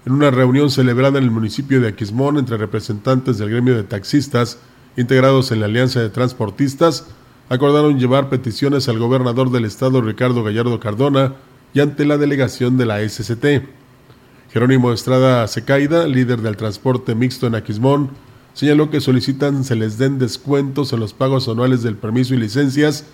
En 0.06 0.14
una 0.14 0.30
reunión 0.30 0.70
celebrada 0.70 1.18
en 1.18 1.24
el 1.24 1.32
municipio 1.32 1.82
de 1.82 1.88
Aquismón 1.88 2.38
entre 2.38 2.58
representantes 2.58 3.40
del 3.40 3.50
gremio 3.50 3.76
de 3.76 3.84
taxistas 3.84 4.60
integrados 4.96 5.52
en 5.52 5.62
la 5.62 5.66
Alianza 5.66 6.00
de 6.02 6.12
Transportistas, 6.12 7.08
acordaron 7.50 7.98
llevar 7.98 8.30
peticiones 8.30 8.88
al 8.88 9.00
gobernador 9.00 9.50
del 9.50 9.66
estado 9.66 10.02
Ricardo 10.02 10.44
Gallardo 10.44 10.80
Cardona 10.80 11.34
y 11.74 11.80
ante 11.80 12.06
la 12.06 12.20
delegación 12.20 12.78
de 12.78 12.86
la 12.86 13.10
SCT. 13.10 13.68
Jerónimo 14.54 14.94
Estrada 14.94 15.48
Secaida, 15.48 16.08
líder 16.08 16.42
del 16.42 16.58
transporte 16.58 17.16
mixto 17.16 17.48
en 17.48 17.56
Aquismón, 17.56 18.12
señaló 18.56 18.90
que 18.90 19.02
solicitan 19.02 19.64
se 19.64 19.76
les 19.76 20.00
den 20.00 20.18
descuentos 20.18 20.92
en 20.94 21.02
los 21.02 21.14
pagos 21.14 21.48
anuales 21.48 21.84
del 21.84 21.98
permiso 21.98 22.34
y 22.34 22.38
licencias, 22.38 23.06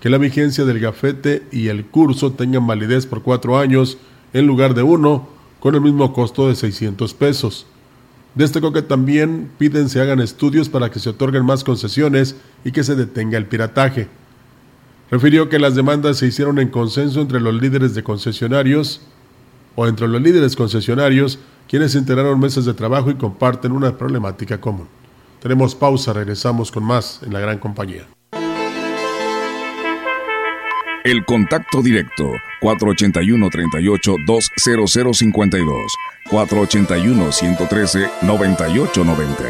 que 0.00 0.10
la 0.10 0.18
vigencia 0.18 0.64
del 0.64 0.78
gafete 0.78 1.42
y 1.50 1.68
el 1.68 1.86
curso 1.86 2.32
tengan 2.32 2.66
validez 2.66 3.06
por 3.06 3.22
cuatro 3.22 3.58
años 3.58 3.98
en 4.32 4.46
lugar 4.46 4.74
de 4.74 4.82
uno, 4.82 5.28
con 5.58 5.74
el 5.74 5.80
mismo 5.80 6.12
costo 6.12 6.48
de 6.48 6.54
600 6.54 7.14
pesos. 7.14 7.66
Destacó 8.34 8.72
que 8.72 8.82
también 8.82 9.50
piden 9.58 9.88
se 9.88 10.00
hagan 10.00 10.20
estudios 10.20 10.68
para 10.68 10.90
que 10.90 10.98
se 10.98 11.10
otorguen 11.10 11.44
más 11.44 11.64
concesiones 11.64 12.36
y 12.64 12.72
que 12.72 12.84
se 12.84 12.94
detenga 12.94 13.38
el 13.38 13.46
pirataje. 13.46 14.08
Refirió 15.10 15.48
que 15.48 15.58
las 15.58 15.74
demandas 15.74 16.18
se 16.18 16.26
hicieron 16.26 16.58
en 16.58 16.68
consenso 16.68 17.20
entre 17.20 17.40
los 17.40 17.54
líderes 17.54 17.94
de 17.94 18.02
concesionarios 18.02 19.02
o 19.74 19.86
entre 19.86 20.08
los 20.08 20.20
líderes 20.20 20.56
concesionarios, 20.56 21.38
quienes 21.68 21.94
integraron 21.94 22.38
mesas 22.38 22.64
de 22.64 22.74
trabajo 22.74 23.10
y 23.10 23.14
comparten 23.14 23.72
una 23.72 23.96
problemática 23.96 24.60
común. 24.60 24.88
Tenemos 25.40 25.74
pausa, 25.74 26.12
regresamos 26.12 26.70
con 26.70 26.84
más 26.84 27.20
en 27.22 27.32
la 27.32 27.40
gran 27.40 27.58
compañía. 27.58 28.06
El 31.04 31.24
contacto 31.24 31.82
directo 31.82 32.30
481 32.60 33.50
38 33.50 34.14
20052 34.24 35.92
481 36.30 37.32
113 37.32 38.10
9890. 38.22 39.44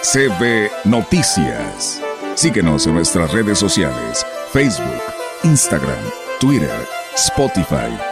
CB 0.00 0.70
Noticias. 0.88 2.00
Síguenos 2.34 2.86
en 2.86 2.94
nuestras 2.94 3.30
redes 3.32 3.58
sociales, 3.58 4.24
Facebook, 4.50 5.02
Instagram, 5.44 6.00
Twitter, 6.40 6.86
Spotify 7.14 8.11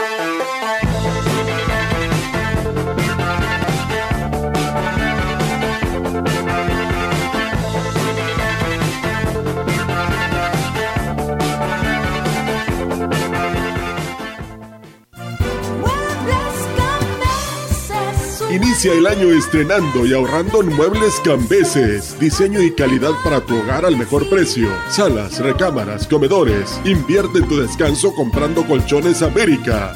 Inicia 18.51 18.91
el 18.91 19.07
año 19.07 19.31
estrenando 19.31 20.05
y 20.05 20.13
ahorrando 20.13 20.61
en 20.61 20.75
Muebles 20.75 21.21
Cambeses. 21.23 22.19
Diseño 22.19 22.61
y 22.61 22.71
calidad 22.71 23.11
para 23.23 23.39
tu 23.39 23.57
hogar 23.57 23.85
al 23.85 23.95
mejor 23.95 24.29
precio. 24.29 24.67
Salas, 24.89 25.39
recámaras, 25.39 26.05
comedores. 26.05 26.77
Invierte 26.83 27.37
en 27.39 27.47
tu 27.47 27.55
descanso 27.55 28.13
comprando 28.13 28.67
colchones 28.67 29.21
América. 29.21 29.93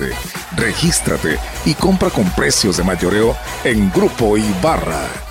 Regístrate 0.56 1.38
y 1.66 1.76
compra 1.76 2.10
con 2.10 2.28
precios 2.32 2.78
de 2.78 2.84
mayoreo 2.84 3.38
en 3.64 3.92
Grupo 3.92 4.36
Ibarra. 4.36 5.27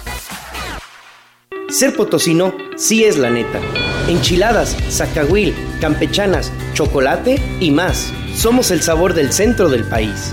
Ser 1.69 1.97
potosino 1.97 2.55
sí 2.77 3.03
es 3.03 3.19
la 3.19 3.29
neta. 3.29 3.61
Enchiladas, 4.09 4.77
zacahuil, 4.89 5.53
campechanas, 5.81 6.53
chocolate 6.75 7.43
y 7.59 7.73
más. 7.73 8.13
Somos 8.37 8.71
el 8.71 8.83
sabor 8.83 9.15
del 9.15 9.33
centro 9.33 9.69
del 9.69 9.83
país. 9.83 10.33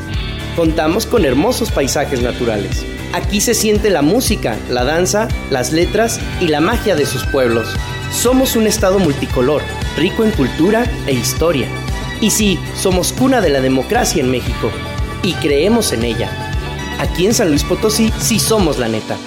Contamos 0.56 1.08
con 1.08 1.26
hermosos 1.26 1.72
paisajes 1.72 2.22
naturales. 2.22 2.86
Aquí 3.14 3.42
se 3.42 3.56
siente 3.56 3.90
la 3.90 4.04
música, 4.04 4.56
la 4.70 4.84
danza, 4.84 5.28
las 5.50 5.72
letras 5.72 6.20
y 6.40 6.50
la 6.50 6.62
magia 6.62 6.96
de 6.96 7.08
sus 7.08 7.26
pueblos. 7.26 7.68
Somos 8.12 8.56
un 8.56 8.68
estado 8.68 9.00
multicolor, 9.00 9.64
rico 9.98 10.24
en 10.24 10.32
cultura 10.32 10.86
e 11.08 11.14
historia. 11.14 11.68
Y 12.22 12.30
sí, 12.30 12.60
somos 12.76 13.12
cuna 13.12 13.42
de 13.42 13.50
la 13.50 13.60
democracia 13.60 14.22
en 14.22 14.30
México. 14.30 14.70
Y 15.24 15.34
creemos 15.34 15.94
en 15.94 16.04
ella. 16.04 16.30
Aquí 17.00 17.26
en 17.26 17.34
San 17.34 17.50
Luis 17.50 17.64
Potosí 17.64 18.14
sí 18.20 18.38
somos 18.38 18.78
la 18.78 18.88
neta. 18.88 19.18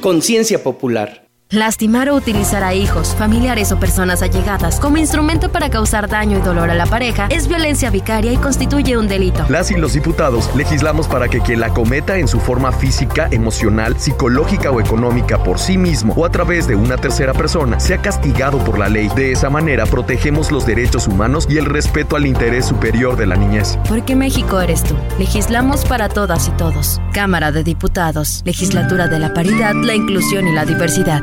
Conciencia 0.00 0.62
popular. 0.62 1.23
Lastimar 1.54 2.10
o 2.10 2.16
utilizar 2.16 2.64
a 2.64 2.74
hijos, 2.74 3.14
familiares 3.16 3.70
o 3.70 3.78
personas 3.78 4.22
allegadas 4.22 4.80
como 4.80 4.96
instrumento 4.96 5.52
para 5.52 5.70
causar 5.70 6.08
daño 6.08 6.38
y 6.38 6.40
dolor 6.40 6.68
a 6.68 6.74
la 6.74 6.86
pareja 6.86 7.28
es 7.30 7.46
violencia 7.46 7.90
vicaria 7.90 8.32
y 8.32 8.36
constituye 8.38 8.96
un 8.96 9.06
delito. 9.06 9.46
Las 9.48 9.70
y 9.70 9.76
los 9.76 9.92
diputados 9.92 10.50
legislamos 10.56 11.06
para 11.06 11.28
que 11.28 11.40
quien 11.40 11.60
la 11.60 11.68
cometa 11.68 12.18
en 12.18 12.26
su 12.26 12.40
forma 12.40 12.72
física, 12.72 13.28
emocional, 13.30 14.00
psicológica 14.00 14.72
o 14.72 14.80
económica 14.80 15.44
por 15.44 15.60
sí 15.60 15.78
mismo 15.78 16.12
o 16.14 16.24
a 16.24 16.30
través 16.30 16.66
de 16.66 16.74
una 16.74 16.96
tercera 16.96 17.32
persona 17.32 17.78
sea 17.78 17.98
castigado 17.98 18.58
por 18.58 18.76
la 18.76 18.88
ley. 18.88 19.06
De 19.14 19.30
esa 19.30 19.48
manera 19.48 19.86
protegemos 19.86 20.50
los 20.50 20.66
derechos 20.66 21.06
humanos 21.06 21.46
y 21.48 21.58
el 21.58 21.66
respeto 21.66 22.16
al 22.16 22.26
interés 22.26 22.66
superior 22.66 23.16
de 23.16 23.26
la 23.26 23.36
niñez. 23.36 23.78
Porque 23.88 24.16
México 24.16 24.60
eres 24.60 24.82
tú. 24.82 24.96
Legislamos 25.20 25.84
para 25.84 26.08
todas 26.08 26.48
y 26.48 26.50
todos. 26.56 27.00
Cámara 27.12 27.52
de 27.52 27.62
Diputados. 27.62 28.42
Legislatura 28.44 29.06
de 29.06 29.20
la 29.20 29.32
Paridad, 29.32 29.74
la 29.74 29.94
Inclusión 29.94 30.48
y 30.48 30.52
la 30.52 30.64
Diversidad. 30.64 31.22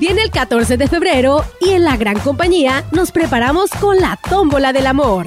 Viene 0.00 0.22
el 0.22 0.30
14 0.30 0.78
de 0.78 0.88
febrero 0.88 1.44
y 1.60 1.72
en 1.72 1.84
la 1.84 1.98
gran 1.98 2.18
compañía 2.18 2.86
nos 2.90 3.12
preparamos 3.12 3.68
con 3.78 3.98
la 3.98 4.16
tómbola 4.16 4.72
del 4.72 4.86
amor. 4.86 5.26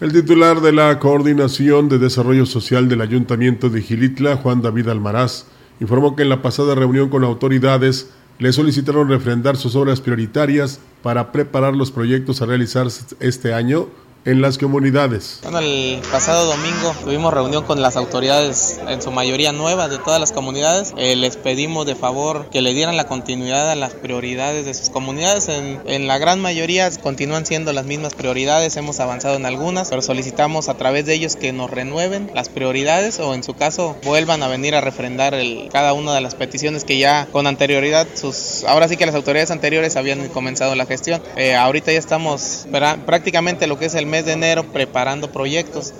El 0.00 0.12
titular 0.12 0.60
de 0.60 0.70
la 0.70 0.96
Coordinación 1.00 1.88
de 1.88 1.98
Desarrollo 1.98 2.46
Social 2.46 2.88
del 2.88 3.00
Ayuntamiento 3.00 3.68
de 3.68 3.82
Gilitla, 3.82 4.36
Juan 4.36 4.62
David 4.62 4.90
Almaraz, 4.90 5.46
informó 5.80 6.14
que 6.14 6.22
en 6.22 6.28
la 6.28 6.40
pasada 6.40 6.76
reunión 6.76 7.08
con 7.08 7.24
autoridades 7.24 8.12
le 8.38 8.52
solicitaron 8.52 9.08
refrendar 9.08 9.56
sus 9.56 9.74
obras 9.74 10.00
prioritarias 10.00 10.80
para 11.02 11.32
preparar 11.32 11.74
los 11.74 11.90
proyectos 11.90 12.40
a 12.40 12.46
realizar 12.46 12.86
este 13.20 13.52
año 13.52 13.88
en 14.24 14.42
las 14.42 14.58
comunidades. 14.58 15.40
Bueno, 15.42 15.60
el 15.60 16.00
pasado 16.10 16.46
domingo 16.46 16.94
tuvimos 17.02 17.32
reunión 17.32 17.64
con 17.64 17.80
las 17.80 17.96
autoridades, 17.96 18.80
en 18.88 19.00
su 19.00 19.10
mayoría 19.10 19.52
nuevas 19.52 19.90
de 19.90 19.98
todas 19.98 20.20
las 20.20 20.32
comunidades. 20.32 20.92
Eh, 20.96 21.16
les 21.16 21.36
pedimos 21.36 21.86
de 21.86 21.94
favor 21.94 22.50
que 22.50 22.60
le 22.60 22.74
dieran 22.74 22.96
la 22.96 23.06
continuidad 23.06 23.70
a 23.70 23.74
las 23.74 23.94
prioridades 23.94 24.66
de 24.66 24.74
sus 24.74 24.90
comunidades. 24.90 25.48
En, 25.48 26.06
la 26.08 26.18
gran 26.18 26.40
mayoría 26.40 26.90
continúan 27.02 27.44
siendo 27.44 27.72
las 27.72 27.84
mismas 27.84 28.14
prioridades, 28.14 28.76
hemos 28.76 29.00
avanzado 29.00 29.36
en 29.36 29.46
algunas, 29.46 29.90
pero 29.90 30.00
solicitamos 30.00 30.68
a 30.68 30.74
través 30.74 31.06
de 31.06 31.14
ellos 31.14 31.36
que 31.36 31.52
nos 31.52 31.70
renueven 31.70 32.30
las 32.34 32.48
prioridades 32.48 33.20
o 33.20 33.34
en 33.34 33.42
su 33.42 33.54
caso 33.54 33.96
vuelvan 34.04 34.42
a 34.42 34.48
venir 34.48 34.74
a 34.74 34.80
refrendar 34.80 35.34
el, 35.34 35.68
cada 35.70 35.92
una 35.92 36.14
de 36.14 36.20
las 36.20 36.34
peticiones 36.34 36.84
que 36.84 36.98
ya 36.98 37.26
con 37.30 37.46
anterioridad, 37.46 38.06
sus, 38.14 38.64
ahora 38.64 38.88
sí 38.88 38.96
que 38.96 39.06
las 39.06 39.14
autoridades 39.14 39.50
anteriores 39.50 39.96
habían 39.96 40.28
comenzado 40.28 40.74
la 40.74 40.86
gestión. 40.86 41.22
Eh, 41.36 41.54
ahorita 41.54 41.92
ya 41.92 41.98
estamos 41.98 42.66
prácticamente 43.06 43.66
lo 43.66 43.78
que 43.78 43.86
es 43.86 43.94
el 43.94 44.06
mes 44.08 44.26
de 44.26 44.32
enero 44.32 44.64
preparando 44.72 45.30
proyectos. 45.30 45.94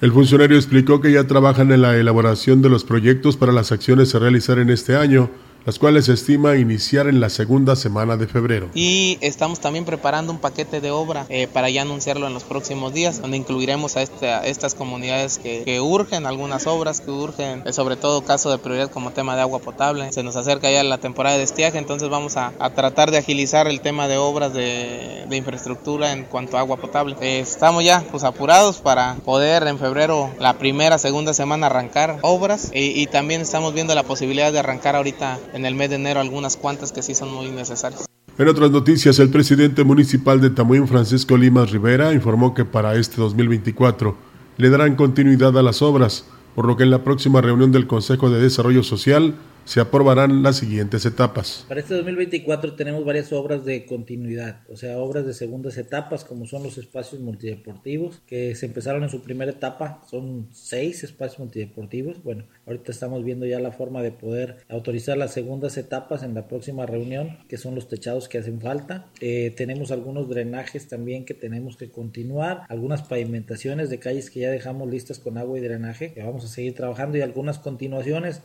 El 0.00 0.12
funcionario 0.12 0.56
explicó 0.56 1.00
que 1.00 1.12
ya 1.12 1.26
trabajan 1.26 1.72
en 1.72 1.82
la 1.82 1.96
elaboración 1.96 2.62
de 2.62 2.70
los 2.70 2.84
proyectos 2.84 3.36
para 3.36 3.52
las 3.52 3.70
acciones 3.70 4.14
a 4.14 4.18
realizar 4.18 4.58
en 4.58 4.70
este 4.70 4.96
año 4.96 5.30
las 5.64 5.78
cuales 5.78 6.06
se 6.06 6.14
estima 6.14 6.56
iniciar 6.56 7.06
en 7.06 7.20
la 7.20 7.28
segunda 7.28 7.76
semana 7.76 8.16
de 8.16 8.26
febrero. 8.26 8.68
Y 8.74 9.18
estamos 9.20 9.60
también 9.60 9.84
preparando 9.84 10.32
un 10.32 10.38
paquete 10.38 10.80
de 10.80 10.90
obra 10.90 11.26
eh, 11.28 11.48
para 11.52 11.68
ya 11.70 11.82
anunciarlo 11.82 12.26
en 12.26 12.34
los 12.34 12.44
próximos 12.44 12.92
días, 12.92 13.20
donde 13.20 13.36
incluiremos 13.36 13.96
a, 13.96 14.02
estas 14.02 14.74
comunidades 14.74 15.38
que, 15.38 15.80
urgen 15.80 16.26
algunas 16.26 16.66
obras, 16.66 17.00
que 17.00 17.10
urgen, 17.10 17.62
eh, 17.64 17.72
sobre 17.72 17.96
todo 17.96 18.22
caso 18.22 18.50
de 18.50 18.58
prioridad 18.58 18.90
como 18.90 19.12
tema 19.12 19.34
de 19.34 19.42
agua 19.42 19.60
potable. 19.60 20.12
Se 20.12 20.22
nos 20.22 20.36
acerca 20.36 20.70
ya 20.70 20.82
la 20.82 20.98
temporada 20.98 21.36
de 21.36 21.42
estiaje, 21.42 21.78
entonces 21.78 22.08
vamos 22.08 22.36
a, 22.36 22.52
tratar 22.74 23.10
de 23.10 23.18
agilizar 23.18 23.66
el 23.66 23.80
tema 23.80 24.08
de 24.08 24.16
obras 24.16 24.52
de, 24.52 25.26
infraestructura 25.30 26.12
en 26.12 26.24
cuanto 26.24 26.56
a 26.56 26.60
agua 26.60 26.76
potable. 26.76 27.16
Eh, 27.20 27.40
estamos 27.40 27.84
ya 27.84 28.04
pues 28.10 28.24
apurados 28.24 28.78
para 28.78 29.16
poder 29.24 29.66
en 29.66 29.78
febrero, 29.78 30.30
la 30.38 30.58
primera, 30.58 30.98
segunda 30.98 31.34
semana 31.34 31.66
arrancar 31.66 32.18
obras 32.22 32.70
y 32.74 33.06
también 33.06 33.40
estamos 33.40 33.74
viendo 33.74 33.94
la 33.94 34.02
posibilidad 34.02 34.52
de 34.52 34.58
arrancar 34.58 34.96
ahorita 34.96 35.38
en 35.52 35.66
el 35.66 35.74
mes 35.74 35.90
de 35.90 35.96
enero 35.96 36.20
algunas 36.20 36.56
cuantas 36.56 36.92
que 36.92 37.02
sí 37.02 37.14
son 37.14 37.32
muy 37.32 37.50
necesarias. 37.50 38.06
En 38.38 38.48
otras 38.48 38.70
noticias, 38.70 39.18
el 39.18 39.28
presidente 39.28 39.84
municipal 39.84 40.40
de 40.40 40.50
Tamuín, 40.50 40.88
Francisco 40.88 41.36
Limas 41.36 41.70
Rivera, 41.70 42.14
informó 42.14 42.54
que 42.54 42.64
para 42.64 42.94
este 42.94 43.16
2024 43.16 44.16
le 44.56 44.70
darán 44.70 44.96
continuidad 44.96 45.58
a 45.58 45.62
las 45.62 45.82
obras, 45.82 46.24
por 46.54 46.66
lo 46.66 46.76
que 46.76 46.84
en 46.84 46.90
la 46.90 47.04
próxima 47.04 47.40
reunión 47.40 47.72
del 47.72 47.86
Consejo 47.86 48.30
de 48.30 48.40
Desarrollo 48.40 48.82
Social 48.82 49.34
se 49.64 49.80
aprobarán 49.80 50.42
las 50.42 50.56
siguientes 50.56 51.06
etapas. 51.06 51.64
Para 51.68 51.80
este 51.80 51.94
2024 51.94 52.74
tenemos 52.74 53.04
varias 53.04 53.32
obras 53.32 53.64
de 53.64 53.86
continuidad, 53.86 54.62
o 54.68 54.76
sea, 54.76 54.98
obras 54.98 55.26
de 55.26 55.34
segundas 55.34 55.76
etapas, 55.78 56.24
como 56.24 56.46
son 56.46 56.62
los 56.62 56.78
espacios 56.78 57.20
multideportivos, 57.20 58.20
que 58.26 58.54
se 58.54 58.66
empezaron 58.66 59.02
en 59.02 59.10
su 59.10 59.22
primera 59.22 59.50
etapa, 59.50 60.02
son 60.10 60.48
seis 60.52 61.04
espacios 61.04 61.38
multideportivos. 61.38 62.22
Bueno, 62.22 62.44
ahorita 62.66 62.92
estamos 62.92 63.24
viendo 63.24 63.46
ya 63.46 63.60
la 63.60 63.72
forma 63.72 64.02
de 64.02 64.12
poder 64.12 64.58
autorizar 64.68 65.16
las 65.16 65.32
segundas 65.32 65.76
etapas 65.76 66.22
en 66.22 66.34
la 66.34 66.48
próxima 66.48 66.86
reunión, 66.86 67.38
que 67.48 67.56
son 67.56 67.74
los 67.74 67.88
techados 67.88 68.28
que 68.28 68.38
hacen 68.38 68.60
falta. 68.60 69.06
Eh, 69.20 69.52
tenemos 69.56 69.90
algunos 69.90 70.28
drenajes 70.28 70.88
también 70.88 71.24
que 71.24 71.34
tenemos 71.34 71.76
que 71.76 71.90
continuar, 71.90 72.62
algunas 72.68 73.02
pavimentaciones 73.02 73.90
de 73.90 73.98
calles 73.98 74.30
que 74.30 74.40
ya 74.40 74.50
dejamos 74.50 74.90
listas 74.90 75.18
con 75.18 75.38
agua 75.38 75.58
y 75.58 75.62
drenaje, 75.62 76.12
que 76.12 76.22
vamos 76.22 76.44
a 76.44 76.48
seguir 76.48 76.74
trabajando 76.74 77.18
y 77.18 77.22
algunas 77.22 77.58
continuaciones 77.58 78.42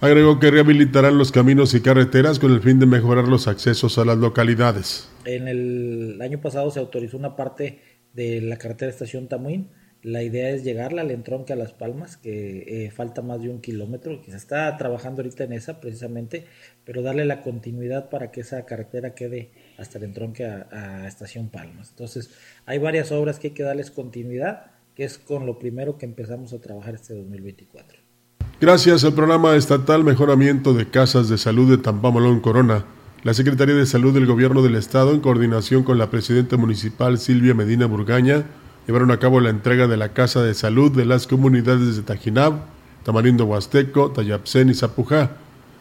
Agregó 0.00 0.38
que 0.38 0.52
rehabilitarán 0.52 1.18
los 1.18 1.32
caminos 1.32 1.74
y 1.74 1.80
carreteras 1.80 2.38
con 2.38 2.52
el 2.52 2.60
fin 2.60 2.78
de 2.78 2.86
mejorar 2.86 3.26
los 3.26 3.48
accesos 3.48 3.98
a 3.98 4.04
las 4.04 4.16
localidades. 4.16 5.10
En 5.24 5.48
el 5.48 6.20
año 6.22 6.40
pasado 6.40 6.70
se 6.70 6.78
autorizó 6.78 7.16
una 7.16 7.34
parte 7.34 7.80
de 8.12 8.40
la 8.40 8.58
carretera 8.58 8.92
Estación 8.92 9.26
Tamuín. 9.26 9.70
La 10.02 10.22
idea 10.22 10.50
es 10.50 10.62
llegarla 10.62 11.02
al 11.02 11.10
entronque 11.10 11.52
a 11.52 11.56
Las 11.56 11.72
Palmas, 11.72 12.16
que 12.16 12.84
eh, 12.86 12.92
falta 12.92 13.22
más 13.22 13.42
de 13.42 13.48
un 13.48 13.60
kilómetro, 13.60 14.22
que 14.22 14.30
se 14.30 14.36
está 14.36 14.76
trabajando 14.76 15.22
ahorita 15.22 15.42
en 15.42 15.52
esa 15.52 15.80
precisamente, 15.80 16.44
pero 16.84 17.02
darle 17.02 17.24
la 17.24 17.42
continuidad 17.42 18.08
para 18.08 18.30
que 18.30 18.42
esa 18.42 18.64
carretera 18.66 19.16
quede 19.16 19.50
hasta 19.78 19.98
el 19.98 20.04
entronque 20.04 20.44
a, 20.44 20.68
a 20.70 21.08
Estación 21.08 21.48
Palmas. 21.48 21.90
Entonces, 21.90 22.30
hay 22.66 22.78
varias 22.78 23.10
obras 23.10 23.40
que 23.40 23.48
hay 23.48 23.54
que 23.54 23.64
darles 23.64 23.90
continuidad, 23.90 24.70
que 24.94 25.02
es 25.02 25.18
con 25.18 25.44
lo 25.44 25.58
primero 25.58 25.98
que 25.98 26.06
empezamos 26.06 26.52
a 26.52 26.60
trabajar 26.60 26.94
este 26.94 27.14
2024. 27.14 27.97
Gracias 28.60 29.04
al 29.04 29.14
programa 29.14 29.54
estatal 29.54 30.02
Mejoramiento 30.02 30.74
de 30.74 30.88
Casas 30.88 31.28
de 31.28 31.38
Salud 31.38 31.70
de 31.70 31.78
Tampamolón 31.78 32.40
Corona, 32.40 32.86
la 33.22 33.32
Secretaría 33.32 33.76
de 33.76 33.86
Salud 33.86 34.12
del 34.12 34.26
Gobierno 34.26 34.62
del 34.62 34.74
Estado, 34.74 35.12
en 35.12 35.20
coordinación 35.20 35.84
con 35.84 35.96
la 35.96 36.10
Presidenta 36.10 36.56
Municipal 36.56 37.18
Silvia 37.18 37.54
Medina 37.54 37.86
Burgaña, 37.86 38.46
llevaron 38.84 39.12
a 39.12 39.20
cabo 39.20 39.38
la 39.38 39.50
entrega 39.50 39.86
de 39.86 39.96
la 39.96 40.08
Casa 40.08 40.42
de 40.42 40.54
Salud 40.54 40.90
de 40.90 41.04
las 41.04 41.28
comunidades 41.28 41.94
de 41.94 42.02
Tajinab, 42.02 42.54
Tamarindo 43.04 43.44
Huasteco, 43.44 44.10
Tayapsen 44.10 44.70
y 44.70 44.74
Zapujá, 44.74 45.36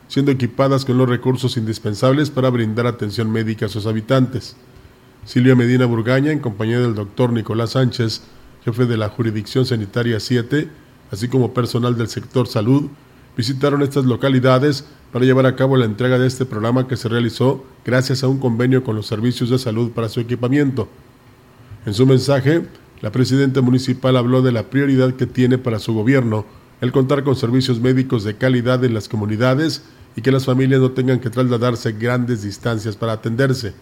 siendo 0.07 0.29
equipadas 0.29 0.85
con 0.85 0.99
los 0.99 1.09
recursos 1.09 1.57
indispensables 1.57 2.29
para 2.29 2.51
brindar 2.51 2.85
atención 2.85 3.31
médica 3.31 3.65
a 3.65 3.69
sus 3.69 3.87
habitantes. 3.87 4.55
Silvia 5.25 5.55
Medina 5.55 5.87
Burgaña, 5.87 6.31
en 6.31 6.37
compañía 6.37 6.79
del 6.79 6.93
doctor 6.93 7.33
Nicolás 7.33 7.71
Sánchez, 7.71 8.21
jefe 8.63 8.85
de 8.85 8.97
la 8.97 9.09
Jurisdicción 9.09 9.65
Sanitaria 9.65 10.19
7, 10.19 10.69
así 11.11 11.27
como 11.27 11.53
personal 11.53 11.97
del 11.97 12.07
sector 12.07 12.47
salud, 12.47 12.89
visitaron 13.35 13.81
estas 13.81 14.05
localidades 14.05 14.85
para 15.11 15.25
llevar 15.25 15.45
a 15.45 15.55
cabo 15.55 15.77
la 15.77 15.85
entrega 15.85 16.17
de 16.19 16.27
este 16.27 16.45
programa 16.45 16.87
que 16.87 16.97
se 16.97 17.07
realizó 17.07 17.63
gracias 17.85 18.23
a 18.23 18.27
un 18.27 18.39
convenio 18.39 18.83
con 18.83 18.95
los 18.95 19.07
servicios 19.07 19.49
de 19.49 19.59
salud 19.59 19.91
para 19.91 20.09
su 20.09 20.19
equipamiento. 20.19 20.87
En 21.85 21.93
su 21.93 22.05
mensaje, 22.05 22.65
la 23.01 23.11
presidenta 23.11 23.61
municipal 23.61 24.17
habló 24.17 24.41
de 24.41 24.51
la 24.51 24.63
prioridad 24.63 25.13
que 25.13 25.27
tiene 25.27 25.57
para 25.57 25.79
su 25.79 25.93
gobierno 25.93 26.45
el 26.81 26.91
contar 26.91 27.23
con 27.23 27.35
servicios 27.35 27.79
médicos 27.79 28.23
de 28.23 28.35
calidad 28.35 28.83
en 28.83 28.93
las 28.93 29.07
comunidades 29.07 29.83
y 30.15 30.21
que 30.21 30.31
las 30.31 30.45
familias 30.45 30.81
no 30.81 30.91
tengan 30.91 31.19
que 31.19 31.29
trasladarse 31.29 31.91
grandes 31.93 32.43
distancias 32.43 32.95
para 32.95 33.13
atenderse. 33.13 33.73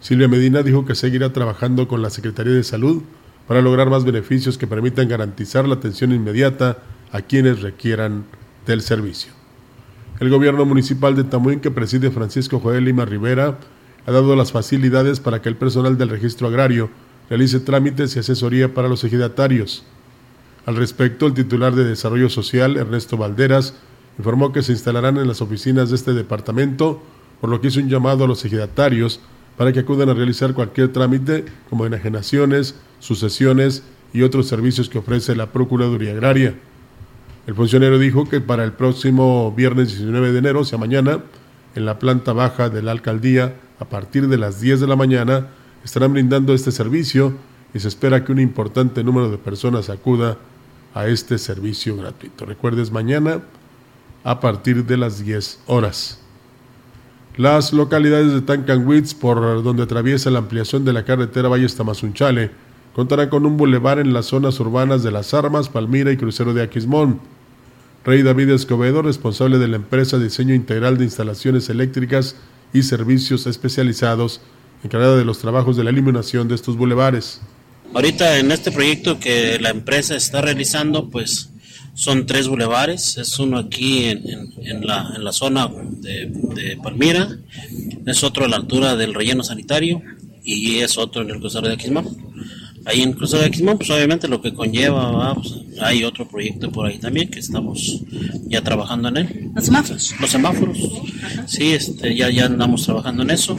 Silvia 0.00 0.28
Medina 0.28 0.62
dijo 0.62 0.84
que 0.84 0.94
seguirá 0.94 1.32
trabajando 1.32 1.88
con 1.88 2.02
la 2.02 2.10
Secretaría 2.10 2.52
de 2.52 2.64
Salud 2.64 3.02
para 3.46 3.62
lograr 3.62 3.90
más 3.90 4.04
beneficios 4.04 4.58
que 4.58 4.66
permitan 4.66 5.08
garantizar 5.08 5.66
la 5.66 5.74
atención 5.74 6.12
inmediata 6.12 6.78
a 7.12 7.22
quienes 7.22 7.62
requieran 7.62 8.24
del 8.66 8.82
servicio. 8.82 9.32
El 10.18 10.30
gobierno 10.30 10.64
municipal 10.64 11.14
de 11.14 11.24
Tamuín, 11.24 11.60
que 11.60 11.70
preside 11.70 12.10
Francisco 12.10 12.58
Joel 12.58 12.84
Lima 12.84 13.04
Rivera, 13.04 13.58
ha 14.06 14.12
dado 14.12 14.34
las 14.34 14.52
facilidades 14.52 15.20
para 15.20 15.42
que 15.42 15.48
el 15.48 15.56
personal 15.56 15.98
del 15.98 16.08
registro 16.08 16.48
agrario 16.48 16.90
realice 17.28 17.60
trámites 17.60 18.16
y 18.16 18.20
asesoría 18.20 18.72
para 18.72 18.88
los 18.88 19.04
ejidatarios. 19.04 19.84
Al 20.64 20.76
respecto, 20.76 21.26
el 21.26 21.34
titular 21.34 21.74
de 21.74 21.84
Desarrollo 21.84 22.28
Social, 22.28 22.76
Ernesto 22.76 23.16
Valderas, 23.16 23.74
informó 24.18 24.52
que 24.52 24.62
se 24.62 24.72
instalarán 24.72 25.18
en 25.18 25.28
las 25.28 25.42
oficinas 25.42 25.90
de 25.90 25.96
este 25.96 26.12
departamento, 26.12 27.02
por 27.40 27.50
lo 27.50 27.60
que 27.60 27.68
hizo 27.68 27.80
un 27.80 27.88
llamado 27.88 28.24
a 28.24 28.28
los 28.28 28.44
ejidatarios 28.44 29.20
para 29.56 29.72
que 29.72 29.80
acudan 29.80 30.08
a 30.08 30.14
realizar 30.14 30.54
cualquier 30.54 30.92
trámite 30.92 31.44
como 31.70 31.86
enajenaciones, 31.86 32.74
sucesiones 32.98 33.82
y 34.12 34.22
otros 34.22 34.48
servicios 34.48 34.88
que 34.88 34.98
ofrece 34.98 35.34
la 35.34 35.52
Procuraduría 35.52 36.12
Agraria. 36.12 36.54
El 37.46 37.54
funcionario 37.54 37.98
dijo 37.98 38.28
que 38.28 38.40
para 38.40 38.64
el 38.64 38.72
próximo 38.72 39.52
viernes 39.52 39.88
19 39.88 40.32
de 40.32 40.38
enero, 40.38 40.60
o 40.60 40.64
sea 40.64 40.78
mañana, 40.78 41.20
en 41.74 41.84
la 41.84 41.98
planta 41.98 42.32
baja 42.32 42.68
de 42.70 42.82
la 42.82 42.92
alcaldía, 42.92 43.54
a 43.78 43.84
partir 43.84 44.28
de 44.28 44.38
las 44.38 44.60
10 44.60 44.80
de 44.80 44.86
la 44.86 44.96
mañana, 44.96 45.48
estarán 45.84 46.12
brindando 46.12 46.54
este 46.54 46.72
servicio 46.72 47.34
y 47.74 47.78
se 47.78 47.88
espera 47.88 48.24
que 48.24 48.32
un 48.32 48.40
importante 48.40 49.04
número 49.04 49.30
de 49.30 49.38
personas 49.38 49.90
acuda 49.90 50.38
a 50.94 51.06
este 51.06 51.38
servicio 51.38 51.96
gratuito. 51.96 52.46
Recuerdes, 52.46 52.90
mañana 52.90 53.42
a 54.24 54.40
partir 54.40 54.84
de 54.86 54.96
las 54.96 55.24
10 55.24 55.60
horas. 55.66 56.25
Las 57.36 57.74
localidades 57.74 58.32
de 58.32 58.40
Tancanwitz, 58.40 59.12
por 59.12 59.62
donde 59.62 59.82
atraviesa 59.82 60.30
la 60.30 60.38
ampliación 60.38 60.86
de 60.86 60.94
la 60.94 61.04
carretera 61.04 61.50
Valles 61.50 61.76
Tamazunchale, 61.76 62.50
contarán 62.94 63.28
con 63.28 63.44
un 63.44 63.58
bulevar 63.58 63.98
en 63.98 64.14
las 64.14 64.26
zonas 64.26 64.58
urbanas 64.58 65.02
de 65.02 65.10
Las 65.10 65.34
Armas, 65.34 65.68
Palmira 65.68 66.10
y 66.10 66.16
Crucero 66.16 66.54
de 66.54 66.62
Aquismón. 66.62 67.20
Rey 68.06 68.22
David 68.22 68.50
Escobedo, 68.50 69.02
responsable 69.02 69.58
de 69.58 69.68
la 69.68 69.76
empresa 69.76 70.18
Diseño 70.18 70.54
Integral 70.54 70.96
de 70.96 71.04
Instalaciones 71.04 71.68
Eléctricas 71.68 72.36
y 72.72 72.84
Servicios 72.84 73.46
Especializados, 73.46 74.40
encargada 74.82 75.18
de 75.18 75.26
los 75.26 75.38
trabajos 75.38 75.76
de 75.76 75.84
la 75.84 75.90
eliminación 75.90 76.48
de 76.48 76.54
estos 76.54 76.78
bulevares. 76.78 77.42
Ahorita 77.92 78.38
en 78.38 78.50
este 78.50 78.72
proyecto 78.72 79.20
que 79.20 79.58
la 79.60 79.68
empresa 79.70 80.16
está 80.16 80.40
realizando, 80.40 81.10
pues 81.10 81.50
son 81.96 82.26
tres 82.26 82.46
bulevares. 82.46 83.16
Es 83.16 83.38
uno 83.38 83.58
aquí 83.58 84.04
en, 84.04 84.52
en, 84.62 84.86
la, 84.86 85.12
en 85.16 85.24
la, 85.24 85.32
zona 85.32 85.66
de, 85.66 86.26
de, 86.26 86.76
Palmira, 86.76 87.38
es 88.04 88.22
otro 88.22 88.44
a 88.44 88.48
la 88.48 88.56
altura 88.56 88.94
del 88.96 89.14
relleno 89.14 89.42
sanitario 89.42 90.02
y 90.44 90.76
es 90.76 90.98
otro 90.98 91.22
en 91.22 91.30
el 91.30 91.40
crucero 91.40 91.66
de 91.66 91.74
Aquismón. 91.74 92.06
Ahí 92.84 93.02
en 93.02 93.14
Crucero 93.14 93.42
de 93.42 93.48
Aquismón, 93.48 93.78
pues 93.78 93.90
obviamente 93.90 94.28
lo 94.28 94.40
que 94.40 94.54
conlleva, 94.54 95.34
pues, 95.34 95.54
hay 95.80 96.04
otro 96.04 96.28
proyecto 96.28 96.70
por 96.70 96.86
ahí 96.86 96.98
también 96.98 97.28
que 97.28 97.40
estamos 97.40 98.00
ya 98.46 98.62
trabajando 98.62 99.08
en 99.08 99.16
él. 99.16 99.50
¿Los 99.56 99.64
semáforos? 99.64 100.14
Los 100.20 100.30
semáforos. 100.30 100.78
Sí, 101.46 101.72
este, 101.72 102.14
ya, 102.14 102.30
ya 102.30 102.44
andamos 102.44 102.84
trabajando 102.84 103.24
en 103.24 103.30
eso. 103.30 103.56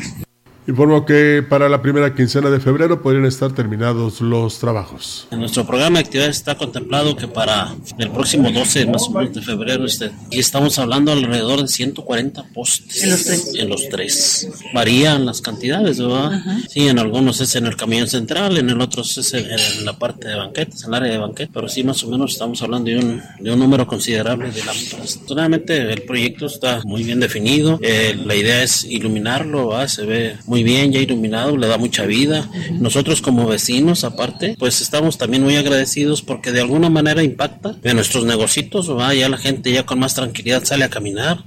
Informo 0.68 1.06
que 1.06 1.46
para 1.48 1.70
la 1.70 1.82
primera 1.82 2.14
quincena 2.14 2.50
de 2.50 2.60
febrero 2.60 3.02
podrían 3.02 3.26
estar 3.26 3.54
terminados 3.54 4.20
los 4.20 4.60
trabajos. 4.60 5.26
En 5.32 5.40
nuestro 5.40 5.66
programa 5.66 6.00
de 6.00 6.04
actividades 6.04 6.36
está 6.36 6.56
contemplado 6.56 7.16
que 7.16 7.26
para 7.26 7.74
el 7.98 8.12
próximo 8.12 8.52
12 8.52 8.86
más 8.88 9.04
o 9.04 9.12
menos 9.12 9.34
de 9.34 9.42
febrero 9.42 9.86
este, 9.86 10.12
y 10.30 10.40
estamos 10.40 10.78
hablando 10.78 11.14
alrededor 11.14 11.62
de 11.62 11.70
140 11.70 12.44
postes. 12.54 13.02
¿En 13.02 13.10
los 13.12 13.24
tres? 13.24 13.52
En 13.56 13.70
los 13.70 13.90
tres. 13.90 14.50
Varían 14.74 15.26
las 15.26 15.40
cantidades, 15.40 16.00
¿verdad? 16.00 16.34
Ajá. 16.34 16.58
Sí, 16.68 16.90
en 16.90 17.00
algunos 17.00 17.40
es 17.40 17.56
en 17.56 17.66
el 17.66 17.78
camión 17.78 18.10
central, 18.10 18.58
en 18.58 18.70
el 18.70 18.82
otro 18.82 19.04
es 19.04 19.34
en, 19.34 19.46
en, 19.50 19.86
la 19.86 19.94
parte 19.94 20.28
de 20.28 20.36
banquetes, 20.36 20.84
en 20.84 20.90
el 20.90 20.96
área 20.96 21.12
de 21.14 21.18
banquetes, 21.18 21.52
pero 21.54 21.70
sí 21.70 21.86
más 21.86 22.04
o 22.04 22.10
menos 22.10 22.34
estamos 22.34 22.62
hablando 22.62 22.90
de 22.90 22.98
un, 22.98 23.22
de 23.40 23.54
un 23.54 23.60
número 23.60 23.88
considerable 23.88 24.52
de 24.52 24.66
lámparas. 24.66 25.18
Naturalmente 25.22 25.94
el 25.94 26.02
proyecto 26.02 26.48
está 26.48 26.82
muy 26.84 27.04
bien 27.04 27.22
definido, 27.22 27.80
eh, 27.82 28.20
la 28.26 28.36
idea 28.36 28.62
es 28.64 28.84
iluminarlo, 28.84 29.70
¿verdad? 29.70 29.88
se 29.88 30.06
ve 30.06 30.36
muy 30.46 30.57
muy 30.58 30.64
bien, 30.64 30.92
ya 30.92 31.00
iluminado, 31.00 31.56
le 31.56 31.68
da 31.68 31.78
mucha 31.78 32.08
vida. 32.08 32.50
Nosotros 32.72 33.22
como 33.22 33.48
vecinos, 33.48 34.04
aparte, 34.04 34.56
pues 34.58 34.82
estamos 34.82 35.20
también 35.20 35.44
muy 35.44 35.56
agradecidos 35.56 36.24
porque 36.24 36.52
de 36.52 36.62
alguna 36.62 36.90
manera 36.90 37.22
impacta 37.22 37.76
en 37.84 37.96
nuestros 37.96 38.26
negocios, 38.26 38.90
¿va? 38.90 39.14
ya 39.14 39.30
la 39.30 39.38
gente 39.38 39.72
ya 39.72 39.86
con 39.86 40.00
más 40.00 40.16
tranquilidad 40.16 40.64
sale 40.64 40.84
a 40.84 40.90
caminar. 40.90 41.44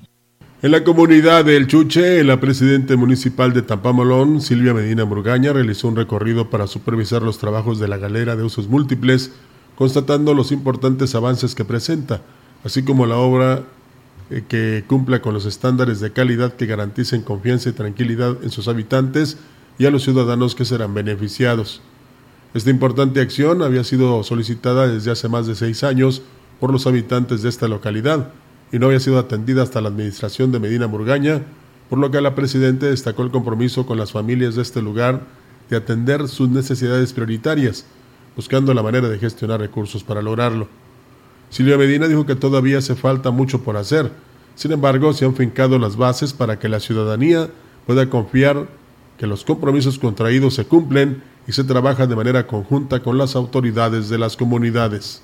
En 0.62 0.70
la 0.70 0.84
comunidad 0.84 1.44
del 1.44 1.66
Chuche, 1.66 2.22
la 2.22 2.38
presidenta 2.38 2.96
municipal 2.96 3.52
de 3.52 3.62
Tampamolón, 3.62 4.40
Silvia 4.40 4.74
Medina 4.74 5.04
Murgaña, 5.04 5.52
realizó 5.52 5.88
un 5.88 5.96
recorrido 5.96 6.48
para 6.48 6.68
supervisar 6.68 7.22
los 7.22 7.38
trabajos 7.38 7.80
de 7.80 7.88
la 7.88 7.96
galera 7.96 8.36
de 8.36 8.44
usos 8.44 8.68
múltiples, 8.68 9.32
constatando 9.74 10.34
los 10.34 10.52
importantes 10.52 11.16
avances 11.16 11.56
que 11.56 11.64
presenta, 11.64 12.22
así 12.62 12.84
como 12.84 13.06
la 13.06 13.16
obra 13.16 13.64
que 14.48 14.84
cumpla 14.86 15.20
con 15.20 15.34
los 15.34 15.44
estándares 15.44 15.98
de 16.00 16.12
calidad 16.12 16.54
que 16.54 16.66
garanticen 16.66 17.22
confianza 17.22 17.68
y 17.68 17.72
tranquilidad 17.72 18.36
en 18.42 18.50
sus 18.50 18.68
habitantes 18.68 19.38
y 19.78 19.86
a 19.86 19.90
los 19.90 20.04
ciudadanos 20.04 20.54
que 20.54 20.64
serán 20.64 20.94
beneficiados. 20.94 21.82
Esta 22.54 22.70
importante 22.70 23.20
acción 23.20 23.62
había 23.62 23.82
sido 23.82 24.22
solicitada 24.22 24.86
desde 24.86 25.10
hace 25.10 25.28
más 25.28 25.46
de 25.46 25.54
seis 25.54 25.82
años 25.82 26.22
por 26.60 26.72
los 26.72 26.86
habitantes 26.86 27.42
de 27.42 27.48
esta 27.48 27.66
localidad 27.66 28.32
y 28.72 28.78
no 28.78 28.86
había 28.86 29.00
sido 29.00 29.18
atendida 29.18 29.62
hasta 29.62 29.80
la 29.80 29.88
administración 29.88 30.52
de 30.52 30.60
Medina 30.60 30.86
Murgaña, 30.86 31.42
por 31.88 31.98
lo 31.98 32.10
que 32.10 32.20
la 32.20 32.34
Presidenta 32.36 32.86
destacó 32.86 33.22
el 33.22 33.30
compromiso 33.30 33.84
con 33.84 33.98
las 33.98 34.12
familias 34.12 34.54
de 34.54 34.62
este 34.62 34.80
lugar 34.80 35.22
de 35.68 35.76
atender 35.76 36.28
sus 36.28 36.48
necesidades 36.48 37.12
prioritarias, 37.12 37.84
buscando 38.36 38.74
la 38.74 38.82
manera 38.82 39.08
de 39.08 39.18
gestionar 39.18 39.60
recursos 39.60 40.04
para 40.04 40.22
lograrlo. 40.22 40.68
Silvia 41.50 41.76
Medina 41.76 42.08
dijo 42.08 42.26
que 42.26 42.36
todavía 42.36 42.78
hace 42.78 42.94
falta 42.94 43.30
mucho 43.30 43.62
por 43.62 43.76
hacer. 43.76 44.10
Sin 44.54 44.72
embargo, 44.72 45.12
se 45.12 45.24
han 45.24 45.34
fincado 45.34 45.78
las 45.78 45.96
bases 45.96 46.32
para 46.32 46.58
que 46.58 46.68
la 46.68 46.80
ciudadanía 46.80 47.50
pueda 47.86 48.08
confiar 48.08 48.68
que 49.18 49.26
los 49.26 49.44
compromisos 49.44 49.98
contraídos 49.98 50.54
se 50.54 50.64
cumplen 50.64 51.22
y 51.46 51.52
se 51.52 51.64
trabaja 51.64 52.06
de 52.06 52.16
manera 52.16 52.46
conjunta 52.46 53.02
con 53.02 53.18
las 53.18 53.34
autoridades 53.36 54.08
de 54.08 54.18
las 54.18 54.36
comunidades. 54.36 55.22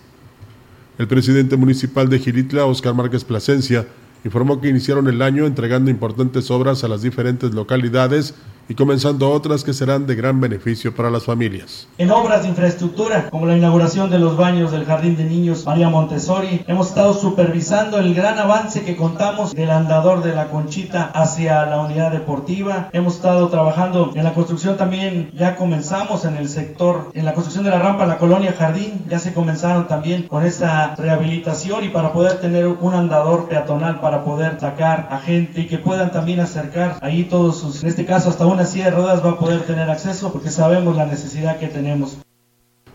El 0.99 1.07
presidente 1.07 1.57
municipal 1.57 2.09
de 2.09 2.19
Giritla, 2.19 2.65
Oscar 2.67 2.95
Márquez 2.95 3.25
Plasencia, 3.25 3.87
informó 4.25 4.61
que 4.61 4.69
iniciaron 4.69 5.07
el 5.09 5.23
año 5.23 5.47
entregando 5.47 5.91
importantes 5.91 6.51
obras 6.51 6.83
a 6.83 6.89
las 6.89 7.03
diferentes 7.03 7.55
localidades 7.55 8.35
y 8.69 8.75
comenzando 8.75 9.31
otras 9.31 9.65
que 9.65 9.73
serán 9.73 10.07
de 10.07 10.15
gran 10.15 10.41
beneficio 10.41 10.95
para 10.95 11.11
las 11.11 11.25
familias. 11.25 11.87
En 11.99 12.11
obras 12.11 12.43
de 12.43 12.49
infraestructura, 12.49 13.31
como 13.31 13.47
la 13.47 13.57
inauguración 13.57 14.11
de 14.11 14.19
los 14.19 14.37
baños 14.37 14.73
del 14.73 14.85
Jardín 14.85 15.17
de 15.17 15.25
Niños 15.25 15.65
María 15.67 15.89
Montessori, 15.89 16.65
hemos 16.67 16.89
estado 16.89 17.15
supervisando 17.15 17.99
el 17.99 18.15
gran 18.15 18.39
avance 18.39 18.85
que 18.85 18.97
contamos 18.97 19.55
del 19.55 19.71
andador 19.71 20.23
de 20.23 20.35
la 20.35 20.49
Conchita 20.49 21.11
hacia 21.15 21.67
la 21.67 21.81
unidad 21.81 22.11
deportiva. 22.11 22.89
Hemos 22.93 23.17
estado 23.17 23.49
trabajando 23.49 24.13
en 24.15 24.25
la 24.25 24.35
construcción 24.35 24.77
también, 24.77 25.31
ya 25.35 25.57
comenzamos 25.57 26.25
en 26.25 26.37
el 26.37 26.49
sector, 26.49 27.11
en 27.15 27.25
la 27.25 27.35
construcción 27.35 27.65
de 27.65 27.71
la 27.71 27.79
rampa 27.79 28.05
en 28.05 28.11
la 28.11 28.19
colonia 28.19 28.55
Jardín, 28.57 29.05
ya 29.09 29.19
se 29.19 29.33
comenzaron 29.33 29.87
también 29.87 30.25
con 30.29 30.45
esta 30.45 30.95
rehabilitación 30.97 31.85
y 31.85 31.89
para 31.89 32.13
poder 32.13 32.41
tener 32.41 32.67
un 32.67 32.95
andador 32.95 33.49
peatonal 33.49 34.01
para 34.01 34.25
poder 34.25 34.59
sacar 34.61 35.09
a 35.11 35.19
gente 35.19 35.63
y 35.63 35.67
que 35.67 35.79
puedan 35.79 36.11
también 36.11 36.41
acercar 36.41 36.99
ahí 37.01 37.25
todos 37.25 37.59
sus, 37.59 37.83
en 37.83 37.89
este 37.89 38.05
caso 38.05 38.31
hasta 38.31 38.47
una 38.57 38.65
silla 38.65 38.87
de 38.87 38.93
ruedas 38.93 39.23
va 39.23 39.33
a 39.33 39.39
poder 39.39 39.61
tener 39.67 39.91
acceso 39.91 40.33
porque 40.33 40.51
sabemos 40.51 40.97
la 40.97 41.05
necesidad 41.05 41.59
que 41.59 41.69
tenemos. 41.69 42.17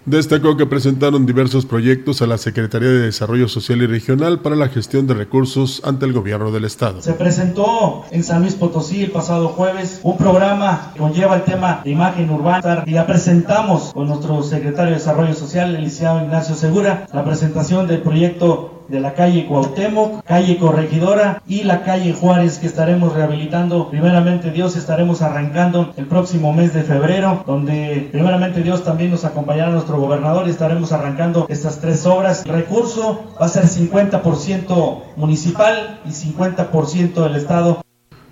Destacó 0.06 0.58
que 0.58 0.66
presentaron 0.66 1.28
diversos 1.28 1.68
proyectos 1.68 2.24
a 2.24 2.26
la 2.26 2.40
Secretaría 2.40 2.90
de 2.90 3.02
Desarrollo 3.02 3.48
Social 3.48 3.84
y 3.84 3.86
Regional 3.86 4.40
para 4.40 4.56
la 4.56 4.70
gestión 4.70 5.06
de 5.06 5.14
recursos 5.14 5.80
ante 5.86 6.08
el 6.08 6.14
gobierno 6.14 6.52
del 6.52 6.66
Estado. 6.66 7.04
Se 7.04 7.14
presentó 7.14 8.04
en 8.10 8.24
San 8.24 8.42
Luis 8.42 8.56
Potosí 8.56 9.04
el 9.04 9.12
pasado 9.12 9.50
jueves 9.50 10.00
un 10.02 10.18
programa 10.18 10.90
que 10.94 11.00
conlleva 11.00 11.36
el 11.36 11.44
tema 11.44 11.82
de 11.84 11.92
imagen 11.92 12.32
urbana 12.32 12.84
y 12.88 12.92
la 12.92 13.06
presentamos 13.06 13.94
con 13.94 14.08
nuestro 14.08 14.42
secretario 14.42 14.94
de 14.94 14.98
Desarrollo 14.98 15.36
Social, 15.36 15.76
el 15.76 15.84
licenciado 15.84 16.24
Ignacio 16.24 16.56
Segura, 16.56 17.06
la 17.14 17.24
presentación 17.24 17.86
del 17.86 18.02
proyecto 18.02 18.81
de 18.92 19.00
la 19.00 19.14
calle 19.14 19.48
Cuauhtémoc, 19.48 20.24
calle 20.26 20.58
Corregidora 20.58 21.42
y 21.48 21.64
la 21.64 21.84
calle 21.84 22.14
Juárez 22.14 22.60
que 22.60 22.68
estaremos 22.68 23.14
rehabilitando. 23.14 23.90
Primeramente 23.90 24.52
Dios 24.52 24.76
estaremos 24.76 25.22
arrancando 25.22 25.94
el 25.96 26.06
próximo 26.06 26.54
mes 26.54 26.74
de 26.74 26.84
febrero, 26.84 27.44
donde 27.48 28.10
primeramente 28.12 28.62
Dios 28.62 28.84
también 28.84 29.12
nos 29.12 29.24
acompañará 29.24 29.72
nuestro 29.72 29.98
gobernador 29.98 30.46
y 30.48 30.52
estaremos 30.52 30.92
arrancando 30.92 31.46
estas 31.50 31.80
tres 31.80 32.06
obras. 32.06 32.46
El 32.46 32.52
recurso 32.52 33.24
va 33.42 33.46
a 33.46 33.50
ser 33.50 33.64
50% 33.64 35.04
municipal 35.16 36.02
y 36.06 36.10
50% 36.10 37.24
del 37.24 37.36
Estado. 37.36 37.82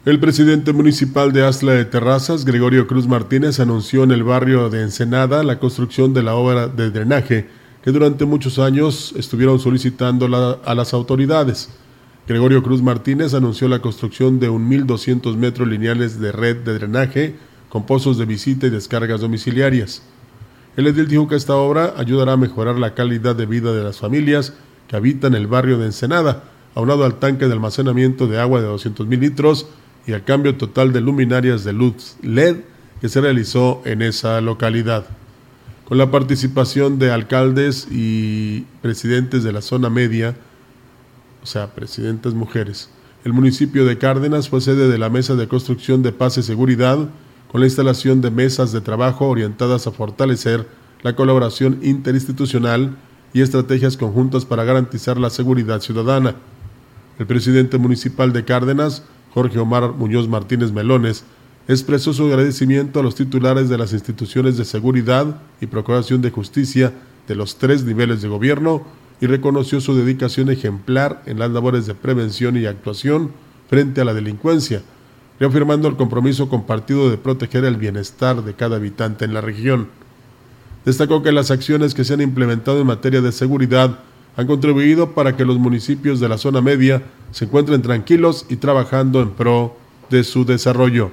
El 0.06 0.20
presidente 0.20 0.74
municipal 0.74 1.32
de 1.34 1.46
Asla 1.46 1.74
de 1.74 1.86
Terrazas, 1.86 2.44
Gregorio 2.44 2.88
Cruz 2.88 3.08
Martínez, 3.08 3.60
anunció 3.60 4.04
en 4.04 4.12
el 4.12 4.24
barrio 4.24 4.70
de 4.70 4.82
Ensenada 4.82 5.44
la 5.44 5.60
construcción 5.60 6.14
de 6.14 6.24
la 6.24 6.36
obra 6.36 6.68
de 6.68 6.90
drenaje 6.90 7.59
que 7.84 7.92
durante 7.92 8.26
muchos 8.26 8.60
años 8.60 9.14
estuvieron 9.18 9.60
solicitando 9.60 10.26
a 10.66 10.76
las 10.76 10.94
autoridades. 10.94 11.70
Gregorio 12.28 12.62
Cruz 12.62 12.82
Martínez 12.82 13.34
anunció 13.34 13.68
la 13.68 13.80
construcción 13.80 14.40
de 14.40 14.50
1.200 14.52 15.36
metros 15.36 15.68
lineales 15.68 16.20
de 16.20 16.32
red 16.32 16.58
de 16.58 16.74
drenaje 16.74 17.36
con 17.70 17.86
pozos 17.86 18.18
de 18.18 18.26
visita 18.26 18.68
y 18.68 18.70
descargas 18.70 19.22
domiciliarias. 19.22 20.04
El 20.76 20.88
edil 20.88 21.08
dijo 21.08 21.28
que 21.28 21.36
esta 21.36 21.56
obra 21.56 21.94
ayudará 21.98 22.34
a 22.34 22.38
mejorar 22.38 22.78
la 22.78 22.94
calidad 22.94 23.36
de 23.36 23.46
vida 23.46 23.74
de 23.74 23.84
las 23.84 24.00
familias 24.00 24.54
que 24.88 24.96
habitan 24.96 25.34
el 25.34 25.48
barrio 25.48 25.78
de 25.78 25.88
Ensenada, 25.88 26.44
aunado 26.76 27.06
al 27.06 27.20
tanque 27.20 27.48
de 27.48 27.54
almacenamiento 27.54 28.28
de 28.28 28.40
agua 28.40 28.62
de 28.62 28.68
200.000 28.68 29.20
litros 29.20 29.68
y 30.06 30.14
al 30.14 30.24
cambio 30.24 30.56
total 30.56 30.94
de 30.94 31.02
luminarias 31.02 31.64
de 31.64 31.74
luz 31.74 32.16
LED 32.22 32.58
que 33.02 33.10
se 33.10 33.22
realizó 33.22 33.82
en 33.86 34.02
esa 34.02 34.42
localidad 34.42 35.06
con 35.90 35.98
la 35.98 36.12
participación 36.12 37.00
de 37.00 37.12
alcaldes 37.12 37.88
y 37.90 38.62
presidentes 38.84 39.44
de 39.44 39.52
la 39.52 39.64
zona 39.64 39.90
media, 39.90 40.36
o 41.42 41.48
sea, 41.48 41.74
presidentes 41.74 42.36
mujeres. 42.36 42.92
El 43.26 43.34
municipio 43.34 43.86
de 43.86 43.98
Cárdenas 43.98 44.50
fue 44.50 44.62
sede 44.62 44.88
de 44.88 45.00
la 45.00 45.10
Mesa 45.10 45.34
de 45.34 45.48
Construcción 45.48 46.04
de 46.04 46.12
Paz 46.12 46.38
y 46.38 46.44
Seguridad, 46.44 47.10
con 47.52 47.62
la 47.62 47.66
instalación 47.66 48.22
de 48.22 48.30
mesas 48.30 48.72
de 48.72 48.82
trabajo 48.82 49.28
orientadas 49.28 49.88
a 49.88 49.92
fortalecer 49.92 50.68
la 51.02 51.16
colaboración 51.16 51.80
interinstitucional 51.82 52.96
y 53.34 53.42
estrategias 53.42 53.98
conjuntas 53.98 54.46
para 54.46 54.66
garantizar 54.66 55.18
la 55.18 55.32
seguridad 55.32 55.82
ciudadana. 55.82 56.36
El 57.18 57.26
presidente 57.26 57.80
municipal 57.80 58.32
de 58.32 58.46
Cárdenas, 58.46 59.04
Jorge 59.34 59.58
Omar 59.58 59.94
Muñoz 59.94 60.28
Martínez 60.28 60.72
Melones, 60.72 61.24
expresó 61.70 62.14
su 62.14 62.26
agradecimiento 62.26 63.00
a 63.00 63.04
los 63.04 63.14
titulares 63.14 63.70
de 63.70 63.78
las 63.78 63.94
instituciones 63.94 64.58
de 64.58 64.66
seguridad 64.66 65.40
y 65.62 65.68
procuración 65.68 66.20
de 66.20 66.32
justicia 66.32 66.92
de 67.28 67.36
los 67.36 67.60
tres 67.60 67.84
niveles 67.84 68.24
de 68.24 68.28
gobierno 68.28 68.82
y 69.22 69.28
reconoció 69.28 69.80
su 69.80 69.96
dedicación 69.96 70.50
ejemplar 70.50 71.22
en 71.28 71.38
las 71.38 71.52
labores 71.52 71.86
de 71.86 71.94
prevención 71.94 72.58
y 72.58 72.66
actuación 72.66 73.32
frente 73.70 74.02
a 74.02 74.06
la 74.06 74.16
delincuencia, 74.16 74.82
reafirmando 75.40 75.88
el 75.88 75.96
compromiso 75.96 76.50
compartido 76.50 77.12
de 77.12 77.18
proteger 77.18 77.64
el 77.66 77.76
bienestar 77.76 78.44
de 78.44 78.56
cada 78.56 78.78
habitante 78.78 79.26
en 79.26 79.36
la 79.36 79.42
región. 79.42 79.90
Destacó 80.86 81.22
que 81.22 81.32
las 81.32 81.52
acciones 81.52 81.94
que 81.94 82.04
se 82.04 82.16
han 82.16 82.22
implementado 82.22 82.82
en 82.82 82.88
materia 82.88 83.22
de 83.22 83.32
seguridad 83.32 84.00
han 84.38 84.48
contribuido 84.48 85.14
para 85.14 85.38
que 85.38 85.46
los 85.46 85.60
municipios 85.60 86.20
de 86.20 86.30
la 86.30 86.40
zona 86.40 86.62
media 86.62 87.04
se 87.30 87.46
encuentren 87.46 87.84
tranquilos 87.84 88.48
y 88.50 88.56
trabajando 88.56 89.22
en 89.22 89.30
pro 89.30 89.78
de 90.10 90.24
su 90.24 90.46
desarrollo. 90.46 91.12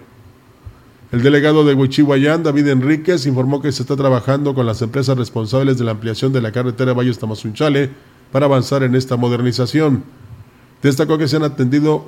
El 1.13 1.23
delegado 1.23 1.65
de 1.65 1.75
Huichihuayán, 1.75 2.43
David 2.43 2.67
Enríquez, 2.67 3.27
informó 3.27 3.63
que 3.63 3.71
se 3.71 3.83
está 3.83 3.95
trabajando 3.95 4.55
con 4.55 4.67
las 4.67 4.83
empresas 4.83 5.17
responsables 5.17 5.79
de 5.79 5.85
la 5.85 5.93
ampliación 5.93 6.33
de 6.33 6.41
la 6.41 6.51
carretera 6.51 6.95
Valles 6.95 7.19
Tamazunchale 7.19 7.91
para 8.33 8.47
avanzar 8.47 8.83
en 8.83 8.97
esta 8.97 9.17
modernización. 9.17 10.03
Destacó 10.83 11.17
que 11.17 11.29
se 11.29 11.37
han 11.37 11.45
atendido 11.45 12.07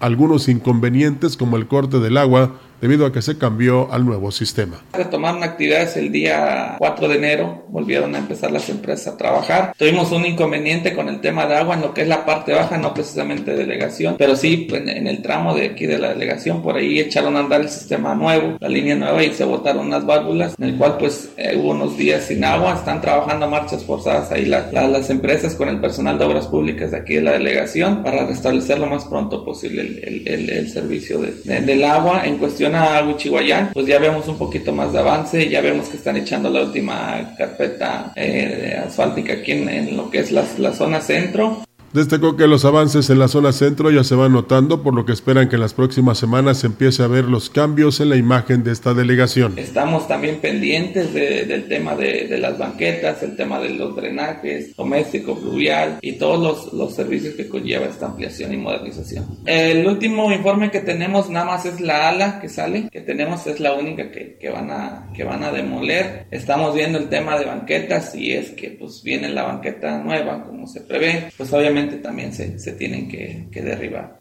algunos 0.00 0.48
inconvenientes 0.48 1.36
como 1.36 1.56
el 1.56 1.68
corte 1.68 2.00
del 2.00 2.16
agua 2.16 2.58
debido 2.80 3.06
a 3.06 3.12
que 3.12 3.22
se 3.22 3.38
cambió 3.38 3.92
al 3.92 4.04
nuevo 4.04 4.30
sistema. 4.30 4.80
Retomaron 4.92 5.42
actividades 5.42 5.96
el 5.96 6.12
día 6.12 6.76
4 6.78 7.08
de 7.08 7.16
enero, 7.16 7.64
volvieron 7.68 8.14
a 8.14 8.18
empezar 8.18 8.50
las 8.50 8.68
empresas 8.68 9.14
a 9.14 9.16
trabajar. 9.16 9.72
Tuvimos 9.76 10.12
un 10.12 10.26
inconveniente 10.26 10.94
con 10.94 11.08
el 11.08 11.20
tema 11.20 11.46
de 11.46 11.56
agua 11.56 11.74
en 11.74 11.82
lo 11.82 11.94
que 11.94 12.02
es 12.02 12.08
la 12.08 12.24
parte 12.24 12.52
baja, 12.52 12.78
no 12.78 12.94
precisamente 12.94 13.54
delegación, 13.54 14.16
pero 14.18 14.36
sí 14.36 14.68
en, 14.70 15.06
el 15.06 15.22
tramo 15.22 15.54
de 15.54 15.66
aquí 15.66 15.86
de 15.86 15.98
la 15.98 16.10
delegación, 16.10 16.62
por 16.62 16.76
ahí 16.76 16.98
echaron 16.98 17.36
a 17.36 17.40
andar 17.40 17.60
el 17.60 17.68
sistema 17.68 18.14
nuevo, 18.14 18.56
la 18.60 18.68
línea 18.68 18.94
nueva 18.94 19.22
y 19.22 19.32
se 19.32 19.44
botaron 19.44 19.86
unas 19.86 20.04
válvulas, 20.04 20.54
en 20.58 20.68
el 20.68 20.76
cual 20.76 20.96
pues 20.98 21.30
eh, 21.36 21.56
hubo 21.56 21.70
unos 21.70 21.96
días 21.96 22.24
sin 22.24 22.44
agua, 22.44 22.74
están 22.74 23.00
trabajando 23.00 23.48
marchas 23.48 23.84
forzadas 23.84 24.30
ahí 24.32 24.46
las 24.46 25.10
empresas 25.10 25.54
con 25.54 25.68
el 25.68 25.80
personal 25.80 26.18
de 26.18 26.24
obras 26.24 26.46
públicas 26.46 26.90
de 26.90 26.98
aquí 26.98 27.14
de 27.14 27.22
la 27.22 27.32
delegación 27.32 28.02
para 28.02 28.26
restablecer 28.26 28.78
lo 28.78 28.86
más 28.86 29.04
pronto 29.04 29.44
posible 29.44 29.82
el, 30.02 30.26
el, 30.26 30.68
servicio 30.68 31.20
del 31.20 31.84
agua 31.84 32.26
en 32.26 32.38
cuestión 32.38 32.67
a 32.74 33.04
Huichihuayán, 33.04 33.70
pues 33.72 33.86
ya 33.86 33.98
vemos 33.98 34.26
un 34.28 34.38
poquito 34.38 34.72
más 34.72 34.92
de 34.92 34.98
avance, 34.98 35.48
ya 35.48 35.60
vemos 35.60 35.88
que 35.88 35.96
están 35.96 36.16
echando 36.16 36.50
la 36.50 36.62
última 36.62 37.34
carpeta 37.36 38.12
eh, 38.16 38.80
asfáltica 38.86 39.34
aquí 39.34 39.52
en, 39.52 39.96
lo 39.96 40.10
que 40.10 40.20
es 40.20 40.32
la, 40.32 40.44
la 40.58 40.72
zona 40.72 41.00
centro. 41.00 41.67
Destacó 41.92 42.36
que 42.36 42.46
los 42.46 42.66
avances 42.66 43.08
en 43.08 43.18
la 43.18 43.28
zona 43.28 43.50
centro 43.50 43.90
ya 43.90 44.04
se 44.04 44.14
van 44.14 44.32
notando, 44.32 44.82
por 44.82 44.94
lo 44.94 45.06
que 45.06 45.12
esperan 45.12 45.48
que 45.48 45.56
en 45.56 45.62
las 45.62 45.72
próximas 45.72 46.18
semanas 46.18 46.58
se 46.58 46.66
empiece 46.66 47.02
a 47.02 47.06
ver 47.06 47.24
los 47.24 47.48
cambios 47.48 48.00
en 48.00 48.10
la 48.10 48.16
imagen 48.16 48.62
de 48.62 48.72
esta 48.72 48.92
delegación. 48.92 49.58
Estamos 49.58 50.06
también 50.06 50.40
pendientes 50.40 51.14
del 51.14 51.66
tema 51.66 51.96
de, 51.96 52.36
las 52.38 52.58
banquetas, 52.58 53.22
el 53.22 53.36
tema 53.36 53.58
de 53.58 53.70
los 53.70 53.96
drenajes, 53.96 54.76
doméstico, 54.76 55.34
fluvial 55.34 55.98
y 56.02 56.12
todos 56.12 56.72
los, 56.74 56.94
servicios 56.94 57.34
que 57.34 57.48
conlleva 57.48 57.86
esta 57.86 58.06
ampliación 58.06 58.52
y 58.52 58.56
modernización. 58.56 59.24
El 59.46 59.86
último 59.86 60.30
informe 60.32 60.70
que 60.70 60.80
tenemos 60.80 61.30
nada 61.30 61.46
más 61.46 61.64
es 61.64 61.80
la 61.80 62.08
ala 62.08 62.40
que 62.40 62.48
sale, 62.48 62.88
que 62.90 63.00
tenemos 63.00 63.46
es 63.46 63.60
la 63.60 63.72
única 63.74 64.10
que, 64.10 64.50
van, 64.50 64.70
a, 64.70 65.10
que 65.14 65.24
van 65.24 65.42
a 65.42 65.52
demoler. 65.52 66.26
Estamos 66.30 66.74
viendo 66.74 66.98
el 66.98 67.08
tema 67.08 67.38
de 67.38 67.46
banquetas 67.46 68.14
y 68.14 68.32
es 68.32 68.50
que 68.50 68.70
pues 68.70 69.02
viene 69.02 69.28
la 69.30 69.44
banqueta 69.44 70.02
nueva 70.02 70.44
como 70.44 70.66
se 70.66 70.80
prevé, 70.80 71.30
pues 71.36 71.52
obviamente 71.52 71.77
también 71.86 72.32
se, 72.32 72.58
se 72.58 72.72
tienen 72.72 73.08
que, 73.08 73.48
que, 73.50 73.62
derribar. 73.62 74.18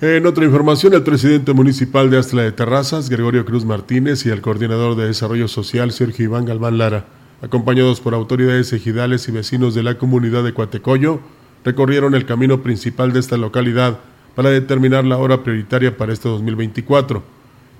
En 0.00 0.26
otra 0.26 0.44
información, 0.44 0.94
el 0.94 1.02
presidente 1.02 1.52
municipal 1.52 2.10
de 2.10 2.18
Astla 2.18 2.42
de 2.42 2.52
Terrazas, 2.52 3.08
Gregorio 3.08 3.44
Cruz 3.44 3.64
Martínez, 3.64 4.26
y 4.26 4.30
el 4.30 4.42
coordinador 4.42 4.96
de 4.96 5.06
Desarrollo 5.06 5.48
Social, 5.48 5.92
Sergio 5.92 6.26
Iván 6.26 6.44
Galván 6.44 6.78
Lara, 6.78 7.06
acompañados 7.42 8.00
por 8.00 8.14
autoridades 8.14 8.72
ejidales 8.72 9.28
y 9.28 9.32
vecinos 9.32 9.74
de 9.74 9.82
la 9.82 9.98
comunidad 9.98 10.44
de 10.44 10.52
Cuatecoyo, 10.52 11.20
recorrieron 11.64 12.14
el 12.14 12.26
camino 12.26 12.62
principal 12.62 13.12
de 13.12 13.20
esta 13.20 13.36
localidad 13.36 13.98
para 14.34 14.50
determinar 14.50 15.04
la 15.04 15.16
hora 15.16 15.42
prioritaria 15.42 15.96
para 15.96 16.12
este 16.12 16.28
2024. 16.28 17.22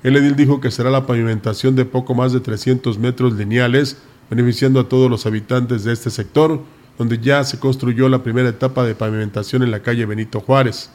El 0.03 0.17
edil 0.17 0.37
dijo 0.37 0.61
que 0.61 0.71
será 0.71 0.91
la 0.91 1.07
pavimentación 1.07 1.77
de 1.77 1.85
poco 1.85 2.15
más 2.15 2.33
de 2.33 2.41
300 2.41 2.99
metros 2.99 3.35
lineales, 3.35 3.99
beneficiando 4.31 4.81
a 4.81 4.89
todos 4.89 5.11
los 5.11 5.27
habitantes 5.27 5.85
de 5.85 5.93
este 5.93 6.11
sector, 6.11 6.61
donde 6.99 7.19
ya 7.19 7.45
se 7.45 7.59
construyó 7.59 8.09
la 8.09 8.23
primera 8.23 8.49
etapa 8.49 8.85
de 8.85 8.95
pavimentación 8.95 9.63
en 9.63 9.71
la 9.71 9.81
calle 9.81 10.07
Benito 10.07 10.41
Juárez. 10.41 10.91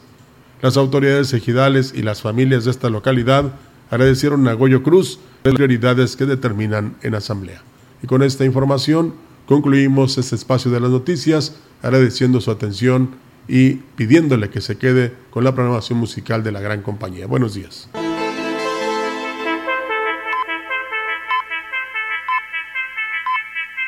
Las 0.60 0.76
autoridades 0.76 1.32
ejidales 1.32 1.92
y 1.94 2.02
las 2.02 2.22
familias 2.22 2.64
de 2.64 2.70
esta 2.70 2.90
localidad 2.90 3.52
agradecieron 3.90 4.46
a 4.48 4.54
Goyo 4.54 4.82
Cruz 4.82 5.18
las 5.44 5.54
prioridades 5.54 6.16
que 6.16 6.24
determinan 6.24 6.96
en 7.02 7.14
asamblea. 7.14 7.62
Y 8.02 8.06
con 8.06 8.22
esta 8.22 8.44
información 8.44 9.14
concluimos 9.46 10.18
este 10.18 10.36
espacio 10.36 10.70
de 10.70 10.80
las 10.80 10.90
noticias, 10.90 11.56
agradeciendo 11.82 12.40
su 12.40 12.50
atención 12.50 13.10
y 13.48 13.74
pidiéndole 13.96 14.50
que 14.50 14.60
se 14.60 14.78
quede 14.78 15.12
con 15.30 15.44
la 15.44 15.54
programación 15.54 15.98
musical 15.98 16.42
de 16.42 16.52
la 16.52 16.60
gran 16.60 16.82
compañía. 16.82 17.26
Buenos 17.26 17.54
días. 17.54 17.88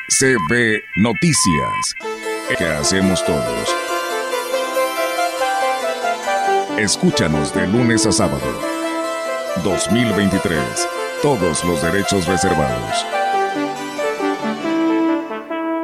CB 0.07 0.83
Noticias. 0.97 1.95
¿Qué 2.59 2.63
hacemos 2.63 3.25
todos? 3.25 3.75
Escúchanos 6.77 7.53
de 7.55 7.65
lunes 7.65 8.05
a 8.05 8.11
sábado. 8.11 8.45
2023. 9.63 10.59
Todos 11.23 11.65
los 11.65 11.81
derechos 11.81 12.27
reservados. 12.27 13.05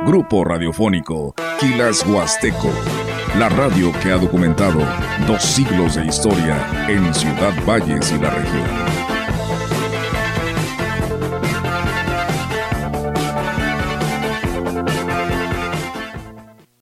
Grupo 0.06 0.46
Radiofónico 0.46 1.34
Quilas 1.60 2.06
Huasteco. 2.06 2.72
La 3.40 3.50
radio 3.50 3.92
que 4.04 4.12
ha 4.12 4.18
documentado 4.18 4.86
dos 5.26 5.42
siglos 5.42 5.96
de 5.96 6.06
historia 6.06 6.88
en 6.88 7.12
Ciudad 7.16 7.54
Valles 7.66 8.12
y 8.12 8.20
la 8.20 8.30
región. 8.30 9.11